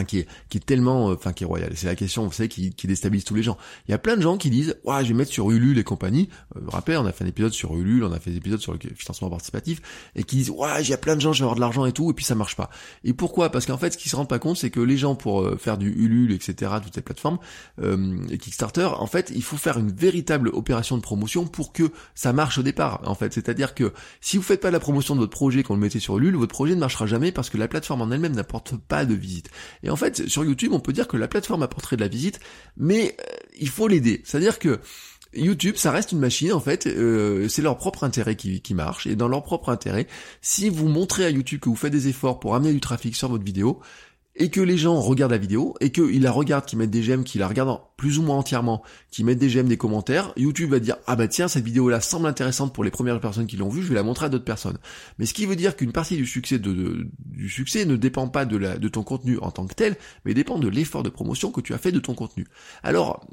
qui 0.06 0.18
est 0.18 0.64
tellement 0.64 1.10
euh, 1.10 1.14
enfin 1.14 1.32
qui 1.32 1.44
est 1.44 1.46
royal. 1.46 1.72
C'est 1.74 1.86
la 1.86 1.94
question 1.94 2.26
vous 2.26 2.32
savez 2.32 2.48
qui, 2.48 2.70
déstabilise 2.84 3.24
tous 3.24 3.34
les 3.34 3.42
gens. 3.42 3.56
Il 3.88 3.90
y 3.90 3.94
a 3.94 3.98
plein 3.98 4.16
de 4.16 4.22
gens 4.22 4.36
qui 4.36 4.50
disent 4.50 4.76
ouais 4.84 5.02
je 5.04 5.08
vais 5.08 5.14
mettre 5.14 5.32
sur 5.32 5.50
Ulule 5.50 5.78
et 5.78 5.84
compagnie. 5.84 6.28
Euh, 6.56 6.60
vous 6.62 6.70
rappelez 6.70 6.96
on 6.96 7.06
a 7.06 7.12
fait 7.12 7.24
un 7.24 7.28
épisode 7.28 7.52
sur 7.52 7.74
Ulule 7.74 8.04
on 8.04 8.12
a 8.12 8.20
fait 8.20 8.30
des 8.30 8.36
épisodes 8.36 8.60
sur 8.60 8.72
le 8.72 8.78
financement 8.94 9.30
participatif 9.30 9.80
et 10.14 10.22
qui 10.22 10.36
disent 10.36 10.50
ouais 10.50 10.82
il 10.82 10.88
y 10.88 10.92
a 10.92 10.98
plein 10.98 11.16
de 11.16 11.20
gens 11.20 11.32
je 11.32 11.40
vais 11.40 11.44
avoir 11.44 11.56
de 11.56 11.60
l'argent 11.60 11.86
et 11.86 11.92
tout 11.92 12.10
et 12.10 12.14
puis 12.14 12.24
ça 12.24 12.34
marche 12.34 12.56
pas. 12.56 12.70
Et 13.04 13.12
pourquoi? 13.12 13.50
Parce 13.50 13.66
qu'en 13.66 13.78
fait 13.78 13.92
ce 13.92 13.98
qu'ils 13.98 14.10
se 14.10 14.16
rendent 14.16 14.28
pas 14.28 14.38
compte 14.38 14.56
c'est 14.56 14.70
que 14.70 14.80
les 14.80 14.96
gens 14.96 15.14
pour 15.14 15.42
euh, 15.42 15.56
faire 15.56 15.78
du 15.78 15.90
Ulule 15.90 16.32
etc 16.32 16.72
toutes 16.82 16.94
ces 16.94 17.02
plateformes 17.02 17.38
euh, 17.80 18.26
Kickstarter 18.36 18.88
en 18.98 19.06
fait 19.06 19.32
il 19.34 19.42
faut 19.42 19.56
faire 19.56 19.78
une 19.78 19.92
véritable 19.92 20.48
opération 20.48 20.96
de 20.96 21.02
promotion 21.02 21.46
pour 21.46 21.72
que 21.72 21.90
ça 22.14 22.32
marche 22.32 22.58
au 22.58 22.62
départ 22.62 23.00
en 23.04 23.14
fait. 23.14 23.32
C'est 23.32 23.48
à 23.48 23.54
dire 23.54 23.74
que 23.74 23.92
si 24.20 24.36
vous 24.36 24.42
faites 24.42 24.60
pas 24.60 24.70
la 24.70 24.80
promotion 24.80 25.14
de 25.14 25.20
votre 25.20 25.32
projet 25.32 25.62
vous 25.66 25.74
le 25.74 25.80
mettez 25.80 26.00
sur 26.00 26.18
Ulule 26.18 26.36
votre 26.36 26.52
projet 26.52 26.74
ne 26.74 26.80
marchera 26.80 27.06
jamais 27.06 27.32
parce 27.32 27.48
que 27.48 27.56
la 27.56 27.68
plateforme 27.68 28.02
en 28.02 28.10
elle-même 28.10 28.34
n'apporte 28.34 28.76
pas 28.76 29.04
de 29.04 29.14
visite 29.14 29.50
et 29.82 29.90
en 29.90 29.96
fait, 29.96 30.28
sur 30.28 30.44
YouTube, 30.44 30.72
on 30.72 30.80
peut 30.80 30.92
dire 30.92 31.08
que 31.08 31.16
la 31.16 31.28
plateforme 31.28 31.62
apporterait 31.62 31.96
de 31.96 32.02
la 32.02 32.08
visite, 32.08 32.40
mais 32.76 33.16
euh, 33.20 33.36
il 33.58 33.68
faut 33.68 33.88
l'aider. 33.88 34.22
C'est-à-dire 34.24 34.58
que 34.58 34.80
YouTube, 35.32 35.76
ça 35.76 35.92
reste 35.92 36.12
une 36.12 36.18
machine 36.18 36.52
en 36.52 36.60
fait, 36.60 36.86
euh, 36.86 37.48
c'est 37.48 37.62
leur 37.62 37.76
propre 37.76 38.04
intérêt 38.04 38.34
qui, 38.34 38.60
qui 38.60 38.74
marche, 38.74 39.06
et 39.06 39.14
dans 39.14 39.28
leur 39.28 39.42
propre 39.42 39.68
intérêt, 39.68 40.06
si 40.40 40.68
vous 40.68 40.88
montrez 40.88 41.24
à 41.24 41.30
YouTube 41.30 41.60
que 41.60 41.68
vous 41.68 41.76
faites 41.76 41.92
des 41.92 42.08
efforts 42.08 42.40
pour 42.40 42.54
amener 42.54 42.72
du 42.72 42.80
trafic 42.80 43.14
sur 43.14 43.28
votre 43.28 43.44
vidéo, 43.44 43.80
et 44.40 44.48
que 44.48 44.62
les 44.62 44.78
gens 44.78 44.98
regardent 44.98 45.32
la 45.32 45.38
vidéo, 45.38 45.74
et 45.80 45.90
qu'ils 45.92 46.22
la 46.22 46.32
regardent, 46.32 46.64
qu'ils 46.64 46.78
mettent 46.78 46.90
des 46.90 47.02
j'aime, 47.02 47.24
qu'ils 47.24 47.42
la 47.42 47.46
regardent 47.46 47.78
plus 47.98 48.18
ou 48.18 48.22
moins 48.22 48.38
entièrement, 48.38 48.82
qu'ils 49.10 49.26
mettent 49.26 49.38
des 49.38 49.50
j'aime, 49.50 49.68
des 49.68 49.76
commentaires, 49.76 50.32
YouTube 50.38 50.70
va 50.70 50.78
dire 50.78 50.96
ah 51.06 51.14
bah 51.14 51.28
tiens 51.28 51.46
cette 51.46 51.62
vidéo 51.62 51.90
là 51.90 52.00
semble 52.00 52.26
intéressante 52.26 52.72
pour 52.72 52.82
les 52.82 52.90
premières 52.90 53.20
personnes 53.20 53.46
qui 53.46 53.58
l'ont 53.58 53.68
vue, 53.68 53.82
je 53.82 53.88
vais 53.88 53.94
la 53.94 54.02
montrer 54.02 54.26
à 54.26 54.28
d'autres 54.30 54.46
personnes. 54.46 54.78
Mais 55.18 55.26
ce 55.26 55.34
qui 55.34 55.44
veut 55.44 55.56
dire 55.56 55.76
qu'une 55.76 55.92
partie 55.92 56.16
du 56.16 56.24
succès 56.24 56.58
du 56.58 57.50
succès 57.50 57.84
ne 57.84 57.96
dépend 57.96 58.28
pas 58.28 58.46
de 58.46 58.78
de 58.78 58.88
ton 58.88 59.02
contenu 59.02 59.38
en 59.42 59.50
tant 59.50 59.66
que 59.66 59.74
tel, 59.74 59.96
mais 60.24 60.32
dépend 60.32 60.58
de 60.58 60.68
l'effort 60.68 61.02
de 61.02 61.10
promotion 61.10 61.52
que 61.52 61.60
tu 61.60 61.74
as 61.74 61.78
fait 61.78 61.92
de 61.92 62.00
ton 62.00 62.14
contenu. 62.14 62.46
Alors 62.82 63.26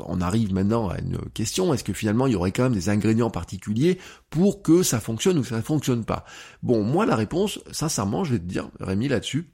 on 0.00 0.20
arrive 0.20 0.52
maintenant 0.52 0.88
à 0.88 0.98
une 0.98 1.18
question 1.32 1.72
est-ce 1.72 1.84
que 1.84 1.92
finalement 1.92 2.26
il 2.26 2.32
y 2.32 2.36
aurait 2.36 2.50
quand 2.50 2.64
même 2.64 2.74
des 2.74 2.88
ingrédients 2.88 3.30
particuliers 3.30 3.98
pour 4.30 4.62
que 4.62 4.82
ça 4.82 4.98
fonctionne 4.98 5.38
ou 5.38 5.42
que 5.42 5.48
ça 5.48 5.58
ne 5.58 5.62
fonctionne 5.62 6.04
pas? 6.04 6.24
Bon 6.64 6.82
moi 6.82 7.06
la 7.06 7.14
réponse 7.14 7.60
sincèrement 7.70 8.24
je 8.24 8.32
vais 8.32 8.40
te 8.40 8.46
dire 8.46 8.68
Rémi 8.80 9.06
là-dessus 9.06 9.53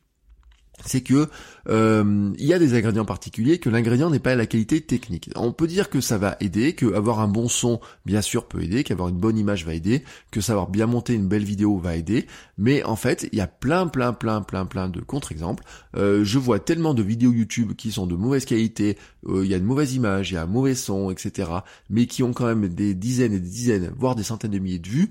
c'est 0.86 1.02
que 1.02 1.28
euh, 1.68 2.32
il 2.38 2.46
y 2.46 2.54
a 2.54 2.58
des 2.58 2.74
ingrédients 2.74 3.04
particuliers 3.04 3.58
que 3.58 3.68
l'ingrédient 3.68 4.10
n'est 4.10 4.18
pas 4.18 4.32
à 4.32 4.36
la 4.36 4.46
qualité 4.46 4.80
technique. 4.80 5.30
On 5.36 5.52
peut 5.52 5.66
dire 5.66 5.90
que 5.90 6.00
ça 6.00 6.18
va 6.18 6.36
aider, 6.40 6.74
que 6.74 6.92
avoir 6.94 7.20
un 7.20 7.28
bon 7.28 7.48
son 7.48 7.80
bien 8.06 8.22
sûr 8.22 8.46
peut 8.46 8.62
aider, 8.62 8.84
qu'avoir 8.84 9.08
une 9.08 9.18
bonne 9.18 9.38
image 9.38 9.64
va 9.66 9.74
aider, 9.74 10.02
que 10.30 10.40
savoir 10.40 10.68
bien 10.68 10.86
monter 10.86 11.14
une 11.14 11.28
belle 11.28 11.44
vidéo 11.44 11.78
va 11.78 11.96
aider, 11.96 12.26
mais 12.58 12.82
en 12.84 12.96
fait 12.96 13.28
il 13.32 13.38
y 13.38 13.42
a 13.42 13.46
plein 13.46 13.86
plein 13.86 14.12
plein 14.12 14.42
plein 14.42 14.64
plein 14.64 14.88
de 14.88 15.00
contre-exemples. 15.00 15.64
Euh, 15.96 16.24
je 16.24 16.38
vois 16.38 16.60
tellement 16.60 16.94
de 16.94 17.02
vidéos 17.02 17.32
YouTube 17.32 17.74
qui 17.76 17.92
sont 17.92 18.06
de 18.06 18.16
mauvaise 18.16 18.44
qualité, 18.44 18.96
euh, 19.26 19.44
il 19.44 19.50
y 19.50 19.54
a 19.54 19.58
une 19.58 19.64
mauvaise 19.64 19.94
image, 19.94 20.30
il 20.30 20.34
y 20.34 20.36
a 20.36 20.42
un 20.42 20.46
mauvais 20.46 20.74
son, 20.74 21.10
etc. 21.10 21.50
Mais 21.88 22.06
qui 22.06 22.22
ont 22.22 22.32
quand 22.32 22.46
même 22.46 22.68
des 22.68 22.94
dizaines 22.94 23.32
et 23.32 23.40
des 23.40 23.48
dizaines, 23.48 23.92
voire 23.96 24.14
des 24.14 24.22
centaines 24.22 24.50
de 24.50 24.58
milliers 24.58 24.78
de 24.78 24.88
vues 24.88 25.10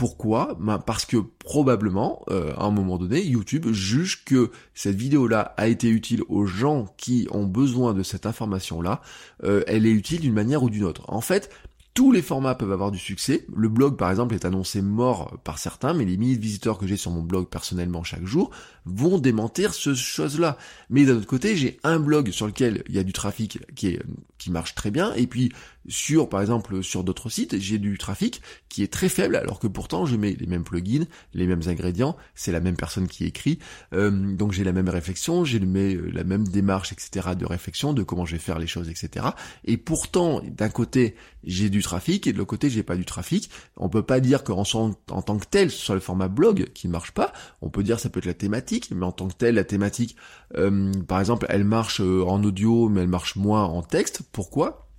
pourquoi? 0.00 0.56
Ben 0.58 0.78
Parce 0.78 1.04
que 1.04 1.18
probablement, 1.18 2.22
euh, 2.30 2.54
à 2.56 2.64
un 2.64 2.70
moment 2.70 2.96
donné, 2.96 3.22
YouTube 3.22 3.66
juge 3.70 4.24
que 4.24 4.50
cette 4.72 4.96
vidéo-là 4.96 5.52
a 5.58 5.68
été 5.68 5.90
utile 5.90 6.22
aux 6.30 6.46
gens 6.46 6.86
qui 6.96 7.28
ont 7.32 7.44
besoin 7.44 7.92
de 7.92 8.02
cette 8.02 8.24
information-là. 8.24 9.02
Euh, 9.44 9.62
elle 9.66 9.84
est 9.84 9.90
utile 9.90 10.22
d'une 10.22 10.32
manière 10.32 10.62
ou 10.62 10.70
d'une 10.70 10.84
autre. 10.84 11.04
En 11.08 11.20
fait, 11.20 11.50
tous 11.92 12.12
les 12.12 12.22
formats 12.22 12.54
peuvent 12.54 12.72
avoir 12.72 12.90
du 12.90 12.98
succès. 12.98 13.44
Le 13.54 13.68
blog, 13.68 13.98
par 13.98 14.08
exemple, 14.08 14.34
est 14.34 14.46
annoncé 14.46 14.80
mort 14.80 15.38
par 15.44 15.58
certains, 15.58 15.92
mais 15.92 16.06
les 16.06 16.16
milliers 16.16 16.38
de 16.38 16.40
visiteurs 16.40 16.78
que 16.78 16.86
j'ai 16.86 16.96
sur 16.96 17.10
mon 17.10 17.20
blog 17.20 17.48
personnellement 17.48 18.02
chaque 18.02 18.24
jour 18.24 18.50
vont 18.86 19.18
démentir 19.18 19.74
ce 19.74 19.94
chose-là. 19.94 20.56
Mais 20.88 21.04
d'un 21.04 21.16
autre 21.16 21.26
côté, 21.26 21.56
j'ai 21.56 21.78
un 21.82 21.98
blog 21.98 22.30
sur 22.30 22.46
lequel 22.46 22.84
il 22.88 22.94
y 22.94 22.98
a 22.98 23.04
du 23.04 23.12
trafic 23.12 23.58
qui 23.74 23.98
qui 24.38 24.50
marche 24.50 24.74
très 24.74 24.90
bien, 24.90 25.12
et 25.12 25.26
puis 25.26 25.52
sur, 25.88 26.28
par 26.28 26.40
exemple, 26.40 26.82
sur 26.82 27.04
d'autres 27.04 27.30
sites, 27.30 27.58
j'ai 27.58 27.78
du 27.78 27.98
trafic 27.98 28.40
qui 28.68 28.82
est 28.82 28.92
très 28.92 29.08
faible, 29.08 29.36
alors 29.36 29.58
que 29.58 29.66
pourtant 29.66 30.04
je 30.04 30.16
mets 30.16 30.36
les 30.38 30.46
mêmes 30.46 30.64
plugins, 30.64 31.06
les 31.34 31.46
mêmes 31.46 31.62
ingrédients, 31.66 32.16
c'est 32.34 32.52
la 32.52 32.60
même 32.60 32.76
personne 32.76 33.08
qui 33.08 33.24
écrit, 33.24 33.58
euh, 33.94 34.10
donc 34.34 34.52
j'ai 34.52 34.64
la 34.64 34.72
même 34.72 34.88
réflexion, 34.88 35.44
j'ai 35.44 35.60
euh, 35.60 36.10
la 36.12 36.24
même 36.24 36.46
démarche, 36.46 36.92
etc. 36.92 37.30
de 37.38 37.46
réflexion, 37.46 37.92
de 37.92 38.02
comment 38.02 38.26
je 38.26 38.32
vais 38.32 38.38
faire 38.38 38.58
les 38.58 38.66
choses, 38.66 38.88
etc. 38.88 39.26
Et 39.64 39.76
pourtant, 39.76 40.42
d'un 40.44 40.68
côté, 40.68 41.14
j'ai 41.44 41.70
du 41.70 41.82
trafic, 41.82 42.26
et 42.26 42.32
de 42.32 42.38
l'autre 42.38 42.50
côté, 42.50 42.70
j'ai 42.70 42.82
pas 42.82 42.96
du 42.96 43.04
trafic. 43.04 43.50
On 43.76 43.88
peut 43.88 44.02
pas 44.02 44.20
dire 44.20 44.44
qu'en 44.44 44.62
en 44.62 45.22
tant 45.22 45.38
que 45.38 45.46
tel, 45.50 45.70
ce 45.70 45.78
soit 45.78 45.94
le 45.94 46.00
format 46.00 46.28
blog 46.28 46.70
qui 46.74 46.88
marche 46.88 47.12
pas. 47.12 47.32
On 47.62 47.70
peut 47.70 47.82
dire 47.82 47.98
ça 47.98 48.10
peut 48.10 48.18
être 48.18 48.26
la 48.26 48.34
thématique, 48.34 48.90
mais 48.90 49.06
en 49.06 49.12
tant 49.12 49.28
que 49.28 49.34
tel, 49.34 49.54
la 49.54 49.64
thématique, 49.64 50.16
euh, 50.56 50.92
par 51.08 51.20
exemple, 51.20 51.46
elle 51.48 51.64
marche 51.64 52.00
en 52.00 52.42
audio, 52.44 52.88
mais 52.88 53.02
elle 53.02 53.08
marche 53.08 53.36
moins 53.36 53.64
en 53.64 53.82
texte. 53.82 54.22
Pourquoi? 54.32 54.89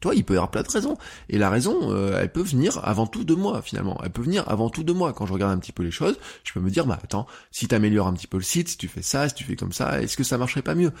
Toi, 0.00 0.14
il 0.14 0.24
peut 0.24 0.34
y 0.34 0.36
avoir 0.36 0.50
plein 0.50 0.62
de 0.62 0.68
raisons. 0.68 0.96
Et 1.28 1.38
la 1.38 1.50
raison, 1.50 1.76
euh, 1.92 2.18
elle 2.20 2.32
peut 2.32 2.42
venir 2.42 2.80
avant 2.82 3.06
tout 3.06 3.24
de 3.24 3.34
moi, 3.34 3.62
finalement. 3.62 3.98
Elle 4.04 4.10
peut 4.10 4.22
venir 4.22 4.44
avant 4.48 4.70
tout 4.70 4.84
de 4.84 4.92
moi. 4.92 5.12
Quand 5.12 5.26
je 5.26 5.32
regarde 5.32 5.52
un 5.52 5.58
petit 5.58 5.72
peu 5.72 5.82
les 5.82 5.90
choses, 5.90 6.16
je 6.44 6.52
peux 6.52 6.60
me 6.60 6.70
dire, 6.70 6.86
bah 6.86 6.98
attends, 7.02 7.26
si 7.50 7.68
tu 7.68 7.74
améliores 7.74 8.06
un 8.06 8.14
petit 8.14 8.26
peu 8.26 8.36
le 8.36 8.42
site, 8.42 8.68
si 8.68 8.76
tu 8.76 8.88
fais 8.88 9.02
ça, 9.02 9.28
si 9.28 9.34
tu 9.34 9.44
fais 9.44 9.56
comme 9.56 9.72
ça, 9.72 10.00
est-ce 10.00 10.16
que 10.16 10.24
ça 10.24 10.38
marcherait 10.38 10.62
pas 10.62 10.74
mieux? 10.74 10.92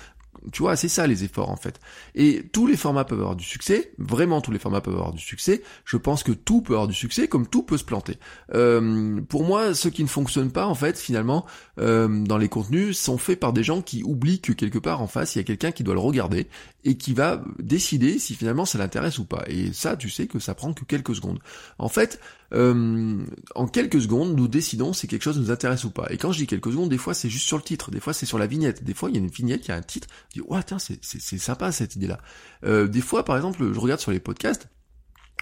Tu 0.52 0.62
vois, 0.62 0.76
c'est 0.76 0.88
ça 0.88 1.06
les 1.06 1.24
efforts 1.24 1.50
en 1.50 1.56
fait. 1.56 1.80
Et 2.14 2.44
tous 2.52 2.66
les 2.66 2.76
formats 2.76 3.04
peuvent 3.04 3.20
avoir 3.20 3.36
du 3.36 3.44
succès, 3.44 3.92
vraiment 3.98 4.40
tous 4.40 4.50
les 4.50 4.58
formats 4.58 4.80
peuvent 4.80 4.94
avoir 4.94 5.12
du 5.12 5.22
succès. 5.22 5.62
Je 5.84 5.96
pense 5.96 6.22
que 6.22 6.32
tout 6.32 6.62
peut 6.62 6.74
avoir 6.74 6.88
du 6.88 6.94
succès, 6.94 7.28
comme 7.28 7.46
tout 7.46 7.62
peut 7.62 7.78
se 7.78 7.84
planter. 7.84 8.18
Euh, 8.54 9.20
pour 9.28 9.44
moi, 9.44 9.74
ce 9.74 9.88
qui 9.88 10.02
ne 10.02 10.08
fonctionne 10.08 10.50
pas 10.50 10.66
en 10.66 10.74
fait, 10.74 10.98
finalement, 10.98 11.46
euh, 11.78 12.08
dans 12.24 12.38
les 12.38 12.48
contenus, 12.48 12.98
sont 12.98 13.18
faits 13.18 13.40
par 13.40 13.52
des 13.52 13.62
gens 13.62 13.82
qui 13.82 14.02
oublient 14.02 14.40
que 14.40 14.52
quelque 14.52 14.78
part 14.78 15.02
en 15.02 15.06
face, 15.06 15.34
il 15.34 15.38
y 15.38 15.40
a 15.40 15.44
quelqu'un 15.44 15.72
qui 15.72 15.84
doit 15.84 15.94
le 15.94 16.00
regarder 16.00 16.48
et 16.84 16.96
qui 16.96 17.12
va 17.12 17.42
décider 17.58 18.18
si 18.18 18.34
finalement 18.34 18.64
ça 18.64 18.78
l'intéresse 18.78 19.18
ou 19.18 19.24
pas. 19.24 19.44
Et 19.48 19.72
ça, 19.72 19.96
tu 19.96 20.10
sais 20.10 20.26
que 20.26 20.38
ça 20.38 20.54
prend 20.54 20.72
que 20.72 20.84
quelques 20.84 21.14
secondes. 21.14 21.38
En 21.78 21.88
fait, 21.88 22.20
euh, 22.54 23.24
en 23.54 23.66
quelques 23.66 24.00
secondes, 24.00 24.34
nous 24.34 24.48
décidons 24.48 24.92
si 24.92 25.06
quelque 25.06 25.22
chose 25.22 25.38
nous 25.38 25.50
intéresse 25.50 25.84
ou 25.84 25.90
pas. 25.90 26.06
Et 26.10 26.16
quand 26.16 26.32
je 26.32 26.38
dis 26.38 26.46
quelques 26.46 26.70
secondes, 26.70 26.88
des 26.88 26.98
fois 26.98 27.14
c'est 27.14 27.28
juste 27.28 27.46
sur 27.46 27.56
le 27.56 27.62
titre, 27.62 27.90
des 27.90 28.00
fois 28.00 28.12
c'est 28.12 28.26
sur 28.26 28.38
la 28.38 28.46
vignette, 28.46 28.84
des 28.84 28.94
fois 28.94 29.10
il 29.10 29.16
y 29.16 29.18
a 29.18 29.20
une 29.20 29.28
vignette, 29.28 29.66
il 29.66 29.68
y 29.68 29.72
a 29.72 29.76
un 29.76 29.82
titre, 29.82 30.08
dis, 30.34 30.40
ouais, 30.40 30.62
tiens, 30.62 30.78
c'est, 30.78 31.02
sympa 31.38 31.72
cette 31.72 31.96
idée-là. 31.96 32.18
Euh, 32.64 32.86
des 32.88 33.00
fois, 33.00 33.24
par 33.24 33.36
exemple, 33.36 33.72
je 33.72 33.78
regarde 33.80 34.00
sur 34.00 34.10
les 34.10 34.20
podcasts, 34.20 34.68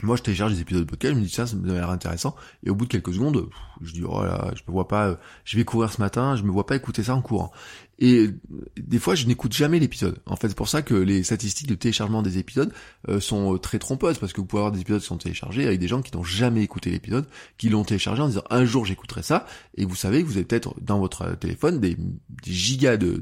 moi 0.03 0.17
je 0.17 0.23
télécharge 0.23 0.53
des 0.53 0.61
épisodes 0.61 0.85
de 0.85 0.91
podcast, 0.91 1.15
je 1.15 1.19
me 1.19 1.25
dis 1.25 1.33
ça, 1.33 1.47
ça 1.47 1.57
me 1.57 1.73
l'air 1.73 1.91
intéressant, 1.91 2.37
et 2.65 2.71
au 2.71 2.75
bout 2.75 2.85
de 2.85 2.91
quelques 2.91 3.15
secondes, 3.15 3.49
je 3.81 3.93
dis 3.93 4.03
oh 4.07 4.25
là, 4.25 4.51
je 4.55 4.63
me 4.69 4.73
vois 4.73 4.89
pas, 4.89 5.09
euh, 5.09 5.17
je 5.45 5.57
vais 5.57 5.65
courir 5.65 5.91
ce 5.91 6.01
matin, 6.01 6.37
je 6.37 6.43
me 6.43 6.51
vois 6.51 6.67
pas 6.67 6.77
écouter 6.77 7.03
ça 7.03 7.15
en 7.15 7.23
courant. 7.23 7.51
Et 7.99 8.31
des 8.77 8.99
fois, 8.99 9.15
je 9.15 9.27
n'écoute 9.27 9.55
jamais 9.55 9.79
l'épisode. 9.79 10.19
En 10.27 10.37
fait, 10.37 10.49
c'est 10.49 10.57
pour 10.57 10.69
ça 10.69 10.83
que 10.83 10.95
les 10.95 11.23
statistiques 11.23 11.69
de 11.69 11.75
téléchargement 11.75 12.23
des 12.23 12.37
épisodes 12.39 12.73
euh, 13.09 13.21
sont 13.21 13.55
euh, 13.55 13.59
très 13.59 13.79
trompeuses, 13.79 14.19
parce 14.19 14.33
que 14.33 14.41
vous 14.41 14.47
pouvez 14.47 14.61
avoir 14.61 14.73
des 14.73 14.81
épisodes 14.81 15.01
qui 15.01 15.07
sont 15.07 15.17
téléchargés 15.17 15.67
avec 15.67 15.81
des 15.81 15.89
gens 15.89 16.03
qui 16.03 16.15
n'ont 16.15 16.25
jamais 16.25 16.63
écouté 16.63 16.91
l'épisode, 16.91 17.27
qui 17.57 17.71
l'ont 17.71 17.85
téléchargé 17.85 18.21
en 18.23 18.29
disant 18.29 18.45
un 18.51 18.67
jour 18.67 18.85
j'écouterai 18.85 19.23
ça, 19.23 19.47
et 19.77 19.87
vous 19.87 19.97
savez 19.97 20.23
que 20.23 20.29
vous 20.29 20.37
avez 20.37 20.45
peut-être 20.45 20.75
dans 20.83 20.99
votre 20.99 21.37
téléphone 21.37 21.81
des, 21.81 21.97
gigas 22.45 22.97
de 22.99 23.17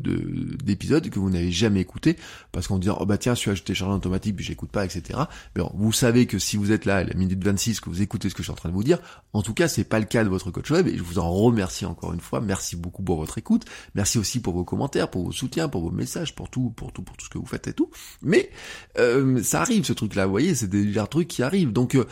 d'épisodes 0.64 1.08
que 1.08 1.18
vous 1.18 1.30
n'avez 1.30 1.52
jamais 1.52 1.80
écouté, 1.80 2.16
parce 2.50 2.66
qu'on 2.66 2.78
dit 2.78 2.88
oh 2.90 3.06
bah 3.06 3.18
tiens, 3.18 3.34
celui-là 3.34 3.54
je 3.54 3.62
télécharge 3.62 3.92
en 3.92 3.96
automatique, 3.96 4.36
puis 4.36 4.44
j'écoute 4.44 4.70
pas, 4.70 4.84
etc. 4.84 5.20
Mais 5.56 5.62
vous 5.74 5.92
savez 5.92 6.26
que 6.26 6.38
si 6.38 6.56
vous 6.56 6.72
êtes 6.72 6.84
là 6.84 6.96
à 6.96 7.04
la 7.04 7.14
minute 7.14 7.42
26, 7.42 7.80
que 7.80 7.90
vous 7.90 8.02
écoutez 8.02 8.28
ce 8.28 8.34
que 8.34 8.42
je 8.42 8.46
suis 8.46 8.52
en 8.52 8.56
train 8.56 8.70
de 8.70 8.74
vous 8.74 8.84
dire, 8.84 8.98
en 9.32 9.42
tout 9.42 9.54
cas, 9.54 9.68
c'est 9.68 9.84
pas 9.84 10.00
le 10.00 10.06
cas 10.06 10.24
de 10.24 10.28
votre 10.28 10.50
coach 10.50 10.70
web, 10.70 10.88
et 10.88 10.96
je 10.96 11.02
vous 11.02 11.18
en 11.18 11.30
remercie 11.30 11.86
encore 11.86 12.12
une 12.12 12.20
fois. 12.20 12.40
Merci 12.40 12.76
beaucoup 12.76 13.02
pour 13.02 13.16
votre 13.16 13.38
écoute. 13.38 13.64
Merci 13.94 14.18
aussi 14.18 14.40
pour 14.40 14.54
vos 14.54 14.63
commentaires, 14.64 15.10
pour 15.10 15.24
vos 15.24 15.32
soutiens, 15.32 15.68
pour 15.68 15.82
vos 15.82 15.90
messages, 15.90 16.34
pour 16.34 16.50
tout, 16.50 16.70
pour 16.70 16.92
tout, 16.92 17.02
pour 17.02 17.16
tout 17.16 17.24
ce 17.24 17.30
que 17.30 17.38
vous 17.38 17.46
faites 17.46 17.68
et 17.68 17.72
tout. 17.72 17.90
Mais 18.22 18.50
euh, 18.98 19.42
ça 19.42 19.60
arrive 19.60 19.84
ce 19.84 19.92
truc-là, 19.92 20.26
vous 20.26 20.32
voyez, 20.32 20.54
c'est 20.54 20.68
des 20.68 20.92
trucs 21.10 21.28
qui 21.28 21.42
arrivent. 21.42 21.72
Donc, 21.72 21.94
euh, 21.94 22.06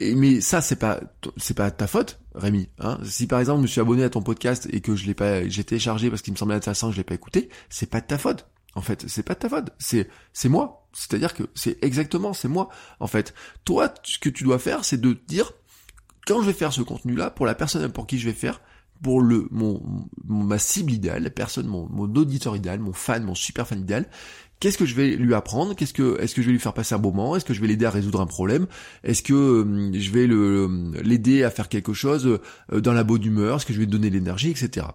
mais 0.00 0.40
ça 0.40 0.60
c'est 0.60 0.76
pas 0.76 1.00
c'est 1.36 1.56
pas 1.56 1.70
ta 1.70 1.86
faute, 1.86 2.20
Rémi. 2.34 2.68
Hein 2.78 2.98
si 3.04 3.26
par 3.26 3.40
exemple 3.40 3.58
je 3.58 3.62
me 3.62 3.66
suis 3.66 3.80
abonné 3.80 4.04
à 4.04 4.10
ton 4.10 4.22
podcast 4.22 4.68
et 4.72 4.80
que 4.80 4.94
je 4.94 5.06
l'ai 5.06 5.14
pas, 5.14 5.48
j'ai 5.48 5.64
téléchargé 5.64 6.10
parce 6.10 6.22
qu'il 6.22 6.32
me 6.32 6.38
semblait 6.38 6.54
intéressant, 6.54 6.92
je 6.92 6.96
l'ai 6.96 7.04
pas 7.04 7.14
écouté, 7.14 7.48
c'est 7.68 7.90
pas 7.90 8.00
de 8.00 8.06
ta 8.06 8.18
faute. 8.18 8.46
En 8.74 8.82
fait, 8.82 9.06
c'est 9.08 9.22
pas 9.22 9.34
de 9.34 9.40
ta 9.40 9.48
faute, 9.48 9.70
c'est 9.78 10.08
c'est 10.32 10.48
moi. 10.48 10.86
C'est-à-dire 10.92 11.34
que 11.34 11.44
c'est 11.54 11.82
exactement 11.82 12.32
c'est 12.32 12.48
moi. 12.48 12.68
En 13.00 13.06
fait, 13.06 13.34
toi, 13.64 13.92
ce 14.02 14.18
que 14.18 14.28
tu 14.28 14.44
dois 14.44 14.58
faire, 14.58 14.84
c'est 14.84 15.00
de 15.00 15.18
dire 15.26 15.52
quand 16.26 16.42
je 16.42 16.46
vais 16.46 16.52
faire 16.52 16.72
ce 16.72 16.82
contenu-là, 16.82 17.30
pour 17.30 17.46
la 17.46 17.54
personne 17.54 17.90
pour 17.90 18.06
qui 18.06 18.18
je 18.18 18.26
vais 18.26 18.34
faire, 18.34 18.60
pour 19.02 19.20
le 19.20 19.48
mon, 19.50 19.80
ma 20.26 20.58
cible 20.58 20.92
idéale, 20.92 21.22
la 21.22 21.30
personne, 21.30 21.66
mon, 21.66 21.88
mon 21.90 22.04
auditeur 22.14 22.56
idéal, 22.56 22.80
mon 22.80 22.92
fan, 22.92 23.24
mon 23.24 23.34
super 23.34 23.66
fan 23.66 23.80
idéal, 23.80 24.06
qu'est-ce 24.60 24.78
que 24.78 24.86
je 24.86 24.94
vais 24.94 25.16
lui 25.16 25.34
apprendre? 25.34 25.74
Qu'est-ce 25.74 25.92
que 25.92 26.20
est-ce 26.20 26.34
que 26.34 26.42
je 26.42 26.46
vais 26.46 26.52
lui 26.52 26.60
faire 26.60 26.74
passer 26.74 26.94
un 26.94 26.98
moment? 26.98 27.36
Est-ce 27.36 27.44
que 27.44 27.54
je 27.54 27.60
vais 27.60 27.66
l'aider 27.66 27.86
à 27.86 27.90
résoudre 27.90 28.20
un 28.20 28.26
problème? 28.26 28.66
Est-ce 29.04 29.22
que 29.22 29.34
euh, 29.34 29.92
je 29.92 30.10
vais 30.10 30.26
le 30.26 30.92
l'aider 31.02 31.42
à 31.44 31.50
faire 31.50 31.68
quelque 31.68 31.92
chose 31.92 32.40
euh, 32.72 32.80
dans 32.80 32.92
la 32.92 33.04
bonne 33.04 33.24
humeur? 33.24 33.56
Est-ce 33.56 33.66
que 33.66 33.72
je 33.72 33.78
vais 33.78 33.84
lui 33.84 33.92
donner 33.92 34.10
l'énergie, 34.10 34.50
etc. 34.50 34.86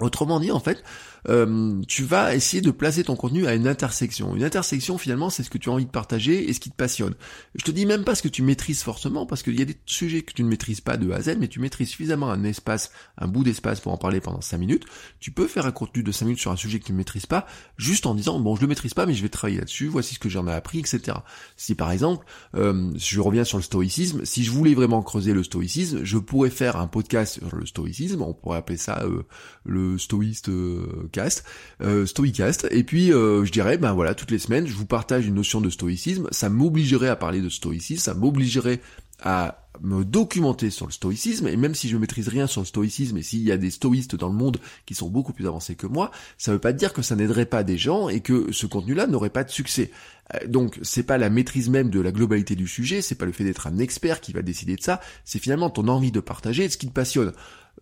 Autrement 0.00 0.40
dit, 0.40 0.50
en 0.50 0.60
fait, 0.60 0.82
euh, 1.28 1.80
tu 1.86 2.04
vas 2.04 2.34
essayer 2.34 2.60
de 2.60 2.70
placer 2.70 3.04
ton 3.04 3.16
contenu 3.16 3.46
à 3.46 3.54
une 3.54 3.66
intersection. 3.66 4.34
Une 4.34 4.44
intersection, 4.44 4.98
finalement, 4.98 5.30
c'est 5.30 5.42
ce 5.42 5.50
que 5.50 5.58
tu 5.58 5.68
as 5.68 5.72
envie 5.72 5.86
de 5.86 5.90
partager 5.90 6.48
et 6.48 6.52
ce 6.52 6.60
qui 6.60 6.70
te 6.70 6.76
passionne. 6.76 7.14
Je 7.54 7.64
te 7.64 7.70
dis 7.70 7.86
même 7.86 8.04
pas 8.04 8.14
ce 8.14 8.22
que 8.22 8.28
tu 8.28 8.42
maîtrises 8.42 8.82
forcément, 8.82 9.26
parce 9.26 9.42
qu'il 9.42 9.58
y 9.58 9.62
a 9.62 9.64
des 9.64 9.76
sujets 9.86 10.22
que 10.22 10.32
tu 10.32 10.42
ne 10.42 10.48
maîtrises 10.48 10.80
pas 10.80 10.96
de 10.96 11.10
A 11.10 11.16
à 11.16 11.22
Z, 11.22 11.36
mais 11.38 11.48
tu 11.48 11.60
maîtrises 11.60 11.90
suffisamment 11.90 12.30
un 12.30 12.44
espace, 12.44 12.90
un 13.18 13.28
bout 13.28 13.44
d'espace 13.44 13.80
pour 13.80 13.92
en 13.92 13.98
parler 13.98 14.20
pendant 14.20 14.40
5 14.40 14.58
minutes. 14.58 14.84
Tu 15.20 15.30
peux 15.30 15.46
faire 15.46 15.66
un 15.66 15.72
contenu 15.72 16.02
de 16.02 16.12
5 16.12 16.26
minutes 16.26 16.40
sur 16.40 16.50
un 16.50 16.56
sujet 16.56 16.78
que 16.78 16.84
tu 16.84 16.92
ne 16.92 16.98
maîtrises 16.98 17.26
pas, 17.26 17.46
juste 17.76 18.06
en 18.06 18.14
disant, 18.14 18.38
bon, 18.40 18.56
je 18.56 18.62
le 18.62 18.66
maîtrise 18.66 18.94
pas, 18.94 19.06
mais 19.06 19.14
je 19.14 19.22
vais 19.22 19.28
travailler 19.28 19.58
là-dessus, 19.58 19.86
voici 19.86 20.14
ce 20.14 20.18
que 20.18 20.28
j'en 20.28 20.46
ai 20.48 20.52
appris, 20.52 20.78
etc. 20.78 21.18
Si 21.56 21.74
par 21.74 21.92
exemple, 21.92 22.26
euh, 22.54 22.92
je 22.96 23.20
reviens 23.20 23.44
sur 23.44 23.58
le 23.58 23.62
stoïcisme, 23.62 24.24
si 24.24 24.44
je 24.44 24.50
voulais 24.50 24.74
vraiment 24.74 25.02
creuser 25.02 25.32
le 25.32 25.42
stoïcisme, 25.42 26.04
je 26.04 26.18
pourrais 26.18 26.50
faire 26.50 26.76
un 26.76 26.86
podcast 26.86 27.38
sur 27.38 27.56
le 27.56 27.66
stoïcisme, 27.66 28.22
on 28.22 28.34
pourrait 28.34 28.58
appeler 28.58 28.78
ça 28.78 29.02
euh, 29.04 29.22
le 29.64 29.98
stoïste 29.98 30.48
euh, 30.48 31.08
cast, 31.12 31.44
euh, 31.82 32.06
stoïcast, 32.06 32.66
et 32.70 32.82
puis 32.82 33.12
euh, 33.12 33.44
je 33.44 33.52
dirais, 33.52 33.78
ben 33.78 33.92
voilà, 33.92 34.14
toutes 34.14 34.30
les 34.30 34.38
semaines, 34.38 34.66
je 34.66 34.74
vous 34.74 34.86
partage 34.86 35.26
une 35.26 35.34
notion 35.34 35.60
de 35.60 35.70
stoïcisme, 35.70 36.28
ça 36.32 36.48
m'obligerait 36.48 37.08
à 37.08 37.16
parler 37.16 37.40
de 37.40 37.48
stoïcisme, 37.48 38.02
ça 38.02 38.14
m'obligerait 38.14 38.80
à 39.22 39.61
me 39.80 40.04
documenter 40.04 40.70
sur 40.70 40.86
le 40.86 40.92
stoïcisme, 40.92 41.48
et 41.48 41.56
même 41.56 41.74
si 41.74 41.88
je 41.88 41.96
maîtrise 41.96 42.28
rien 42.28 42.46
sur 42.46 42.60
le 42.60 42.66
stoïcisme, 42.66 43.16
et 43.16 43.22
s'il 43.22 43.42
y 43.42 43.52
a 43.52 43.56
des 43.56 43.70
stoïstes 43.70 44.16
dans 44.16 44.28
le 44.28 44.34
monde 44.34 44.58
qui 44.86 44.94
sont 44.94 45.08
beaucoup 45.08 45.32
plus 45.32 45.46
avancés 45.46 45.74
que 45.74 45.86
moi, 45.86 46.10
ça 46.38 46.50
ne 46.50 46.56
veut 46.56 46.60
pas 46.60 46.72
dire 46.72 46.92
que 46.92 47.02
ça 47.02 47.16
n'aiderait 47.16 47.46
pas 47.46 47.62
des 47.64 47.78
gens 47.78 48.08
et 48.08 48.20
que 48.20 48.52
ce 48.52 48.66
contenu-là 48.66 49.06
n'aurait 49.06 49.30
pas 49.30 49.44
de 49.44 49.50
succès. 49.50 49.90
Euh, 50.34 50.46
donc 50.46 50.78
c'est 50.82 51.02
pas 51.02 51.18
la 51.18 51.30
maîtrise 51.30 51.68
même 51.68 51.90
de 51.90 52.00
la 52.00 52.12
globalité 52.12 52.54
du 52.54 52.68
sujet, 52.68 53.02
c'est 53.02 53.14
pas 53.14 53.26
le 53.26 53.32
fait 53.32 53.44
d'être 53.44 53.66
un 53.66 53.78
expert 53.78 54.20
qui 54.20 54.32
va 54.32 54.42
décider 54.42 54.76
de 54.76 54.82
ça, 54.82 55.00
c'est 55.24 55.38
finalement 55.38 55.70
ton 55.70 55.88
envie 55.88 56.12
de 56.12 56.20
partager 56.20 56.68
ce 56.68 56.76
qui 56.76 56.88
te 56.88 56.92
passionne 56.92 57.32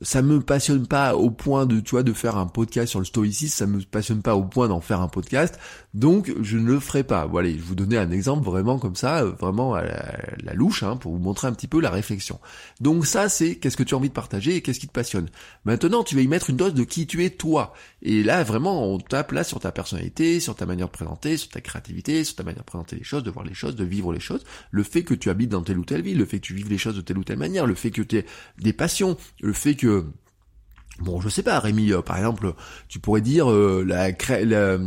ça 0.03 0.23
me 0.23 0.41
passionne 0.41 0.87
pas 0.87 1.15
au 1.15 1.31
point 1.31 1.67
de 1.67 1.81
tu 1.81 1.91
vois 1.91 2.03
de 2.03 2.13
faire 2.13 2.37
un 2.39 2.47
podcast 2.47 2.89
sur 2.89 3.01
le 3.01 3.05
stoïcisme, 3.05 3.55
ça 3.55 3.67
me 3.67 3.81
passionne 3.83 4.23
pas 4.23 4.35
au 4.35 4.45
point 4.45 4.69
d'en 4.69 4.81
faire 4.81 5.01
un 5.01 5.09
podcast, 5.09 5.59
donc 5.93 6.33
je 6.41 6.57
ne 6.57 6.67
le 6.67 6.81
ferai 6.81 7.05
pas. 7.05 7.27
Voilà, 7.27 7.51
je 7.51 7.59
vous 7.59 7.75
donner 7.75 7.99
un 7.99 8.11
exemple 8.11 8.45
vraiment 8.45 8.79
comme 8.79 8.97
ça, 8.97 9.23
euh, 9.23 9.33
vraiment 9.33 9.75
à 9.75 9.83
la, 9.83 10.55
louche, 10.55 10.83
hein, 10.83 10.97
pour 10.97 11.13
vous 11.13 11.19
montrer 11.19 11.49
un 11.49 11.53
petit 11.53 11.69
peu 11.69 11.80
la 11.81 11.91
réflexion. 11.91 12.41
Donc 12.81 13.07
ça 13.07 13.29
c'est 13.29 13.57
qu'est-ce 13.57 13.77
que 13.77 13.83
tu 13.83 13.95
as 13.95 13.97
envie 13.97 14.09
de 14.09 14.15
partager 14.15 14.57
et 14.57 14.63
qu'est-ce 14.63 14.81
qui 14.81 14.89
te 14.89 14.93
passionne. 14.93 15.29
Maintenant 15.65 16.05
tu 16.05 16.15
vas 16.15 16.23
y 16.23 16.29
mettre 16.29 16.51
une 16.51 16.57
dose 16.57 16.75
de 16.75 16.85
qui 16.85 17.07
tu 17.07 17.25
es 17.25 17.31
toi. 17.31 17.73
Et 18.03 18.23
là 18.23 18.43
vraiment 18.45 18.87
on 18.93 18.99
tape 18.99 19.33
là 19.33 19.45
sur 19.45 19.61
ta 19.61 19.73
personnalité, 19.73 20.41
sur 20.41 20.55
ta 20.55 20.67
manière 20.67 20.87
de 20.87 20.93
présenter, 20.93 21.37
sur 21.37 21.49
ta 21.51 21.61
créativité, 21.61 22.25
sur 22.25 22.37
ta 22.37 22.43
manière 22.43 22.63
de 22.63 22.67
présenter 22.67 22.97
les 22.97 23.05
choses, 23.05 23.23
de 23.23 23.31
voir 23.31 23.45
les 23.45 23.55
choses, 23.55 23.77
de 23.77 23.85
vivre 23.85 24.13
les 24.13 24.21
choses, 24.21 24.45
le 24.71 24.83
fait 24.83 25.03
que 25.03 25.15
tu 25.15 25.31
habites 25.31 25.51
dans 25.51 25.63
telle 25.63 25.79
ou 25.79 25.85
telle 25.85 26.03
ville, 26.03 26.19
le 26.19 26.27
fait 26.27 26.39
que 26.39 26.47
tu 26.47 26.55
vives 26.55 26.71
les 26.71 26.79
choses 26.79 26.97
de 26.97 27.01
telle 27.01 27.19
ou 27.19 27.25
telle 27.25 27.39
manière, 27.39 27.67
le 27.67 27.75
fait 27.75 27.91
que 27.91 28.03
tu 28.03 28.19
aies 28.19 28.27
des 28.59 28.73
passions, 28.73 29.17
le 29.41 29.53
fait 29.53 29.75
que 29.75 30.07
Bon, 31.01 31.19
je 31.19 31.31
sais 31.31 31.43
pas, 31.43 31.59
Rémi, 31.59 31.93
euh, 31.93 32.03
par 32.03 32.19
exemple, 32.19 32.53
tu 32.89 32.99
pourrais 32.99 33.23
dire 33.23 33.51
euh, 33.51 33.83
la, 33.87 34.13
cré... 34.13 34.45
la, 34.45 34.79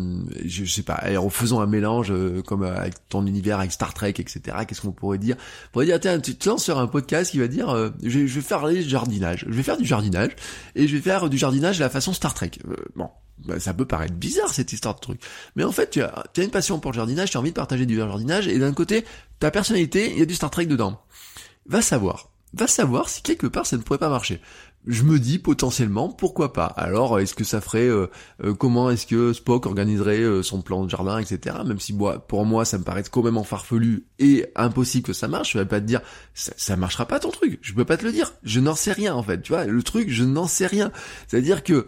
je 0.46 0.66
sais 0.66 0.84
pas, 0.84 1.04
en 1.18 1.30
faisant 1.30 1.60
un 1.60 1.66
mélange 1.66 2.12
euh, 2.12 2.44
comme 2.44 2.64
avec 2.64 2.94
ton 3.10 3.26
univers 3.26 3.60
avec 3.60 3.72
Star 3.72 3.96
Trek, 3.96 4.14
etc. 4.20 4.58
Qu'est-ce 4.68 4.82
qu'on 4.82 4.92
pourrait 4.92 5.18
dire? 5.18 5.36
On 5.40 5.72
pourrait 5.72 5.86
dire, 5.86 6.00
tiens, 6.00 6.20
tu 6.20 6.36
te 6.36 6.48
lances 6.48 6.64
sur 6.64 6.78
un 6.78 6.86
podcast 6.86 7.32
qui 7.32 7.40
va 7.40 7.48
dire, 7.48 7.92
je, 8.04 8.20
vais 8.20 8.42
faire 8.42 8.68
du 8.68 8.84
jardinage, 8.84 9.46
je 9.48 9.54
vais 9.54 9.64
faire 9.64 9.78
du 9.78 9.86
jardinage 9.86 10.36
et 10.76 10.88
je 10.88 10.96
vais 10.96 11.02
faire 11.02 11.30
du 11.30 11.38
jardinage 11.38 11.82
à 11.82 11.86
la 11.86 11.90
façon 11.90 12.14
Star 12.14 12.36
Trek. 12.36 12.52
bon, 12.96 13.10
bah, 13.46 13.60
ça 13.60 13.74
peut 13.74 13.86
paraître 13.86 14.14
bizarre 14.14 14.54
cette 14.54 14.72
histoire 14.72 14.94
de 14.94 15.00
truc, 15.00 15.20
mais 15.56 15.64
en 15.64 15.72
fait, 15.72 15.90
tu 15.90 16.04
as, 16.04 16.26
tu 16.34 16.42
as 16.42 16.44
une 16.44 16.52
passion 16.52 16.80
pour 16.80 16.92
le 16.92 16.96
jardinage, 16.96 17.32
tu 17.32 17.38
as 17.38 17.40
envie 17.40 17.50
de 17.50 17.56
partager 17.56 17.88
du 17.88 17.96
jardinage 17.96 18.48
et 18.48 18.60
d'un 18.60 18.74
côté, 18.74 19.04
ta 19.40 19.50
personnalité, 19.50 20.12
il 20.12 20.20
y 20.20 20.22
a 20.22 20.26
du 20.26 20.36
Star 20.36 20.52
Trek 20.52 20.68
dedans. 20.68 21.02
Va 21.66 21.82
savoir 21.82 22.30
va 22.54 22.68
savoir 22.68 23.10
si 23.10 23.22
quelque 23.22 23.48
part 23.48 23.66
ça 23.66 23.78
ne 23.78 23.82
pourrait 23.82 24.00
pas 24.00 24.10
marcher 24.10 24.40
je 24.86 25.04
me 25.04 25.20
dis 25.20 25.40
potentiellement 25.40 26.10
pourquoi 26.10 26.54
pas. 26.54 26.66
Alors 26.66 27.20
est-ce 27.20 27.34
que 27.34 27.44
ça 27.44 27.62
ferait 27.62 27.88
euh, 27.88 28.08
euh, 28.44 28.54
comment 28.54 28.90
est-ce 28.90 29.08
que 29.08 29.34
Spock 29.34 29.66
organiserait 29.66 30.20
euh, 30.20 30.44
son 30.44 30.62
plan 30.62 30.84
de 30.84 30.90
jardin, 30.90 31.20
etc. 31.20 31.58
Même 31.66 31.80
si 31.80 31.94
moi, 31.94 32.20
pour 32.20 32.46
moi 32.46 32.66
ça 32.66 32.78
me 32.78 32.84
paraît 32.84 33.04
quand 33.10 33.24
même 33.24 33.42
farfelu 33.44 34.06
et 34.20 34.46
impossible 34.56 35.06
que 35.06 35.14
ça 35.14 35.28
marche. 35.28 35.54
Je 35.54 35.60
vais 35.60 35.66
pas 35.66 35.80
te 35.80 35.86
dire 35.86 36.02
ça, 36.34 36.54
ça 36.58 36.76
marchera 36.76 37.06
pas 37.06 37.20
ton 37.20 37.32
truc. 37.32 37.60
Je 37.62 37.74
peux 37.74 37.86
pas 37.86 37.98
te 37.98 38.06
le 38.06 38.12
dire. 38.12 38.34
Je 38.44 38.60
n'en 38.60 38.76
sais 38.76 38.92
rien 38.92 39.16
en 39.16 39.24
fait. 39.24 39.42
Tu 39.42 39.54
vois 39.54 39.66
le 39.66 39.84
truc, 39.84 40.10
je 40.10 40.24
n'en 40.24 40.48
sais 40.48 40.68
rien. 40.68 40.92
C'est-à-dire 41.28 41.64
que 41.64 41.88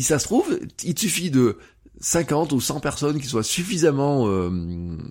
ça 0.00 0.18
se 0.18 0.24
trouve, 0.24 0.58
il 0.84 0.98
suffit 0.98 1.30
de 1.30 1.56
50 2.00 2.52
ou 2.52 2.60
100 2.60 2.80
personnes 2.80 3.20
qui 3.20 3.26
soient 3.26 3.42
suffisamment 3.42 4.26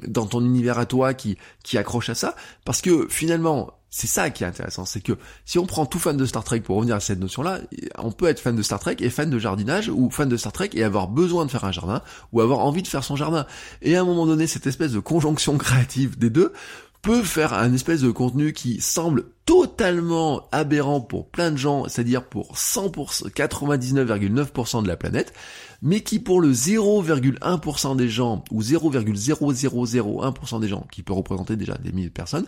dans 0.07 0.25
ton 0.25 0.43
univers 0.43 0.79
à 0.79 0.85
toi 0.85 1.13
qui 1.13 1.37
qui 1.63 1.77
accrochent 1.77 2.09
à 2.09 2.15
ça 2.15 2.35
parce 2.65 2.81
que 2.81 3.07
finalement 3.09 3.78
c'est 3.89 4.07
ça 4.07 4.29
qui 4.29 4.43
est 4.43 4.47
intéressant, 4.47 4.85
c'est 4.85 5.01
que 5.01 5.13
si 5.45 5.57
on 5.57 5.65
prend 5.65 5.85
tout 5.85 5.99
fan 5.99 6.15
de 6.15 6.25
Star 6.25 6.43
Trek 6.43 6.61
pour 6.61 6.77
revenir 6.77 6.95
à 6.95 6.99
cette 6.99 7.19
notion-là, 7.19 7.59
on 7.97 8.11
peut 8.11 8.27
être 8.27 8.39
fan 8.39 8.55
de 8.55 8.61
Star 8.61 8.79
Trek 8.79 8.97
et 8.99 9.09
fan 9.09 9.29
de 9.29 9.39
jardinage 9.39 9.89
ou 9.89 10.09
fan 10.11 10.29
de 10.29 10.37
Star 10.37 10.51
Trek 10.51 10.69
et 10.73 10.83
avoir 10.83 11.07
besoin 11.07 11.45
de 11.45 11.51
faire 11.51 11.63
un 11.65 11.71
jardin 11.71 12.03
ou 12.31 12.41
avoir 12.41 12.59
envie 12.59 12.83
de 12.83 12.87
faire 12.87 13.03
son 13.03 13.15
jardin. 13.15 13.47
Et 13.81 13.95
à 13.95 14.01
un 14.01 14.05
moment 14.05 14.27
donné, 14.27 14.45
cette 14.45 14.67
espèce 14.67 14.91
de 14.91 14.99
conjonction 14.99 15.57
créative 15.59 16.19
des 16.19 16.29
deux 16.29 16.53
peut 17.01 17.23
faire 17.23 17.53
un 17.53 17.73
espèce 17.73 18.01
de 18.01 18.11
contenu 18.11 18.53
qui 18.53 18.81
semble 18.81 19.23
totalement 19.45 20.47
aberrant 20.51 20.99
pour 21.01 21.29
plein 21.29 21.49
de 21.49 21.57
gens, 21.57 21.87
c'est-à-dire 21.87 22.25
pour 22.25 22.55
100%, 22.55 23.29
99,9% 23.31 24.83
de 24.83 24.87
la 24.87 24.97
planète, 24.97 25.33
mais 25.81 26.01
qui 26.01 26.19
pour 26.19 26.41
le 26.41 26.51
0,1% 26.51 27.95
des 27.95 28.09
gens, 28.09 28.43
ou 28.51 28.61
0,0001% 28.61 30.59
des 30.59 30.67
gens, 30.67 30.85
qui 30.91 31.01
peut 31.01 31.13
représenter 31.13 31.55
déjà 31.55 31.75
des 31.75 31.93
milliers 31.93 32.09
de 32.09 32.13
personnes, 32.13 32.47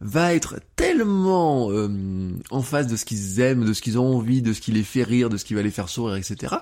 va 0.00 0.34
être 0.34 0.60
tellement 0.76 1.70
euh, 1.70 2.32
en 2.50 2.62
face 2.62 2.86
de 2.86 2.96
ce 2.96 3.04
qu'ils 3.04 3.40
aiment, 3.40 3.64
de 3.64 3.72
ce 3.72 3.82
qu'ils 3.82 3.98
ont 3.98 4.16
envie, 4.16 4.42
de 4.42 4.52
ce 4.52 4.60
qui 4.60 4.72
les 4.72 4.82
fait 4.82 5.02
rire, 5.02 5.30
de 5.30 5.36
ce 5.36 5.44
qui 5.44 5.54
va 5.54 5.62
les 5.62 5.70
faire 5.70 5.88
sourire, 5.88 6.16
etc., 6.16 6.56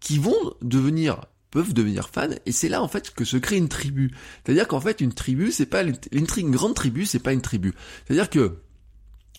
qui 0.00 0.18
vont 0.18 0.36
devenir 0.62 1.20
peuvent 1.50 1.72
devenir 1.72 2.08
fans 2.08 2.30
et 2.46 2.52
c'est 2.52 2.68
là 2.68 2.82
en 2.82 2.88
fait 2.88 3.14
que 3.14 3.24
se 3.24 3.36
crée 3.36 3.56
une 3.56 3.68
tribu. 3.68 4.10
C'est-à-dire 4.44 4.66
qu'en 4.66 4.80
fait 4.80 5.00
une 5.00 5.12
tribu 5.12 5.52
c'est 5.52 5.66
pas 5.66 5.82
une, 5.84 5.96
une 6.10 6.50
grande 6.50 6.74
tribu 6.74 7.06
c'est 7.06 7.20
pas 7.20 7.32
une 7.32 7.42
tribu. 7.42 7.74
C'est-à-dire 8.04 8.28
que 8.28 8.58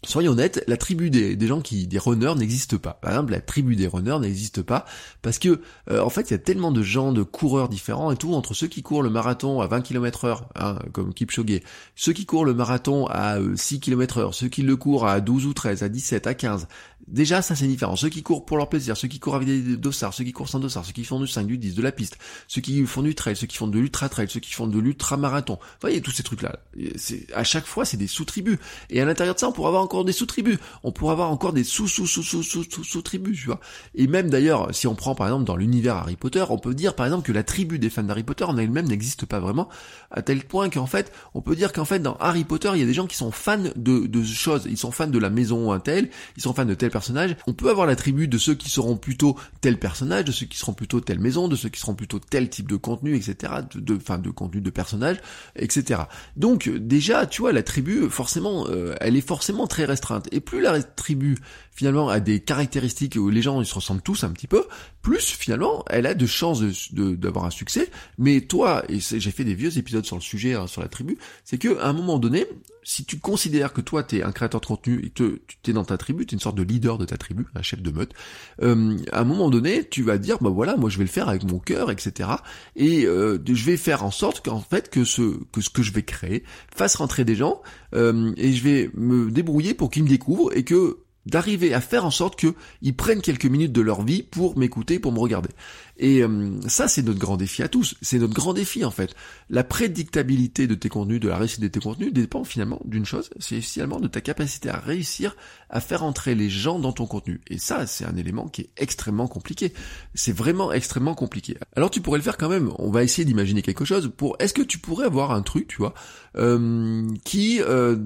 Soyons 0.03 0.33
honnêtes, 0.33 0.63
la 0.67 0.77
tribu 0.77 1.09
des, 1.09 1.47
gens 1.47 1.61
qui 1.61 1.87
des 1.87 1.97
runners 1.97 2.35
n'existe 2.35 2.77
pas. 2.77 2.99
Par 3.01 3.11
exemple, 3.11 3.31
la 3.31 3.41
tribu 3.41 3.75
des 3.75 3.87
runners 3.87 4.19
n'existe 4.19 4.61
pas 4.61 4.85
parce 5.23 5.39
que 5.39 5.61
euh, 5.89 6.01
en 6.01 6.09
fait, 6.09 6.29
il 6.29 6.31
y 6.31 6.35
a 6.35 6.39
tellement 6.39 6.71
de 6.71 6.83
gens, 6.83 7.11
de 7.11 7.23
coureurs 7.23 7.69
différents 7.69 8.11
et 8.11 8.15
tout 8.15 8.33
entre 8.33 8.53
ceux 8.53 8.67
qui 8.67 8.83
courent 8.83 9.01
le 9.01 9.09
marathon 9.09 9.61
à 9.61 9.67
20 9.67 9.81
km 9.81 10.25
heure, 10.25 10.49
hein, 10.55 10.77
comme 10.91 11.13
Kipchoge, 11.13 11.61
ceux 11.95 12.13
qui 12.13 12.25
courent 12.25 12.45
le 12.45 12.53
marathon 12.53 13.07
à 13.07 13.37
6 13.55 13.79
km 13.79 14.19
heure, 14.19 14.33
ceux 14.35 14.47
qui 14.47 14.61
le 14.61 14.75
courent 14.75 15.07
à 15.07 15.21
12 15.21 15.47
ou 15.47 15.53
13, 15.53 15.81
à 15.81 15.89
17, 15.89 16.27
à 16.27 16.33
15, 16.35 16.67
Déjà, 17.07 17.43
ça 17.43 17.55
c'est 17.55 17.67
différent. 17.67 17.95
Ceux 17.95 18.09
qui 18.09 18.23
courent 18.23 18.45
pour 18.45 18.57
leur 18.57 18.67
plaisir, 18.67 18.97
ceux 18.97 19.07
qui 19.07 19.19
courent 19.19 19.35
avec 19.35 19.47
des 19.47 19.77
dossards, 19.77 20.13
ceux 20.13 20.23
qui 20.23 20.31
courent 20.31 20.49
sans 20.49 20.59
dossards, 20.59 20.85
ceux 20.85 20.91
qui 20.91 21.03
font 21.03 21.19
du 21.19 21.27
5, 21.27 21.45
du 21.45 21.59
10, 21.59 21.75
de 21.75 21.81
la 21.83 21.91
piste, 21.91 22.17
ceux 22.47 22.61
qui 22.61 22.83
font 22.87 23.03
du 23.03 23.13
trail, 23.13 23.35
ceux 23.35 23.45
qui 23.45 23.57
font 23.57 23.67
de 23.67 23.77
l'ultra 23.77 24.09
trail, 24.09 24.27
ceux 24.27 24.39
qui 24.39 24.51
font 24.51 24.65
de 24.65 24.79
l'ultra 24.79 25.15
marathon. 25.15 25.53
Vous 25.53 25.81
voyez, 25.81 26.01
tous 26.01 26.09
ces 26.09 26.23
trucs-là. 26.23 26.57
C'est, 26.95 27.31
à 27.33 27.43
chaque 27.43 27.65
fois, 27.65 27.85
c'est 27.85 27.97
des 27.97 28.07
sous-tribus. 28.07 28.57
Et 28.89 29.01
à 29.01 29.05
l'intérieur 29.05 29.35
de 29.35 29.39
ça, 29.39 29.47
on 29.47 29.51
pourra 29.51 29.67
avoir 29.67 29.83
encore 29.83 29.94
des 30.03 30.11
sous-tribus. 30.11 30.57
On 30.83 30.91
pourra 30.91 31.13
avoir 31.13 31.31
encore 31.31 31.53
des 31.53 31.63
sous-sous-sous-sous-sous-sous-tribus, 31.63 33.39
tu 33.39 33.45
vois. 33.45 33.59
Et 33.93 34.07
même 34.07 34.29
d'ailleurs, 34.29 34.73
si 34.73 34.87
on 34.87 34.95
prend 34.95 35.15
par 35.15 35.27
exemple 35.27 35.45
dans 35.45 35.55
l'univers 35.55 35.95
Harry 35.95 36.15
Potter, 36.15 36.43
on 36.49 36.57
peut 36.57 36.73
dire 36.73 36.95
par 36.95 37.05
exemple 37.05 37.25
que 37.25 37.31
la 37.31 37.43
tribu 37.43 37.79
des 37.79 37.89
fans 37.89 38.03
d'Harry 38.03 38.23
Potter 38.23 38.43
en 38.43 38.57
elle-même 38.57 38.87
n'existe 38.87 39.25
pas 39.25 39.39
vraiment, 39.39 39.69
à 40.11 40.21
tel 40.21 40.43
point 40.43 40.69
qu'en 40.69 40.85
fait, 40.85 41.11
on 41.33 41.41
peut 41.41 41.55
dire 41.55 41.71
qu'en 41.73 41.85
fait, 41.85 41.99
dans 41.99 42.15
Harry 42.19 42.43
Potter, 42.43 42.71
il 42.73 42.79
y 42.79 42.83
a 42.83 42.85
des 42.85 42.93
gens 42.93 43.07
qui 43.07 43.15
sont 43.15 43.31
fans 43.31 43.57
de, 43.75 44.07
de 44.07 44.23
choses. 44.23 44.67
Ils 44.69 44.77
sont 44.77 44.91
fans 44.91 45.07
de 45.07 45.19
la 45.19 45.29
maison 45.29 45.71
un 45.71 45.79
tel, 45.79 46.09
ils 46.37 46.43
sont 46.43 46.53
fans 46.53 46.65
de 46.65 46.73
tel 46.73 46.89
personnage. 46.89 47.35
On 47.47 47.53
peut 47.53 47.69
avoir 47.69 47.87
la 47.87 47.95
tribu 47.95 48.27
de 48.27 48.37
ceux 48.37 48.55
qui 48.55 48.69
seront 48.69 48.97
plutôt 48.97 49.37
tel 49.61 49.79
personnage, 49.79 50.25
de 50.25 50.31
ceux 50.31 50.45
qui 50.45 50.57
seront 50.57 50.73
plutôt 50.73 51.01
telle 51.01 51.19
maison, 51.19 51.47
de 51.47 51.55
ceux 51.55 51.69
qui 51.69 51.79
seront 51.79 51.95
plutôt 51.95 52.19
tel 52.19 52.49
type 52.49 52.69
de 52.69 52.75
contenu, 52.75 53.15
etc. 53.15 53.53
De, 53.73 53.95
enfin, 53.95 54.17
de, 54.17 54.29
contenu 54.29 54.61
de 54.61 54.69
personnage, 54.69 55.17
etc. 55.55 56.01
Donc 56.35 56.69
déjà, 56.69 57.25
tu 57.25 57.41
vois, 57.41 57.53
la 57.53 57.63
tribu, 57.63 58.09
forcément, 58.09 58.67
euh, 58.69 58.95
elle 59.01 59.15
est 59.15 59.27
forcément 59.27 59.67
restreinte. 59.83 60.29
Et 60.31 60.39
plus 60.39 60.61
la 60.61 60.81
tribu 60.81 61.37
finalement 61.75 62.09
a 62.09 62.19
des 62.19 62.39
caractéristiques 62.39 63.15
où 63.17 63.29
les 63.29 63.41
gens 63.41 63.61
ils 63.61 63.67
se 63.67 63.75
ressemblent 63.75 64.01
tous 64.01 64.23
un 64.23 64.31
petit 64.31 64.47
peu, 64.47 64.65
plus 65.01 65.25
finalement 65.25 65.83
elle 65.89 66.07
a 66.07 66.13
de 66.13 66.25
chances 66.25 66.61
d'avoir 66.93 67.45
un 67.45 67.49
succès. 67.51 67.89
Mais 68.17 68.41
toi, 68.41 68.83
et 68.89 68.99
j'ai 68.99 69.31
fait 69.31 69.43
des 69.43 69.53
vieux 69.53 69.77
épisodes 69.77 70.05
sur 70.05 70.15
le 70.15 70.21
sujet, 70.21 70.53
hein, 70.53 70.67
sur 70.67 70.81
la 70.81 70.87
tribu, 70.87 71.17
c'est 71.43 71.57
que 71.57 71.77
à 71.79 71.87
un 71.87 71.93
moment 71.93 72.17
donné, 72.17 72.47
si 72.83 73.03
tu 73.03 73.17
considères 73.17 73.73
que 73.73 73.81
toi 73.81 74.03
t'es 74.03 74.23
un 74.23 74.31
créateur 74.31 74.61
de 74.61 74.65
contenu 74.65 75.03
et 75.05 75.09
que 75.09 75.41
tu 75.63 75.71
es 75.71 75.73
dans 75.73 75.83
ta 75.83 75.97
tribu, 75.97 76.25
t'es 76.25 76.33
une 76.33 76.39
sorte 76.39 76.55
de 76.55 76.63
leader 76.63 76.97
de 76.97 77.05
ta 77.05 77.17
tribu, 77.17 77.45
un 77.55 77.61
chef 77.61 77.81
de 77.81 77.91
meute, 77.91 78.13
euh, 78.61 78.97
à 79.11 79.21
un 79.21 79.25
moment 79.25 79.49
donné, 79.49 79.87
tu 79.87 80.01
vas 80.01 80.17
dire 80.17 80.37
bah 80.39 80.49
voilà, 80.49 80.77
moi 80.77 80.89
je 80.89 80.97
vais 80.97 81.03
le 81.03 81.09
faire 81.09 81.27
avec 81.27 81.43
mon 81.43 81.59
cœur, 81.59 81.91
etc. 81.91 82.29
Et 82.75 83.05
euh, 83.05 83.37
je 83.45 83.65
vais 83.65 83.75
faire 83.75 84.03
en 84.05 84.11
sorte 84.11 84.45
qu'en 84.45 84.61
fait 84.61 84.89
que 84.89 85.03
ce 85.03 85.37
que 85.51 85.61
ce 85.61 85.69
que 85.69 85.83
je 85.83 85.91
vais 85.91 86.03
créer 86.03 86.43
fasse 86.73 86.95
rentrer 86.95 87.25
des 87.25 87.35
gens 87.35 87.61
euh, 87.95 88.31
et 88.37 88.53
je 88.53 88.63
vais 88.63 88.91
me 88.93 89.31
débrouiller 89.31 89.73
pour 89.73 89.89
qu'ils 89.89 90.03
me 90.03 90.09
découvrent 90.09 90.55
et 90.55 90.63
que 90.63 90.99
d'arriver 91.25 91.73
à 91.73 91.81
faire 91.81 92.05
en 92.05 92.11
sorte 92.11 92.39
qu'ils 92.39 92.95
prennent 92.95 93.21
quelques 93.21 93.45
minutes 93.45 93.71
de 93.71 93.81
leur 93.81 94.03
vie 94.03 94.23
pour 94.23 94.57
m'écouter, 94.57 94.99
pour 94.99 95.11
me 95.11 95.19
regarder. 95.19 95.49
Et 95.97 96.21
euh, 96.23 96.59
ça, 96.67 96.87
c'est 96.87 97.03
notre 97.03 97.19
grand 97.19 97.37
défi 97.37 97.63
à 97.63 97.67
tous. 97.67 97.95
C'est 98.01 98.19
notre 98.19 98.33
grand 98.33 98.53
défi 98.53 98.83
en 98.83 98.91
fait. 98.91 99.15
La 99.49 99.63
prédictabilité 99.63 100.67
de 100.67 100.75
tes 100.75 100.89
contenus, 100.89 101.19
de 101.19 101.29
la 101.29 101.37
réussite 101.37 101.61
de 101.61 101.67
tes 101.67 101.79
contenus, 101.79 102.11
dépend 102.11 102.43
finalement 102.43 102.81
d'une 102.85 103.05
chose, 103.05 103.29
c'est 103.39 103.61
finalement 103.61 103.99
de 103.99 104.07
ta 104.07 104.21
capacité 104.21 104.69
à 104.69 104.77
réussir 104.77 105.35
à 105.69 105.79
faire 105.79 106.03
entrer 106.03 106.35
les 106.35 106.49
gens 106.49 106.79
dans 106.79 106.91
ton 106.91 107.05
contenu. 107.05 107.41
Et 107.47 107.57
ça, 107.57 107.87
c'est 107.87 108.05
un 108.05 108.15
élément 108.17 108.47
qui 108.47 108.61
est 108.61 108.69
extrêmement 108.77 109.27
compliqué. 109.27 109.73
C'est 110.13 110.31
vraiment 110.31 110.71
extrêmement 110.71 111.15
compliqué. 111.15 111.57
Alors 111.75 111.89
tu 111.89 112.01
pourrais 112.01 112.19
le 112.19 112.23
faire 112.23 112.37
quand 112.37 112.49
même. 112.49 112.71
On 112.77 112.91
va 112.91 113.03
essayer 113.03 113.25
d'imaginer 113.25 113.61
quelque 113.61 113.85
chose. 113.85 114.11
Pour, 114.15 114.35
est-ce 114.39 114.53
que 114.53 114.61
tu 114.61 114.77
pourrais 114.77 115.05
avoir 115.05 115.31
un 115.31 115.41
truc, 115.41 115.67
tu 115.67 115.77
vois, 115.77 115.93
euh, 116.37 117.07
qui 117.23 117.61
euh, 117.61 117.97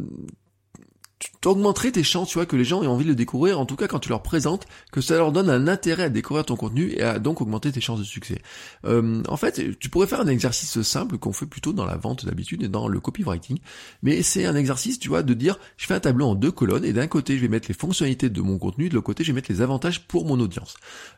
tu 1.20 1.48
augmenterais 1.48 1.92
tes 1.92 2.04
chances, 2.04 2.30
tu 2.30 2.36
vois, 2.36 2.46
que 2.46 2.56
les 2.56 2.64
gens 2.64 2.82
aient 2.82 2.88
envie 2.88 3.04
de 3.04 3.10
le 3.10 3.16
découvrir, 3.16 3.60
en 3.60 3.66
tout 3.66 3.76
cas 3.76 3.88
quand 3.88 4.00
tu 4.00 4.10
leur 4.10 4.24
présentes, 4.24 4.66
que 4.92 5.02
ça 5.02 5.18
leur 5.18 5.32
donne 5.32 5.50
un 5.50 5.68
intérêt 5.68 6.04
à 6.04 6.10
découvrir 6.10 6.46
ton 6.46 6.56
contenu 6.56 6.94
et 6.94 7.02
à 7.02 7.20
donc 7.20 7.42
augmenter 7.42 7.72
tes 7.72 7.82
chances 7.82 8.00
de 8.00 8.06
succès. 8.06 8.42
Euh, 8.86 9.22
en 9.28 9.36
fait, 9.36 9.78
tu 9.80 9.90
pourrais 9.90 10.08
faire 10.08 10.22
un 10.22 10.28
exercice 10.28 10.82
simple 10.82 11.18
qu'on 11.18 11.34
fait 11.34 11.46
plutôt 11.46 11.74
dans 11.74 11.86
la 11.86 11.98
vente 11.98 12.26
d'habitude 12.26 12.64
et 12.64 12.70
dans 12.70 12.88
le 12.88 13.00
copywriting, 13.02 13.60
mais 14.02 14.22
c'est 14.24 14.46
un 14.46 14.56
exercice, 14.56 14.98
tu 14.98 15.10
vois, 15.10 15.22
de 15.22 15.34
dire, 15.34 15.60
je 15.78 15.88
fais 15.88 15.94
un 15.94 16.00
tableau 16.00 16.28
en 16.28 16.36
deux 16.36 16.52
colonnes 16.52 16.86
et 16.86 16.94
d'un 16.94 17.08
côté 17.08 17.36
je 17.36 17.42
vais 17.42 17.50
mettre 17.50 17.68
les 17.68 17.76
fonctionnalités 17.76 18.30
de 18.30 18.42
mon 18.42 18.58
contenu, 18.58 18.88
de 18.88 18.94
l'autre 18.96 19.06
côté 19.06 19.24
je 19.24 19.32
vais 19.32 19.36
mettre 19.36 19.52
les 19.52 19.62
avantages 19.62 20.08
pour 20.08 20.26
mon 20.26 20.40
audience. 20.40 20.76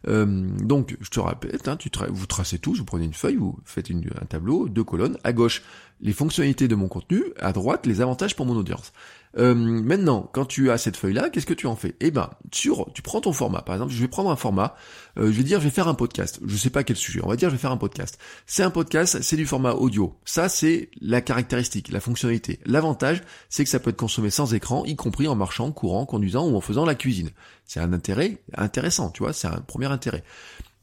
Euh, 0.08 0.26
donc, 0.64 0.98
je 1.00 1.10
te 1.10 1.20
répète, 1.20 1.68
hein, 1.68 1.78
tu 1.78 1.92
vous 2.10 2.26
tracez 2.26 2.58
tout, 2.58 2.74
vous 2.74 2.86
prenez 2.86 3.06
une 3.06 3.14
feuille, 3.14 3.36
vous 3.36 3.60
faites 3.66 3.92
un 3.92 4.26
tableau, 4.26 4.68
deux 4.68 4.84
colonnes, 4.84 5.18
à 5.24 5.34
gauche 5.34 5.62
les 6.02 6.14
fonctionnalités 6.14 6.68
de 6.68 6.76
mon 6.76 6.88
contenu, 6.88 7.24
à 7.40 7.54
droite 7.54 7.86
les 7.86 8.02
avantages 8.02 8.36
pour 8.36 8.46
mon 8.46 8.56
audience. 8.56 8.92
Euh, 9.38 9.54
maintenant, 9.56 10.30
quand 10.34 10.46
tu 10.46 10.72
as 10.72 10.78
cette 10.78 10.98
feuille-là, 10.98 11.30
qu'est-ce 11.30 11.46
que 11.46 11.54
tu 11.54 11.68
en 11.68 11.76
fais? 11.76 11.96
Eh 12.00 12.12
ben, 12.12 12.30
sur, 12.52 12.92
tu 12.94 13.02
prends 13.02 13.22
ton 13.22 13.34
format. 13.34 13.62
Par 13.62 13.76
exemple, 13.76 13.94
je 13.94 14.02
vais 14.02 14.08
prendre 14.08 14.30
un 14.30 14.36
format. 14.36 14.76
Euh, 15.18 15.28
je 15.28 15.38
vais 15.38 15.44
dire, 15.44 15.60
je 15.60 15.66
vais 15.66 15.72
faire 15.72 15.88
un 15.88 15.94
podcast. 15.94 16.40
Je 16.46 16.58
sais 16.58 16.70
pas 16.70 16.84
quel 16.84 16.98
sujet. 16.98 17.22
On 17.24 17.30
va 17.30 17.36
dire, 17.36 17.50
je 17.50 17.56
vais 17.56 17.62
faire 17.62 17.72
un 17.72 17.78
podcast. 17.78 18.18
C'est 18.46 18.64
un 18.64 18.72
podcast, 18.72 19.22
c'est 19.22 19.38
du 19.38 19.46
format 19.46 19.74
audio. 19.74 20.20
Ça, 20.26 20.50
c'est 20.50 20.90
la 21.00 21.22
caractéristique, 21.22 21.92
la 21.92 22.00
fonctionnalité. 22.00 22.60
L'avantage, 22.66 23.22
c'est 23.50 23.64
que 23.64 23.70
ça 23.70 23.80
peut 23.80 23.92
être 23.92 23.98
consommé 23.98 24.30
sans 24.30 24.54
écran, 24.54 24.84
y 24.86 24.96
compris 24.96 25.28
en 25.28 25.36
marchant, 25.36 25.72
courant, 25.72 26.06
conduisant 26.06 26.48
ou 26.48 26.56
en 26.56 26.62
faisant 26.62 26.86
la 26.86 26.96
cuisine. 26.96 27.30
C'est 27.66 27.80
un 27.80 27.94
intérêt 27.94 28.44
intéressant, 28.58 29.12
tu 29.12 29.24
vois. 29.24 29.34
C'est 29.34 29.48
un 29.48 29.62
premier 29.62 29.88
intérêt. 29.88 30.24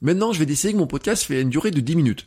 Maintenant, 0.00 0.32
je 0.32 0.38
vais 0.38 0.46
décider 0.46 0.72
que 0.72 0.78
mon 0.78 0.87
podcast 0.87 1.24
fait 1.24 1.42
une 1.42 1.50
durée 1.50 1.70
de 1.70 1.80
10 1.80 1.96
minutes. 1.96 2.26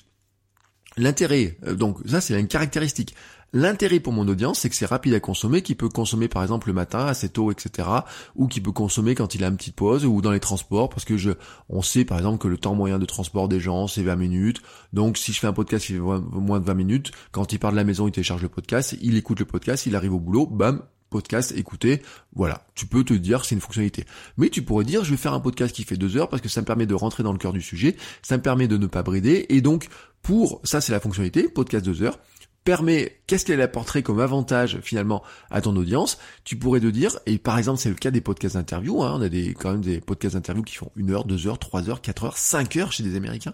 L'intérêt, 0.98 1.58
euh, 1.66 1.74
donc 1.74 1.98
ça 2.06 2.20
c'est 2.20 2.38
une 2.38 2.48
caractéristique. 2.48 3.16
L'intérêt 3.54 4.00
pour 4.00 4.14
mon 4.14 4.28
audience, 4.30 4.60
c'est 4.60 4.70
que 4.70 4.76
c'est 4.76 4.86
rapide 4.86 5.14
à 5.14 5.20
consommer, 5.20 5.62
qu'il 5.62 5.76
peut 5.76 5.90
consommer 5.90 6.30
par 6.30 6.42
exemple 6.42 6.68
le 6.68 6.74
matin 6.74 7.06
assez 7.06 7.28
tôt, 7.28 7.52
etc. 7.52 7.88
Ou 8.36 8.48
qu'il 8.48 8.64
peut 8.64 8.72
consommer 8.72 9.14
quand 9.14 9.36
il 9.36 9.44
a 9.44 9.48
une 9.48 9.58
petite 9.58 9.76
pause 9.76 10.06
ou 10.06 10.22
dans 10.22 10.32
les 10.32 10.40
transports, 10.40 10.88
parce 10.90 11.04
que 11.04 11.18
je, 11.18 11.32
on 11.68 11.82
sait 11.82 12.06
par 12.06 12.18
exemple 12.18 12.38
que 12.38 12.48
le 12.48 12.58
temps 12.58 12.76
moyen 12.76 12.98
de 12.98 13.06
transport 13.06 13.50
des 13.50 13.60
gens 13.60 13.88
c'est 13.88 14.04
20 14.04 14.16
minutes. 14.16 14.62
Donc 14.94 15.18
si 15.18 15.34
je 15.34 15.40
fais 15.40 15.48
un 15.48 15.54
podcast 15.54 15.86
qui 15.86 15.94
fait 15.94 16.00
moins 16.00 16.62
de 16.62 16.66
20 16.66 16.74
minutes, 16.76 17.12
quand 17.34 17.52
il 17.52 17.60
part 17.60 17.72
de 17.72 17.76
la 17.76 17.84
maison, 17.84 18.08
il 18.08 18.12
télécharge 18.12 18.42
le 18.42 18.50
podcast, 18.50 18.96
il 19.02 19.18
écoute 19.18 19.40
le 19.40 19.46
podcast, 19.46 19.86
il 19.86 19.98
arrive 19.98 20.14
au 20.14 20.20
boulot, 20.20 20.48
bam, 20.48 20.82
podcast 21.10 21.54
écouté, 21.58 22.02
voilà, 22.34 22.66
tu 22.74 22.86
peux 22.86 23.04
te 23.04 23.14
dire 23.14 23.44
c'est 23.44 23.54
une 23.54 23.62
fonctionnalité. 23.62 24.06
Mais 24.38 24.48
tu 24.48 24.62
pourrais 24.62 24.86
dire 24.86 25.04
je 25.04 25.12
vais 25.12 25.18
faire 25.18 25.34
un 25.34 25.42
podcast 25.42 25.76
qui 25.76 25.84
fait 25.84 25.98
deux 25.98 26.16
heures 26.16 26.30
parce 26.30 26.42
que 26.42 26.48
ça 26.48 26.62
me 26.62 26.66
permet 26.66 26.86
de 26.86 26.96
rentrer 26.96 27.22
dans 27.22 27.34
le 27.34 27.38
cœur 27.38 27.52
du 27.52 27.62
sujet, 27.62 27.98
ça 28.22 28.38
me 28.38 28.42
permet 28.42 28.70
de 28.70 28.78
ne 28.78 28.88
pas 28.88 29.04
brider, 29.04 29.46
et 29.50 29.60
donc 29.60 29.90
pour, 30.22 30.62
ça 30.64 30.80
c'est 30.80 30.94
la 30.94 31.02
fonctionnalité, 31.02 31.50
podcast 31.50 31.84
deux 31.84 32.02
heures, 32.02 32.18
permet, 32.64 33.18
qu'est-ce 33.26 33.46
qu'elle 33.46 33.62
apporterait 33.62 34.04
comme 34.04 34.20
avantage 34.20 34.80
finalement 34.82 35.24
à 35.50 35.62
ton 35.62 35.76
audience, 35.76 36.20
tu 36.44 36.56
pourrais 36.56 36.80
te 36.80 36.88
dire, 36.88 37.18
et 37.26 37.40
par 37.40 37.58
exemple 37.58 37.80
c'est 37.80 37.90
le 37.90 37.96
cas 37.96 38.12
des 38.12 38.22
podcasts 38.22 38.56
d'interview, 38.56 39.02
hein, 39.02 39.16
on 39.18 39.22
a 39.22 39.30
des, 39.30 39.54
quand 39.54 39.72
même 39.72 39.82
des 39.82 40.00
podcasts 40.00 40.36
d'interview 40.36 40.64
qui 40.64 40.76
font 40.76 40.92
une 40.96 41.10
heure, 41.12 41.26
deux 41.26 41.48
heures, 41.48 41.58
trois 41.58 41.90
heures, 41.90 42.02
quatre 42.02 42.24
heures, 42.24 42.38
cinq 42.38 42.78
heures 42.78 42.92
chez 42.92 43.04
des 43.04 43.16
Américains. 43.16 43.54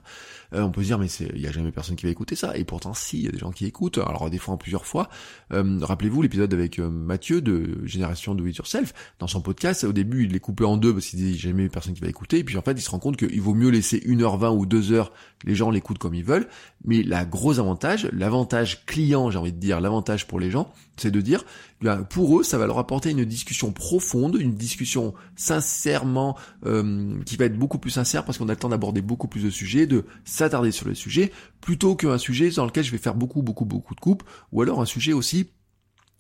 Euh, 0.53 0.61
on 0.61 0.71
peut 0.71 0.81
se 0.81 0.87
dire 0.87 0.99
mais 0.99 1.07
il 1.07 1.41
y 1.41 1.47
a 1.47 1.51
jamais 1.51 1.71
personne 1.71 1.95
qui 1.95 2.05
va 2.05 2.11
écouter 2.11 2.35
ça, 2.35 2.57
et 2.57 2.65
pourtant 2.65 2.93
si, 2.93 3.19
il 3.19 3.25
y 3.25 3.27
a 3.27 3.31
des 3.31 3.37
gens 3.37 3.51
qui 3.51 3.65
écoutent, 3.65 3.97
alors 3.97 4.29
des 4.29 4.37
fois 4.37 4.55
en 4.55 4.57
plusieurs 4.57 4.85
fois. 4.85 5.09
Euh, 5.53 5.77
rappelez-vous 5.81 6.21
l'épisode 6.21 6.53
avec 6.53 6.79
euh, 6.79 6.89
Mathieu 6.89 7.41
de 7.41 7.79
Génération 7.85 8.35
Do 8.35 8.45
It 8.45 8.57
Yourself, 8.57 8.93
dans 9.19 9.27
son 9.27 9.41
podcast, 9.41 9.85
au 9.85 9.93
début 9.93 10.25
il 10.25 10.35
est 10.35 10.39
coupé 10.39 10.65
en 10.65 10.75
deux 10.75 10.93
parce 10.93 11.07
qu'il 11.07 11.19
dit 11.19 11.37
jamais 11.37 11.69
personne 11.69 11.93
qui 11.93 12.01
va 12.01 12.09
écouter, 12.09 12.39
et 12.39 12.43
puis 12.43 12.57
en 12.57 12.61
fait 12.61 12.73
il 12.73 12.81
se 12.81 12.89
rend 12.89 12.99
compte 12.99 13.15
qu'il 13.15 13.41
vaut 13.41 13.53
mieux 13.53 13.69
laisser 13.69 14.01
une 14.05 14.21
heure 14.21 14.37
vingt 14.37 14.51
ou 14.51 14.65
deux 14.65 14.91
heures, 14.91 15.13
les 15.45 15.55
gens 15.55 15.69
l'écoutent 15.69 15.99
comme 15.99 16.13
ils 16.13 16.25
veulent, 16.25 16.47
mais 16.83 17.03
la 17.03 17.25
gros 17.25 17.59
avantage, 17.59 18.09
l'avantage 18.11 18.85
client 18.97 19.29
j'ai 19.29 19.37
envie 19.37 19.53
de 19.53 19.59
dire, 19.59 19.79
l'avantage 19.79 20.25
pour 20.25 20.39
les 20.39 20.49
gens, 20.49 20.71
c'est 20.97 21.11
de 21.11 21.21
dire, 21.21 21.43
ben, 21.81 21.97
pour 21.97 22.39
eux, 22.39 22.43
ça 22.43 22.57
va 22.57 22.65
leur 22.65 22.79
apporter 22.79 23.11
une 23.11 23.25
discussion 23.25 23.71
profonde, 23.71 24.37
une 24.39 24.55
discussion 24.55 25.13
sincèrement, 25.35 26.35
euh, 26.65 27.21
qui 27.25 27.35
va 27.37 27.45
être 27.45 27.57
beaucoup 27.57 27.77
plus 27.77 27.91
sincère 27.91 28.25
parce 28.25 28.39
qu'on 28.39 28.49
a 28.49 28.53
le 28.53 28.57
temps 28.57 28.69
d'aborder 28.69 29.01
beaucoup 29.01 29.27
plus 29.27 29.43
de 29.43 29.51
sujets, 29.51 29.85
de 29.85 30.05
s'attarder 30.25 30.71
sur 30.71 30.87
le 30.87 30.95
sujet, 30.95 31.31
plutôt 31.61 31.95
qu'un 31.95 32.17
sujet 32.17 32.49
dans 32.49 32.65
lequel 32.65 32.83
je 32.83 32.91
vais 32.91 32.97
faire 32.97 33.13
beaucoup, 33.13 33.43
beaucoup, 33.43 33.65
beaucoup 33.65 33.93
de 33.93 33.99
coupes, 33.99 34.23
ou 34.51 34.63
alors 34.63 34.81
un 34.81 34.85
sujet 34.85 35.13
aussi 35.13 35.51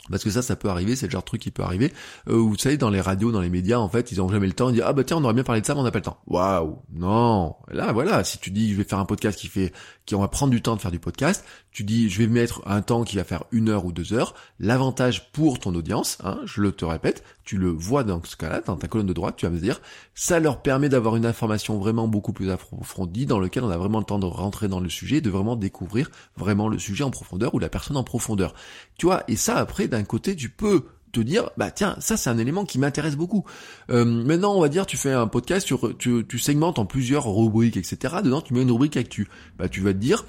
parce 0.09 0.23
que 0.23 0.29
ça, 0.29 0.41
ça 0.41 0.55
peut 0.55 0.69
arriver, 0.69 0.95
c'est 0.95 1.07
le 1.07 1.11
genre 1.11 1.21
de 1.21 1.27
truc 1.27 1.41
qui 1.41 1.51
peut 1.51 1.63
arriver. 1.63 1.93
Euh, 2.29 2.35
vous 2.35 2.57
savez, 2.57 2.77
dans 2.77 2.89
les 2.89 3.01
radios, 3.01 3.31
dans 3.31 3.41
les 3.41 3.49
médias, 3.49 3.79
en 3.79 3.89
fait, 3.89 4.11
ils 4.11 4.21
ont 4.21 4.29
jamais 4.29 4.47
le 4.47 4.53
temps. 4.53 4.69
Ils 4.69 4.73
disent 4.73 4.83
ah 4.85 4.93
bah 4.93 5.03
tiens, 5.03 5.17
on 5.17 5.23
aurait 5.23 5.33
bien 5.33 5.43
parlé 5.43 5.61
de 5.61 5.65
ça, 5.65 5.73
mais 5.73 5.81
on 5.81 5.83
n'a 5.83 5.91
pas 5.91 5.99
le 5.99 6.05
temps. 6.05 6.19
Waouh, 6.27 6.79
non. 6.93 7.55
Là, 7.69 7.91
voilà, 7.91 8.23
si 8.23 8.37
tu 8.37 8.51
dis 8.51 8.71
je 8.71 8.77
vais 8.77 8.83
faire 8.83 8.99
un 8.99 9.05
podcast 9.05 9.37
qui 9.37 9.47
fait, 9.47 9.73
qui 10.05 10.15
on 10.15 10.21
va 10.21 10.27
prendre 10.27 10.51
du 10.51 10.61
temps 10.61 10.75
de 10.75 10.81
faire 10.81 10.91
du 10.91 10.99
podcast, 10.99 11.43
tu 11.71 11.83
dis 11.83 12.09
je 12.09 12.17
vais 12.19 12.27
mettre 12.27 12.61
un 12.65 12.81
temps 12.81 13.03
qui 13.03 13.17
va 13.17 13.23
faire 13.23 13.43
une 13.51 13.69
heure 13.69 13.85
ou 13.85 13.91
deux 13.91 14.13
heures. 14.13 14.33
L'avantage 14.59 15.31
pour 15.31 15.59
ton 15.59 15.73
audience, 15.75 16.17
hein, 16.23 16.39
je 16.45 16.61
le 16.61 16.71
te 16.71 16.85
répète, 16.85 17.23
tu 17.43 17.57
le 17.57 17.69
vois 17.69 18.03
dans 18.03 18.21
ce 18.23 18.35
cas-là, 18.35 18.61
dans 18.61 18.75
ta 18.75 18.87
colonne 18.87 19.07
de 19.07 19.13
droite, 19.13 19.35
tu 19.37 19.45
vas 19.45 19.51
me 19.51 19.59
dire, 19.59 19.79
ça 20.15 20.39
leur 20.39 20.61
permet 20.61 20.89
d'avoir 20.89 21.15
une 21.15 21.25
information 21.25 21.77
vraiment 21.77 22.07
beaucoup 22.07 22.33
plus 22.33 22.49
approfondie, 22.49 23.25
dans 23.25 23.39
lequel 23.39 23.63
on 23.63 23.69
a 23.69 23.77
vraiment 23.77 23.99
le 23.99 24.05
temps 24.05 24.19
de 24.19 24.25
rentrer 24.25 24.67
dans 24.67 24.79
le 24.79 24.89
sujet, 24.89 25.21
de 25.21 25.29
vraiment 25.29 25.55
découvrir 25.55 26.09
vraiment 26.35 26.67
le 26.67 26.79
sujet 26.79 27.03
en 27.03 27.11
profondeur 27.11 27.53
ou 27.55 27.59
la 27.59 27.69
personne 27.69 27.97
en 27.97 28.03
profondeur. 28.03 28.53
Tu 28.97 29.05
vois, 29.05 29.23
et 29.27 29.35
ça 29.35 29.57
après 29.57 29.87
d'un 29.87 30.03
côté, 30.03 30.35
tu 30.35 30.49
peux 30.49 30.85
te 31.11 31.19
dire, 31.19 31.49
bah 31.57 31.71
tiens, 31.71 31.95
ça 31.99 32.17
c'est 32.17 32.29
un 32.29 32.37
élément 32.37 32.65
qui 32.65 32.79
m'intéresse 32.79 33.15
beaucoup. 33.15 33.45
Euh, 33.89 34.05
maintenant, 34.05 34.55
on 34.55 34.61
va 34.61 34.69
dire, 34.69 34.85
tu 34.85 34.97
fais 34.97 35.13
un 35.13 35.27
podcast, 35.27 35.71
tu, 35.99 36.25
tu, 36.25 36.39
segmentes 36.39 36.79
en 36.79 36.85
plusieurs 36.85 37.27
rubriques, 37.27 37.77
etc. 37.77 38.15
Dedans, 38.23 38.41
tu 38.41 38.53
mets 38.53 38.63
une 38.63 38.71
rubrique 38.71 38.97
actu. 38.97 39.27
Bah 39.57 39.69
tu 39.69 39.81
vas 39.81 39.93
te 39.93 39.99
dire, 39.99 40.25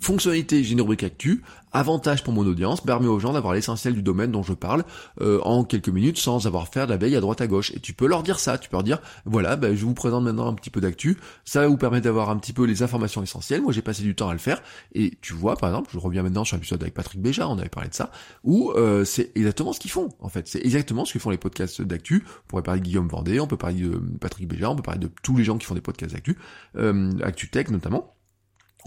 fonctionnalité, 0.00 0.64
j'ai 0.64 0.72
une 0.72 0.80
rubrique 0.80 1.04
actu, 1.04 1.42
avantage 1.72 2.22
pour 2.22 2.32
mon 2.32 2.46
audience, 2.46 2.80
permet 2.80 3.08
aux 3.08 3.18
gens 3.18 3.32
d'avoir 3.32 3.54
l'essentiel 3.54 3.94
du 3.94 4.02
domaine 4.02 4.30
dont 4.30 4.42
je 4.42 4.52
parle 4.52 4.84
euh, 5.20 5.40
en 5.42 5.64
quelques 5.64 5.88
minutes 5.88 6.18
sans 6.18 6.46
avoir 6.46 6.64
à 6.64 6.66
faire 6.66 6.86
de 6.86 6.92
la 6.92 6.98
veille 6.98 7.16
à 7.16 7.20
droite 7.20 7.40
à 7.40 7.46
gauche. 7.46 7.72
Et 7.74 7.80
tu 7.80 7.94
peux 7.94 8.06
leur 8.06 8.22
dire 8.22 8.38
ça, 8.38 8.58
tu 8.58 8.68
peux 8.68 8.76
leur 8.76 8.84
dire, 8.84 9.00
voilà, 9.24 9.56
ben, 9.56 9.74
je 9.74 9.84
vous 9.84 9.94
présente 9.94 10.24
maintenant 10.24 10.48
un 10.48 10.54
petit 10.54 10.70
peu 10.70 10.80
d'actu, 10.80 11.18
ça 11.44 11.60
va 11.60 11.68
vous 11.68 11.76
permettre 11.76 12.04
d'avoir 12.04 12.30
un 12.30 12.36
petit 12.36 12.52
peu 12.52 12.64
les 12.64 12.82
informations 12.82 13.22
essentielles, 13.22 13.62
moi 13.62 13.72
j'ai 13.72 13.82
passé 13.82 14.02
du 14.02 14.14
temps 14.14 14.28
à 14.28 14.32
le 14.32 14.38
faire, 14.38 14.62
et 14.94 15.16
tu 15.20 15.32
vois 15.32 15.56
par 15.56 15.70
exemple, 15.70 15.90
je 15.92 15.98
reviens 15.98 16.22
maintenant 16.22 16.44
sur 16.44 16.56
un 16.56 16.58
épisode 16.58 16.82
avec 16.82 16.94
Patrick 16.94 17.20
Béja, 17.20 17.48
on 17.48 17.58
avait 17.58 17.68
parlé 17.68 17.88
de 17.88 17.94
ça, 17.94 18.10
où 18.44 18.72
euh, 18.72 19.04
c'est 19.04 19.32
exactement 19.34 19.72
ce 19.72 19.80
qu'ils 19.80 19.90
font 19.90 20.08
en 20.20 20.28
fait, 20.28 20.48
c'est 20.48 20.64
exactement 20.64 21.04
ce 21.04 21.14
que 21.14 21.18
font 21.18 21.30
les 21.30 21.38
podcasts 21.38 21.82
d'actu, 21.82 22.24
on 22.26 22.48
pourrait 22.48 22.62
parler 22.62 22.80
de 22.80 22.84
Guillaume 22.84 23.08
Vendée, 23.08 23.40
on 23.40 23.46
peut 23.46 23.56
parler 23.56 23.80
de 23.80 24.00
Patrick 24.20 24.48
Béja, 24.48 24.70
on 24.70 24.76
peut 24.76 24.82
parler 24.82 25.00
de 25.00 25.10
tous 25.22 25.36
les 25.36 25.44
gens 25.44 25.58
qui 25.58 25.66
font 25.66 25.74
des 25.74 25.80
podcasts 25.80 26.12
d'actu, 26.14 26.36
euh, 26.76 27.12
Actu 27.22 27.48
Tech 27.48 27.70
notamment, 27.70 28.14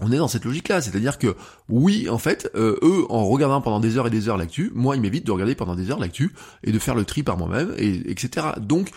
on 0.00 0.12
est 0.12 0.18
dans 0.18 0.28
cette 0.28 0.44
logique-là, 0.44 0.80
c'est-à-dire 0.80 1.18
que 1.18 1.36
oui, 1.68 2.08
en 2.08 2.18
fait, 2.18 2.50
euh, 2.54 2.78
eux, 2.82 3.06
en 3.08 3.24
regardant 3.24 3.60
pendant 3.60 3.80
des 3.80 3.96
heures 3.96 4.06
et 4.06 4.10
des 4.10 4.28
heures 4.28 4.36
l'actu, 4.36 4.70
moi, 4.74 4.96
ils 4.96 5.00
m'évitent 5.00 5.26
de 5.26 5.32
regarder 5.32 5.54
pendant 5.54 5.74
des 5.74 5.90
heures 5.90 5.98
l'actu 5.98 6.34
et 6.64 6.72
de 6.72 6.78
faire 6.78 6.94
le 6.94 7.04
tri 7.04 7.22
par 7.22 7.38
moi-même, 7.38 7.74
et 7.78 8.10
etc. 8.10 8.48
Donc, 8.58 8.90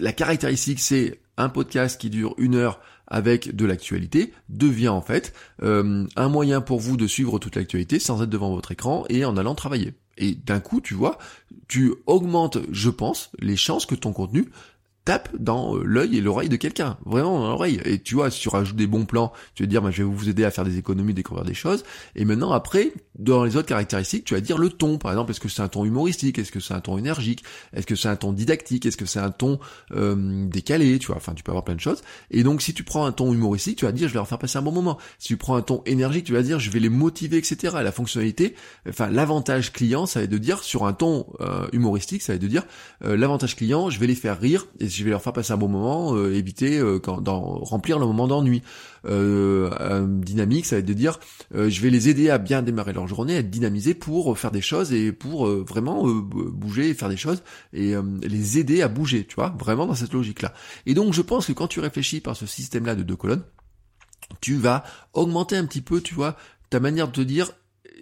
la 0.00 0.12
caractéristique, 0.12 0.80
c'est 0.80 1.20
un 1.36 1.48
podcast 1.48 2.00
qui 2.00 2.10
dure 2.10 2.34
une 2.38 2.54
heure 2.54 2.80
avec 3.08 3.54
de 3.54 3.66
l'actualité 3.66 4.32
devient 4.48 4.88
en 4.88 5.00
fait 5.00 5.32
euh, 5.62 6.06
un 6.16 6.28
moyen 6.28 6.60
pour 6.60 6.80
vous 6.80 6.96
de 6.96 7.06
suivre 7.06 7.38
toute 7.38 7.54
l'actualité 7.54 7.98
sans 7.98 8.22
être 8.22 8.30
devant 8.30 8.52
votre 8.52 8.72
écran 8.72 9.04
et 9.08 9.24
en 9.24 9.36
allant 9.36 9.54
travailler. 9.54 9.94
Et 10.18 10.34
d'un 10.34 10.60
coup, 10.60 10.80
tu 10.80 10.94
vois, 10.94 11.18
tu 11.68 11.94
augmentes, 12.06 12.58
je 12.72 12.90
pense, 12.90 13.30
les 13.38 13.56
chances 13.56 13.86
que 13.86 13.94
ton 13.94 14.12
contenu 14.12 14.48
tape 15.06 15.30
dans 15.38 15.76
euh, 15.76 15.82
l'œil 15.84 16.18
et 16.18 16.20
l'oreille 16.20 16.48
de 16.50 16.56
quelqu'un, 16.56 16.98
vraiment 17.06 17.38
dans 17.38 17.48
l'oreille. 17.48 17.80
Et 17.84 18.00
tu 18.00 18.16
vois, 18.16 18.30
si 18.30 18.40
tu 18.40 18.48
rajoutes 18.48 18.76
des 18.76 18.88
bons 18.88 19.06
plans, 19.06 19.32
tu 19.54 19.62
vas 19.62 19.68
dire, 19.68 19.80
bah, 19.80 19.90
je 19.90 20.02
vais 20.02 20.08
vous 20.08 20.28
aider 20.28 20.44
à 20.44 20.50
faire 20.50 20.64
des 20.64 20.78
économies, 20.78 21.14
découvrir 21.14 21.46
des 21.46 21.54
choses. 21.54 21.84
Et 22.16 22.24
maintenant, 22.24 22.50
après, 22.50 22.92
dans 23.18 23.44
les 23.44 23.56
autres 23.56 23.68
caractéristiques, 23.68 24.24
tu 24.24 24.34
vas 24.34 24.40
dire 24.40 24.58
le 24.58 24.68
ton. 24.68 24.98
Par 24.98 25.12
exemple, 25.12 25.30
est-ce 25.30 25.40
que 25.40 25.48
c'est 25.48 25.62
un 25.62 25.68
ton 25.68 25.84
humoristique? 25.84 26.38
Est-ce 26.38 26.50
que 26.50 26.58
c'est 26.58 26.74
un 26.74 26.80
ton 26.80 26.98
énergique? 26.98 27.44
Est-ce 27.72 27.86
que 27.86 27.94
c'est 27.94 28.08
un 28.08 28.16
ton 28.16 28.32
didactique? 28.32 28.84
Est-ce 28.84 28.96
que 28.96 29.06
c'est 29.06 29.20
un 29.20 29.30
ton 29.30 29.60
euh, 29.92 30.46
décalé? 30.48 30.98
Tu 30.98 31.06
vois, 31.06 31.16
enfin, 31.16 31.34
tu 31.34 31.44
peux 31.44 31.52
avoir 31.52 31.64
plein 31.64 31.76
de 31.76 31.80
choses. 31.80 32.02
Et 32.32 32.42
donc, 32.42 32.60
si 32.60 32.74
tu 32.74 32.82
prends 32.82 33.06
un 33.06 33.12
ton 33.12 33.32
humoristique, 33.32 33.78
tu 33.78 33.84
vas 33.84 33.92
dire, 33.92 34.08
je 34.08 34.12
vais 34.12 34.18
leur 34.18 34.28
faire 34.28 34.38
passer 34.38 34.58
un 34.58 34.62
bon 34.62 34.72
moment. 34.72 34.98
Si 35.20 35.28
tu 35.28 35.36
prends 35.36 35.54
un 35.54 35.62
ton 35.62 35.82
énergique, 35.86 36.24
tu 36.24 36.32
vas 36.32 36.42
dire, 36.42 36.58
je 36.58 36.70
vais 36.70 36.80
les 36.80 36.88
motiver, 36.88 37.36
etc. 37.36 37.76
la 37.80 37.92
fonctionnalité, 37.92 38.56
enfin, 38.88 39.08
l'avantage 39.08 39.72
client, 39.72 40.06
ça 40.06 40.18
va 40.18 40.24
être 40.24 40.30
de 40.30 40.38
dire, 40.38 40.64
sur 40.64 40.84
un 40.84 40.92
ton 40.92 41.26
euh, 41.40 41.68
humoristique, 41.72 42.22
ça 42.22 42.32
va 42.32 42.36
être 42.36 42.42
de 42.42 42.48
dire, 42.48 42.64
l'avantage 43.02 43.54
client, 43.54 43.88
je 43.88 44.00
vais 44.00 44.08
les 44.08 44.16
faire 44.16 44.40
rire 44.40 44.66
je 44.96 45.04
vais 45.04 45.10
leur 45.10 45.22
faire 45.22 45.32
passer 45.32 45.52
un 45.52 45.56
bon 45.56 45.68
moment, 45.68 46.14
euh, 46.14 46.34
éviter 46.34 46.78
euh, 46.78 46.98
quand, 46.98 47.22
remplir 47.26 47.98
le 47.98 48.06
moment 48.06 48.26
d'ennui. 48.26 48.62
Euh, 49.04 50.04
dynamique, 50.06 50.66
ça 50.66 50.76
va 50.76 50.80
être 50.80 50.86
de 50.86 50.92
dire 50.92 51.20
je 51.54 51.80
vais 51.80 51.90
les 51.90 52.08
aider 52.08 52.28
à 52.28 52.38
bien 52.38 52.62
démarrer 52.62 52.92
leur 52.92 53.06
journée, 53.06 53.36
à 53.36 53.38
être 53.38 53.50
dynamisés 53.50 53.94
pour 53.94 54.36
faire 54.36 54.50
des 54.50 54.60
choses 54.60 54.92
et 54.92 55.12
pour 55.12 55.46
vraiment 55.46 56.04
bouger 56.06 56.90
et 56.90 56.94
faire 56.94 57.08
des 57.08 57.16
choses 57.16 57.42
et 57.72 57.94
les 58.22 58.58
aider 58.58 58.82
à 58.82 58.88
bouger, 58.88 59.24
tu 59.24 59.36
vois, 59.36 59.54
vraiment 59.58 59.86
dans 59.86 59.94
cette 59.94 60.12
logique-là. 60.12 60.52
Et 60.86 60.94
donc 60.94 61.12
je 61.12 61.22
pense 61.22 61.46
que 61.46 61.52
quand 61.52 61.68
tu 61.68 61.78
réfléchis 61.78 62.20
par 62.20 62.36
ce 62.36 62.46
système-là 62.46 62.96
de 62.96 63.04
deux 63.04 63.14
colonnes, 63.14 63.44
tu 64.40 64.56
vas 64.56 64.82
augmenter 65.12 65.56
un 65.56 65.66
petit 65.66 65.82
peu, 65.82 66.00
tu 66.00 66.14
vois, 66.14 66.36
ta 66.70 66.80
manière 66.80 67.06
de 67.06 67.12
te 67.12 67.20
dire 67.20 67.52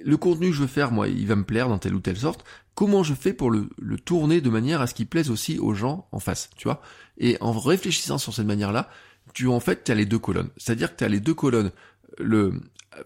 le 0.04 0.16
contenu 0.16 0.50
que 0.50 0.56
je 0.56 0.62
veux 0.62 0.66
faire, 0.66 0.92
moi, 0.92 1.08
il 1.08 1.26
va 1.26 1.36
me 1.36 1.44
plaire 1.44 1.68
dans 1.68 1.78
telle 1.78 1.94
ou 1.94 2.00
telle 2.00 2.16
sorte. 2.16 2.44
Comment 2.74 3.02
je 3.02 3.14
fais 3.14 3.32
pour 3.32 3.50
le, 3.50 3.68
le 3.78 3.98
tourner 3.98 4.40
de 4.40 4.50
manière 4.50 4.80
à 4.80 4.86
ce 4.86 4.94
qu'il 4.94 5.06
plaise 5.06 5.30
aussi 5.30 5.58
aux 5.58 5.74
gens 5.74 6.08
en 6.12 6.18
face, 6.18 6.50
tu 6.56 6.68
vois? 6.68 6.82
Et 7.18 7.36
en 7.40 7.52
réfléchissant 7.52 8.18
sur 8.18 8.34
cette 8.34 8.46
manière-là, 8.46 8.88
tu 9.32 9.48
en 9.48 9.60
fait, 9.60 9.84
tu 9.84 9.92
as 9.92 9.94
les 9.94 10.06
deux 10.06 10.18
colonnes. 10.18 10.50
C'est-à-dire 10.56 10.92
que 10.92 10.98
tu 10.98 11.04
as 11.04 11.08
les 11.08 11.20
deux 11.20 11.34
colonnes, 11.34 11.70
le 12.18 12.52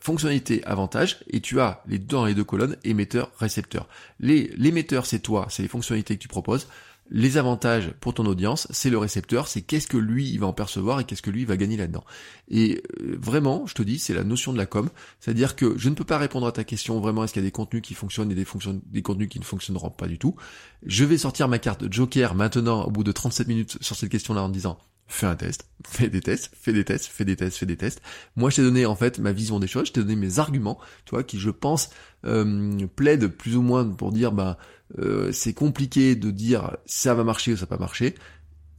fonctionnalité 0.00 0.64
avantage, 0.64 1.18
et 1.28 1.40
tu 1.40 1.60
as 1.60 1.82
les 1.86 1.98
dans 1.98 2.24
les 2.24 2.34
deux 2.34 2.44
colonnes 2.44 2.76
émetteur 2.84 3.30
récepteur. 3.38 3.88
Les 4.20 4.52
l'émetteur 4.56 5.06
c'est 5.06 5.20
toi, 5.20 5.46
c'est 5.50 5.62
les 5.62 5.68
fonctionnalités 5.68 6.16
que 6.16 6.22
tu 6.22 6.28
proposes 6.28 6.66
les 7.10 7.36
avantages 7.36 7.92
pour 8.00 8.14
ton 8.14 8.26
audience, 8.26 8.66
c'est 8.70 8.90
le 8.90 8.98
récepteur, 8.98 9.48
c'est 9.48 9.62
qu'est-ce 9.62 9.86
que 9.86 9.96
lui 9.96 10.28
il 10.28 10.40
va 10.40 10.46
en 10.46 10.52
percevoir 10.52 11.00
et 11.00 11.04
qu'est-ce 11.04 11.22
que 11.22 11.30
lui 11.30 11.42
il 11.42 11.46
va 11.46 11.56
gagner 11.56 11.76
là-dedans. 11.76 12.04
Et 12.48 12.82
euh, 13.00 13.16
vraiment, 13.20 13.66
je 13.66 13.74
te 13.74 13.82
dis, 13.82 13.98
c'est 13.98 14.14
la 14.14 14.24
notion 14.24 14.52
de 14.52 14.58
la 14.58 14.66
com, 14.66 14.88
c'est-à-dire 15.20 15.56
que 15.56 15.76
je 15.78 15.88
ne 15.88 15.94
peux 15.94 16.04
pas 16.04 16.18
répondre 16.18 16.46
à 16.46 16.52
ta 16.52 16.64
question 16.64 17.00
vraiment 17.00 17.24
est-ce 17.24 17.32
qu'il 17.32 17.42
y 17.42 17.46
a 17.46 17.48
des 17.48 17.52
contenus 17.52 17.82
qui 17.82 17.94
fonctionnent 17.94 18.30
et 18.30 18.34
des, 18.34 18.46
des 18.86 19.02
contenus 19.02 19.28
qui 19.28 19.38
ne 19.38 19.44
fonctionneront 19.44 19.90
pas 19.90 20.06
du 20.06 20.18
tout. 20.18 20.36
Je 20.84 21.04
vais 21.04 21.18
sortir 21.18 21.48
ma 21.48 21.58
carte 21.58 21.90
Joker 21.90 22.34
maintenant 22.34 22.84
au 22.84 22.90
bout 22.90 23.04
de 23.04 23.12
37 23.12 23.48
minutes 23.48 23.78
sur 23.80 23.96
cette 23.96 24.10
question-là 24.10 24.42
en 24.42 24.48
disant 24.48 24.78
fais 25.08 25.26
un 25.26 25.34
test, 25.34 25.66
fais 25.86 26.08
des 26.08 26.20
tests, 26.20 26.50
fais 26.54 26.72
des 26.72 26.84
tests, 26.84 27.06
fais 27.06 27.24
des 27.24 27.34
tests, 27.34 27.56
fais 27.56 27.66
des 27.66 27.76
tests. 27.76 28.00
Moi, 28.36 28.50
je 28.50 28.56
t'ai 28.56 28.62
donné 28.62 28.86
en 28.86 28.94
fait 28.94 29.18
ma 29.18 29.32
vision 29.32 29.58
des 29.58 29.66
choses, 29.66 29.88
je 29.88 29.92
t'ai 29.92 30.00
donné 30.00 30.16
mes 30.16 30.38
arguments, 30.38 30.78
tu 31.06 31.10
vois, 31.10 31.24
qui 31.24 31.40
je 31.40 31.50
pense 31.50 31.90
euh, 32.24 32.86
plaident 32.94 33.28
plus 33.28 33.56
ou 33.56 33.62
moins 33.62 33.88
pour 33.88 34.12
dire, 34.12 34.32
bah, 34.32 34.58
euh, 34.98 35.32
c'est 35.32 35.54
compliqué 35.54 36.14
de 36.14 36.30
dire 36.30 36.76
ça 36.86 37.14
va 37.14 37.24
marcher 37.24 37.54
ou 37.54 37.56
ça 37.56 37.62
va 37.62 37.76
pas 37.76 37.78
marcher. 37.78 38.14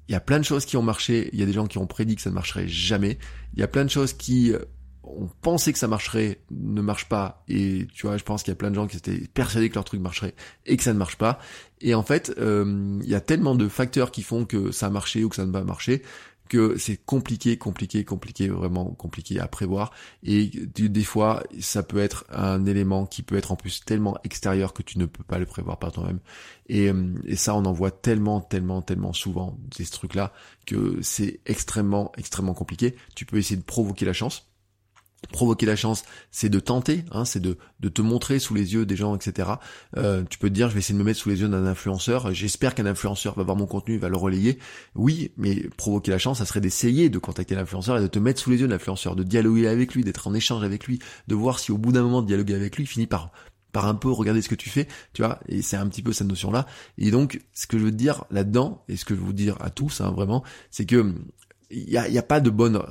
Il 0.08 0.12
y 0.14 0.16
a 0.16 0.20
plein 0.20 0.40
de 0.40 0.46
choses 0.46 0.66
qui 0.66 0.78
ont 0.78 0.82
marché, 0.82 1.30
il 1.34 1.40
y 1.40 1.44
a 1.44 1.46
des 1.46 1.54
gens 1.54 1.68
qui 1.68 1.78
ont 1.78 1.88
prédit 1.88 2.16
que 2.16 2.22
ça 2.22 2.30
ne 2.30 2.36
marcherait 2.36 2.68
jamais. 2.68 3.18
Il 3.54 3.60
y 3.60 3.64
a 3.64 3.68
plein 3.68 3.84
de 3.84 3.90
choses 3.90 4.14
qui 4.14 4.54
ont 5.18 5.30
pensé 5.42 5.74
que 5.74 5.80
ça 5.80 5.88
marcherait, 5.88 6.42
ne 6.52 6.82
marchent 6.82 7.10
pas. 7.10 7.44
Et 7.48 7.88
tu 7.94 8.08
vois, 8.08 8.18
je 8.18 8.24
pense 8.24 8.44
qu'il 8.44 8.52
y 8.52 8.54
a 8.54 8.56
plein 8.56 8.70
de 8.70 8.76
gens 8.76 8.88
qui 8.88 8.98
étaient 8.98 9.28
persuadés 9.34 9.70
que 9.70 9.76
leur 9.76 9.84
truc 9.84 10.02
marcherait 10.02 10.36
et 10.66 10.78
que 10.78 10.84
ça 10.84 10.94
ne 10.94 11.00
marche 11.00 11.18
pas. 11.18 11.40
Et 11.82 11.94
en 11.94 12.04
fait, 12.04 12.34
euh, 12.38 13.00
il 13.02 13.10
y 13.10 13.16
a 13.16 13.22
tellement 13.22 13.56
de 13.56 13.68
facteurs 13.68 14.12
qui 14.12 14.24
font 14.24 14.46
que 14.46 14.72
ça 14.72 14.88
a 14.88 14.90
marché 14.90 15.24
ou 15.24 15.30
que 15.30 15.36
ça 15.36 15.46
ne 15.46 15.52
va 15.52 15.64
marcher 15.64 16.04
que 16.50 16.78
c'est 16.78 16.98
compliqué, 16.98 17.58
compliqué, 17.58 18.04
compliqué, 18.04 18.50
vraiment 18.50 18.86
compliqué 18.86 19.40
à 19.40 19.48
prévoir. 19.48 19.92
Et 20.24 20.48
des 20.48 21.04
fois, 21.04 21.44
ça 21.62 21.84
peut 21.84 22.00
être 22.00 22.26
un 22.32 22.66
élément 22.66 23.06
qui 23.06 23.22
peut 23.22 23.38
être 23.38 23.52
en 23.52 23.56
plus 23.56 23.86
tellement 23.86 24.18
extérieur 24.24 24.74
que 24.74 24.82
tu 24.82 24.98
ne 24.98 25.06
peux 25.06 25.24
pas 25.24 25.38
le 25.38 25.46
prévoir 25.46 25.78
par 25.78 25.92
toi-même. 25.92 26.20
Et, 26.68 26.90
euh, 26.90 27.14
et 27.26 27.36
ça, 27.36 27.56
on 27.56 27.64
en 27.66 27.72
voit 27.72 27.92
tellement, 27.92 28.42
tellement, 28.42 28.82
tellement 28.82 29.14
souvent 29.14 29.58
ces 29.72 29.86
trucs-là 29.86 30.34
que 30.66 31.00
c'est 31.02 31.40
extrêmement, 31.46 32.12
extrêmement 32.18 32.56
compliqué. 32.56 32.96
Tu 33.16 33.26
peux 33.26 33.38
essayer 33.38 33.58
de 33.58 33.64
provoquer 33.64 34.06
la 34.06 34.14
chance 34.14 34.49
Provoquer 35.32 35.66
la 35.66 35.76
chance, 35.76 36.04
c'est 36.32 36.50
de 36.50 36.60
tenter, 36.60 37.04
hein, 37.12 37.26
c'est 37.26 37.42
de, 37.42 37.58
te 37.90 38.02
montrer 38.02 38.40
sous 38.40 38.54
les 38.54 38.74
yeux 38.74 38.86
des 38.86 38.96
gens, 38.96 39.16
etc. 39.16 39.50
Euh, 39.98 40.24
tu 40.30 40.38
peux 40.38 40.50
te 40.50 40.54
dire, 40.54 40.70
je 40.70 40.74
vais 40.74 40.80
essayer 40.80 40.94
de 40.94 41.00
me 41.00 41.06
mettre 41.06 41.20
sous 41.20 41.30
les 41.30 41.42
yeux 41.42 41.50
d'un 41.50 41.66
influenceur. 41.66 42.34
J'espère 42.34 42.74
qu'un 42.74 42.86
influenceur 42.86 43.36
va 43.36 43.44
voir 43.44 43.58
mon 43.58 43.66
contenu, 43.66 43.98
va 43.98 44.10
le 44.10 44.18
relayer. 44.18 44.60
Oui, 44.96 45.32
mais 45.38 45.68
provoquer 45.78 46.12
la 46.12 46.18
chance, 46.18 46.38
ça 46.40 46.46
serait 46.46 46.62
d'essayer 46.62 47.10
de 47.10 47.20
contacter 47.20 47.54
l'influenceur 47.54 47.98
et 47.98 48.02
de 48.02 48.08
te 48.08 48.20
mettre 48.20 48.42
sous 48.42 48.50
les 48.50 48.58
yeux 48.62 48.68
de 48.68 48.72
l'influenceur, 48.72 49.16
de 49.16 49.24
dialoguer 49.24 49.68
avec 49.68 49.94
lui, 49.94 50.04
d'être 50.04 50.28
en 50.28 50.34
échange 50.34 50.64
avec 50.64 50.86
lui, 50.86 51.00
de 51.28 51.36
voir 51.36 51.60
si 51.60 51.72
au 51.72 51.78
bout 51.78 51.92
d'un 51.92 52.04
moment 52.04 52.22
de 52.22 52.28
dialoguer 52.28 52.56
avec 52.56 52.78
lui, 52.78 52.84
il 52.84 52.88
finit 52.88 53.08
par 53.08 53.32
par 53.72 53.88
un 53.88 53.96
peu 53.96 54.10
regarder 54.10 54.42
ce 54.42 54.50
que 54.50 54.56
tu 54.56 54.70
fais, 54.70 54.88
tu 55.14 55.22
vois, 55.22 55.40
et 55.48 55.62
c'est 55.62 55.78
un 55.78 55.88
petit 55.88 56.02
peu 56.02 56.12
cette 56.12 56.28
notion-là. 56.28 56.66
Et 56.98 57.12
donc, 57.12 57.42
ce 57.54 57.68
que 57.68 57.78
je 57.78 57.84
veux 57.84 57.92
dire 57.92 58.26
là-dedans, 58.32 58.84
et 58.88 58.98
ce 58.98 59.06
que 59.06 59.14
je 59.14 59.20
veux 59.20 59.26
vous 59.26 59.34
dire 59.34 59.58
à 59.62 59.70
tous, 59.70 60.02
hein, 60.02 60.12
vraiment, 60.12 60.44
c'est 60.72 60.86
que 60.86 61.14
il 61.72 61.88
y 61.88 61.98
a, 61.98 62.10
y 62.10 62.18
a, 62.18 62.24
pas 62.24 62.40
de 62.40 62.50
bonne 62.50 62.82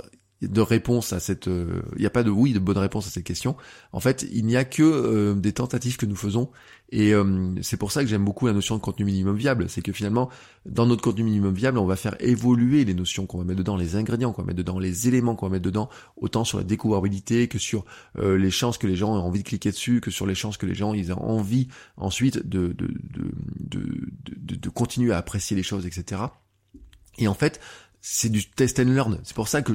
de 0.42 0.60
réponse 0.60 1.12
à 1.12 1.18
cette 1.18 1.48
euh, 1.48 1.82
il 1.96 2.00
n'y 2.00 2.06
a 2.06 2.10
pas 2.10 2.22
de 2.22 2.30
oui 2.30 2.52
de 2.52 2.60
bonne 2.60 2.78
réponse 2.78 3.06
à 3.08 3.10
cette 3.10 3.24
question. 3.24 3.56
En 3.92 4.00
fait 4.00 4.26
il 4.30 4.46
n'y 4.46 4.56
a 4.56 4.64
que 4.64 4.82
euh, 4.82 5.34
des 5.34 5.52
tentatives 5.52 5.96
que 5.96 6.06
nous 6.06 6.16
faisons. 6.16 6.50
Et 6.90 7.12
euh, 7.12 7.54
c'est 7.60 7.76
pour 7.76 7.92
ça 7.92 8.02
que 8.02 8.08
j'aime 8.08 8.24
beaucoup 8.24 8.46
la 8.46 8.52
notion 8.52 8.76
de 8.76 8.80
contenu 8.80 9.04
minimum 9.04 9.36
viable. 9.36 9.68
C'est 9.68 9.82
que 9.82 9.92
finalement 9.92 10.30
dans 10.64 10.86
notre 10.86 11.02
contenu 11.02 11.24
minimum 11.24 11.54
viable 11.54 11.78
on 11.78 11.86
va 11.86 11.96
faire 11.96 12.14
évoluer 12.20 12.84
les 12.84 12.94
notions 12.94 13.26
qu'on 13.26 13.38
va 13.38 13.44
mettre 13.44 13.58
dedans 13.58 13.76
les 13.76 13.96
ingrédients 13.96 14.32
qu'on 14.32 14.42
va 14.42 14.46
mettre 14.46 14.58
dedans 14.58 14.78
les 14.78 15.08
éléments 15.08 15.34
qu'on 15.34 15.46
va 15.46 15.52
mettre 15.52 15.64
dedans 15.64 15.88
autant 16.16 16.44
sur 16.44 16.58
la 16.58 16.64
découvrabilité 16.64 17.48
que 17.48 17.58
sur 17.58 17.84
les 18.20 18.50
chances 18.50 18.78
que 18.78 18.86
les 18.86 18.96
gens 18.96 19.12
ont 19.12 19.20
envie 19.20 19.42
de 19.42 19.48
cliquer 19.48 19.70
dessus 19.70 20.00
que 20.00 20.10
sur 20.10 20.26
les 20.26 20.34
chances 20.34 20.56
que 20.56 20.66
les 20.66 20.74
gens 20.74 20.94
ils 20.94 21.12
ont 21.12 21.22
envie 21.22 21.68
ensuite 21.96 22.46
de, 22.46 22.68
de, 22.68 22.88
de, 23.12 24.10
de, 24.26 24.54
de 24.54 24.68
continuer 24.68 25.12
à 25.12 25.18
apprécier 25.18 25.56
les 25.56 25.62
choses 25.62 25.86
etc 25.86 26.28
et 27.18 27.28
en 27.28 27.34
fait, 27.34 27.60
c'est 28.00 28.28
du 28.28 28.48
test 28.48 28.78
and 28.80 28.84
learn. 28.84 29.18
C'est 29.24 29.34
pour 29.34 29.48
ça 29.48 29.62
que 29.62 29.72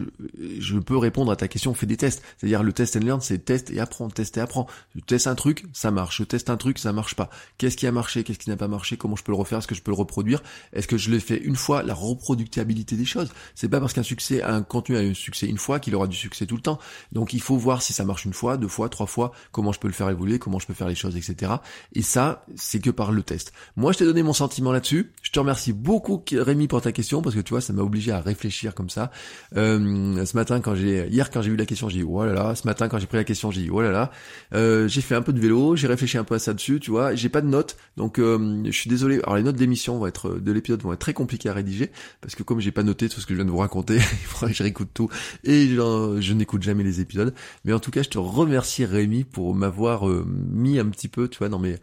je 0.59 0.78
peux 0.80 0.97
répondre 0.97 1.32
à 1.32 1.36
ta 1.36 1.47
question, 1.47 1.74
fais 1.74 1.86
des 1.86 1.97
tests. 1.97 2.24
C'est-à-dire 2.38 2.63
le 2.63 2.74
test 2.74 2.95
and 2.95 3.01
learn, 3.01 3.21
c'est 3.21 3.39
test 3.39 3.69
et 3.69 3.80
apprends, 3.80 4.09
test 4.09 4.38
et 4.38 4.41
apprends. 4.41 4.67
Je 4.95 5.01
teste 5.01 5.28
un 5.28 5.36
truc, 5.36 5.65
ça 5.74 5.91
marche. 5.91 6.17
Je 6.17 6.24
teste 6.24 6.49
un 6.49 6.57
truc, 6.57 6.80
ça 6.80 6.93
marche 6.93 7.15
pas. 7.15 7.30
Qu'est-ce 7.57 7.78
qui 7.78 7.88
a 7.88 7.91
marché, 7.91 8.24
qu'est-ce 8.24 8.39
qui 8.39 8.49
n'a 8.49 8.57
pas 8.57 8.67
marché, 8.67 8.97
comment 8.97 9.15
je 9.15 9.24
peux 9.24 9.32
le 9.32 9.38
refaire, 9.38 9.59
est-ce 9.59 9.67
que 9.67 9.76
je 9.76 9.82
peux 9.82 9.91
le 9.91 9.97
reproduire? 9.97 10.41
Est-ce 10.71 10.88
que 10.88 10.97
je 10.97 11.11
l'ai 11.11 11.19
fait 11.19 11.38
une 11.38 11.55
fois? 11.55 11.84
La 11.84 11.93
reproductibilité 11.93 12.95
des 12.95 13.05
choses. 13.05 13.30
C'est 13.55 13.69
pas 13.69 13.80
parce 13.80 13.93
qu'un 13.93 14.03
succès, 14.03 14.41
un 14.41 14.61
contenu 14.63 14.97
a 14.97 14.99
un 14.99 15.13
succès 15.13 15.47
une 15.47 15.57
fois 15.57 15.80
qu'il 15.80 15.95
aura 15.95 16.07
du 16.07 16.17
succès 16.17 16.45
tout 16.45 16.55
le 16.55 16.61
temps. 16.61 16.80
Donc 17.11 17.34
il 17.34 17.41
faut 17.41 17.57
voir 17.57 17.82
si 17.82 17.93
ça 17.93 18.05
marche 18.05 18.26
une 18.26 18.34
fois, 18.34 18.57
deux 18.57 18.67
fois, 18.67 18.89
trois 18.89 19.07
fois, 19.07 19.32
comment 19.51 19.71
je 19.71 19.80
peux 19.80 19.88
le 19.88 19.93
faire 19.93 20.09
évoluer, 20.09 20.39
comment 20.39 20.59
je 20.59 20.67
peux 20.67 20.74
faire 20.74 20.88
les 20.88 20.95
choses, 20.95 21.15
etc. 21.15 21.53
Et 21.93 22.01
ça, 22.01 22.45
c'est 22.55 22.80
que 22.80 22.89
par 22.89 23.11
le 23.11 23.24
test. 23.24 23.53
Moi, 23.76 23.91
je 23.91 23.99
t'ai 23.99 24.05
donné 24.05 24.24
mon 24.24 24.34
sentiment 24.34 24.71
là-dessus. 24.71 25.11
Je 25.21 25.32
te 25.32 25.39
remercie 25.39 25.74
beaucoup, 25.74 26.24
Rémi, 26.32 26.67
pour 26.67 26.82
ta 26.82 26.91
question, 26.91 27.21
parce 27.21 27.36
que 27.36 27.41
tu 27.41 27.49
vois, 27.49 27.61
ça 27.61 27.74
m'a 27.74 27.82
obligé 27.82 28.12
réfléchir 28.20 28.74
comme 28.74 28.89
ça. 28.89 29.11
Euh, 29.55 30.26
ce 30.26 30.36
matin, 30.36 30.61
quand 30.61 30.76
j'ai, 30.76 31.07
hier 31.07 31.30
quand 31.30 31.41
j'ai 31.41 31.51
eu 31.51 31.55
la 31.55 31.66
question, 31.66 31.89
j'ai 31.89 31.99
dit 31.99 32.05
oh 32.07 32.24
là 32.26 32.34
là. 32.34 32.55
Ce 32.55 32.66
matin, 32.68 32.88
quand 32.88 32.99
j'ai 32.99 33.07
pris 33.07 33.18
la 33.18 33.24
question, 33.24 33.51
j'ai 33.51 33.61
dit 33.61 33.70
oh 33.72 33.82
là 33.82 33.91
là. 33.91 34.11
Euh, 34.53 34.88
j'ai 34.88 35.01
fait 35.01 35.16
un 35.16 35.22
peu 35.22 35.34
de 35.34 35.39
vélo, 35.39 35.76
j'ai 35.76 35.88
réfléchi 35.88 36.18
un 36.18 36.24
peu 36.24 36.36
à 36.36 36.39
ça 36.39 36.53
dessus, 36.53 36.80
tu 36.80 36.91
vois. 36.91 37.16
J'ai 37.16 37.30
pas 37.30 37.41
de 37.41 37.47
notes, 37.47 37.78
donc 37.97 38.20
euh, 38.20 38.64
je 38.66 38.72
suis 38.72 38.89
désolé. 38.89 39.20
Alors 39.24 39.36
les 39.36 39.43
notes 39.43 39.55
d'émission 39.55 39.97
vont 39.97 40.07
être 40.07 40.36
de 40.36 40.51
l'épisode 40.51 40.82
vont 40.82 40.93
être 40.93 40.99
très 40.99 41.14
compliquées 41.14 41.49
à 41.49 41.53
rédiger 41.53 41.91
parce 42.22 42.36
que 42.36 42.43
comme 42.43 42.59
j'ai 42.59 42.72
pas 42.72 42.84
noté 42.84 43.09
tout 43.09 43.20
ce 43.20 43.26
que 43.26 43.34
je 43.34 43.38
viens 43.38 43.45
de 43.45 43.51
vous 43.51 43.57
raconter, 43.57 43.95
il 43.97 44.01
faudrait 44.01 44.51
que 44.51 44.57
je 44.57 44.64
réécoute 44.64 44.89
tout 44.93 45.09
et 45.43 45.68
je, 45.68 46.18
je 46.20 46.34
n'écoute 46.34 46.64
jamais 46.64 46.84
les 46.84 47.01
épisodes. 47.01 47.34
Mais 47.66 47.74
en 47.74 47.80
tout 47.80 47.91
cas, 47.91 48.03
je 48.03 48.09
te 48.09 48.18
remercie 48.18 48.86
Rémi 48.86 49.24
pour 49.24 49.55
m'avoir 49.55 50.05
mis 50.05 50.80
un 50.80 50.86
petit 50.86 51.07
peu, 51.07 51.28
tu 51.28 51.39
vois, 51.39 51.49
dans 51.49 51.59
mes 51.59 51.78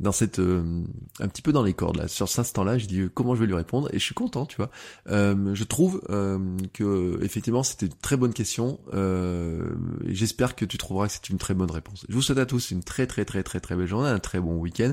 dans 0.00 0.12
cette 0.12 0.38
un 0.38 1.28
petit 1.28 1.42
peu 1.42 1.52
dans 1.52 1.62
les 1.62 1.74
cordes 1.74 1.96
là. 1.96 2.08
Sur 2.08 2.28
cet 2.28 2.40
instant-là, 2.40 2.78
je 2.78 2.86
dis 2.86 3.02
comment 3.14 3.34
je 3.34 3.40
vais 3.40 3.46
lui 3.46 3.54
répondre? 3.54 3.88
Et 3.92 3.98
je 3.98 4.04
suis 4.04 4.14
content, 4.14 4.46
tu 4.46 4.56
vois. 4.56 4.70
je 5.06 5.64
trouve 5.64 6.02
euh, 6.10 6.38
que 6.72 7.18
effectivement 7.22 7.62
c'était 7.62 7.86
une 7.86 7.92
très 7.94 8.16
bonne 8.16 8.32
question. 8.32 8.80
Euh, 8.94 9.74
J'espère 10.06 10.56
que 10.56 10.64
tu 10.64 10.78
trouveras 10.78 11.06
que 11.06 11.14
c'est 11.14 11.28
une 11.28 11.38
très 11.38 11.54
bonne 11.54 11.70
réponse. 11.70 12.06
Je 12.08 12.14
vous 12.14 12.22
souhaite 12.22 12.38
à 12.38 12.46
tous 12.46 12.70
une 12.70 12.82
très 12.82 13.06
très 13.06 13.24
très 13.24 13.42
très 13.42 13.60
très 13.60 13.76
belle 13.76 13.86
journée, 13.86 14.08
un 14.08 14.18
très 14.18 14.40
bon 14.40 14.56
week-end. 14.56 14.92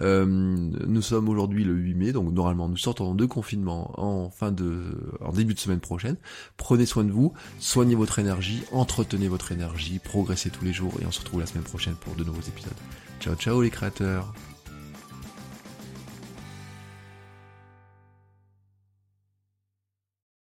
Euh, 0.00 0.24
nous 0.24 1.02
sommes 1.02 1.28
aujourd'hui 1.28 1.64
le 1.64 1.74
8 1.74 1.94
mai, 1.94 2.12
donc 2.12 2.32
normalement 2.32 2.68
nous 2.68 2.76
sortons 2.76 3.14
de 3.14 3.26
confinement 3.26 3.92
en 4.00 4.30
fin 4.30 4.50
de, 4.50 4.82
en 5.20 5.32
début 5.32 5.54
de 5.54 5.58
semaine 5.58 5.80
prochaine. 5.80 6.16
Prenez 6.56 6.86
soin 6.86 7.04
de 7.04 7.12
vous, 7.12 7.34
soignez 7.58 7.94
votre 7.94 8.18
énergie, 8.18 8.62
entretenez 8.72 9.28
votre 9.28 9.52
énergie, 9.52 9.98
progressez 9.98 10.50
tous 10.50 10.64
les 10.64 10.72
jours 10.72 10.94
et 11.02 11.06
on 11.06 11.12
se 11.12 11.20
retrouve 11.20 11.40
la 11.40 11.46
semaine 11.46 11.64
prochaine 11.64 11.94
pour 11.94 12.14
de 12.14 12.24
nouveaux 12.24 12.40
épisodes. 12.40 12.72
Ciao 13.20 13.34
ciao 13.34 13.60
les 13.60 13.68
créateurs 13.68 14.32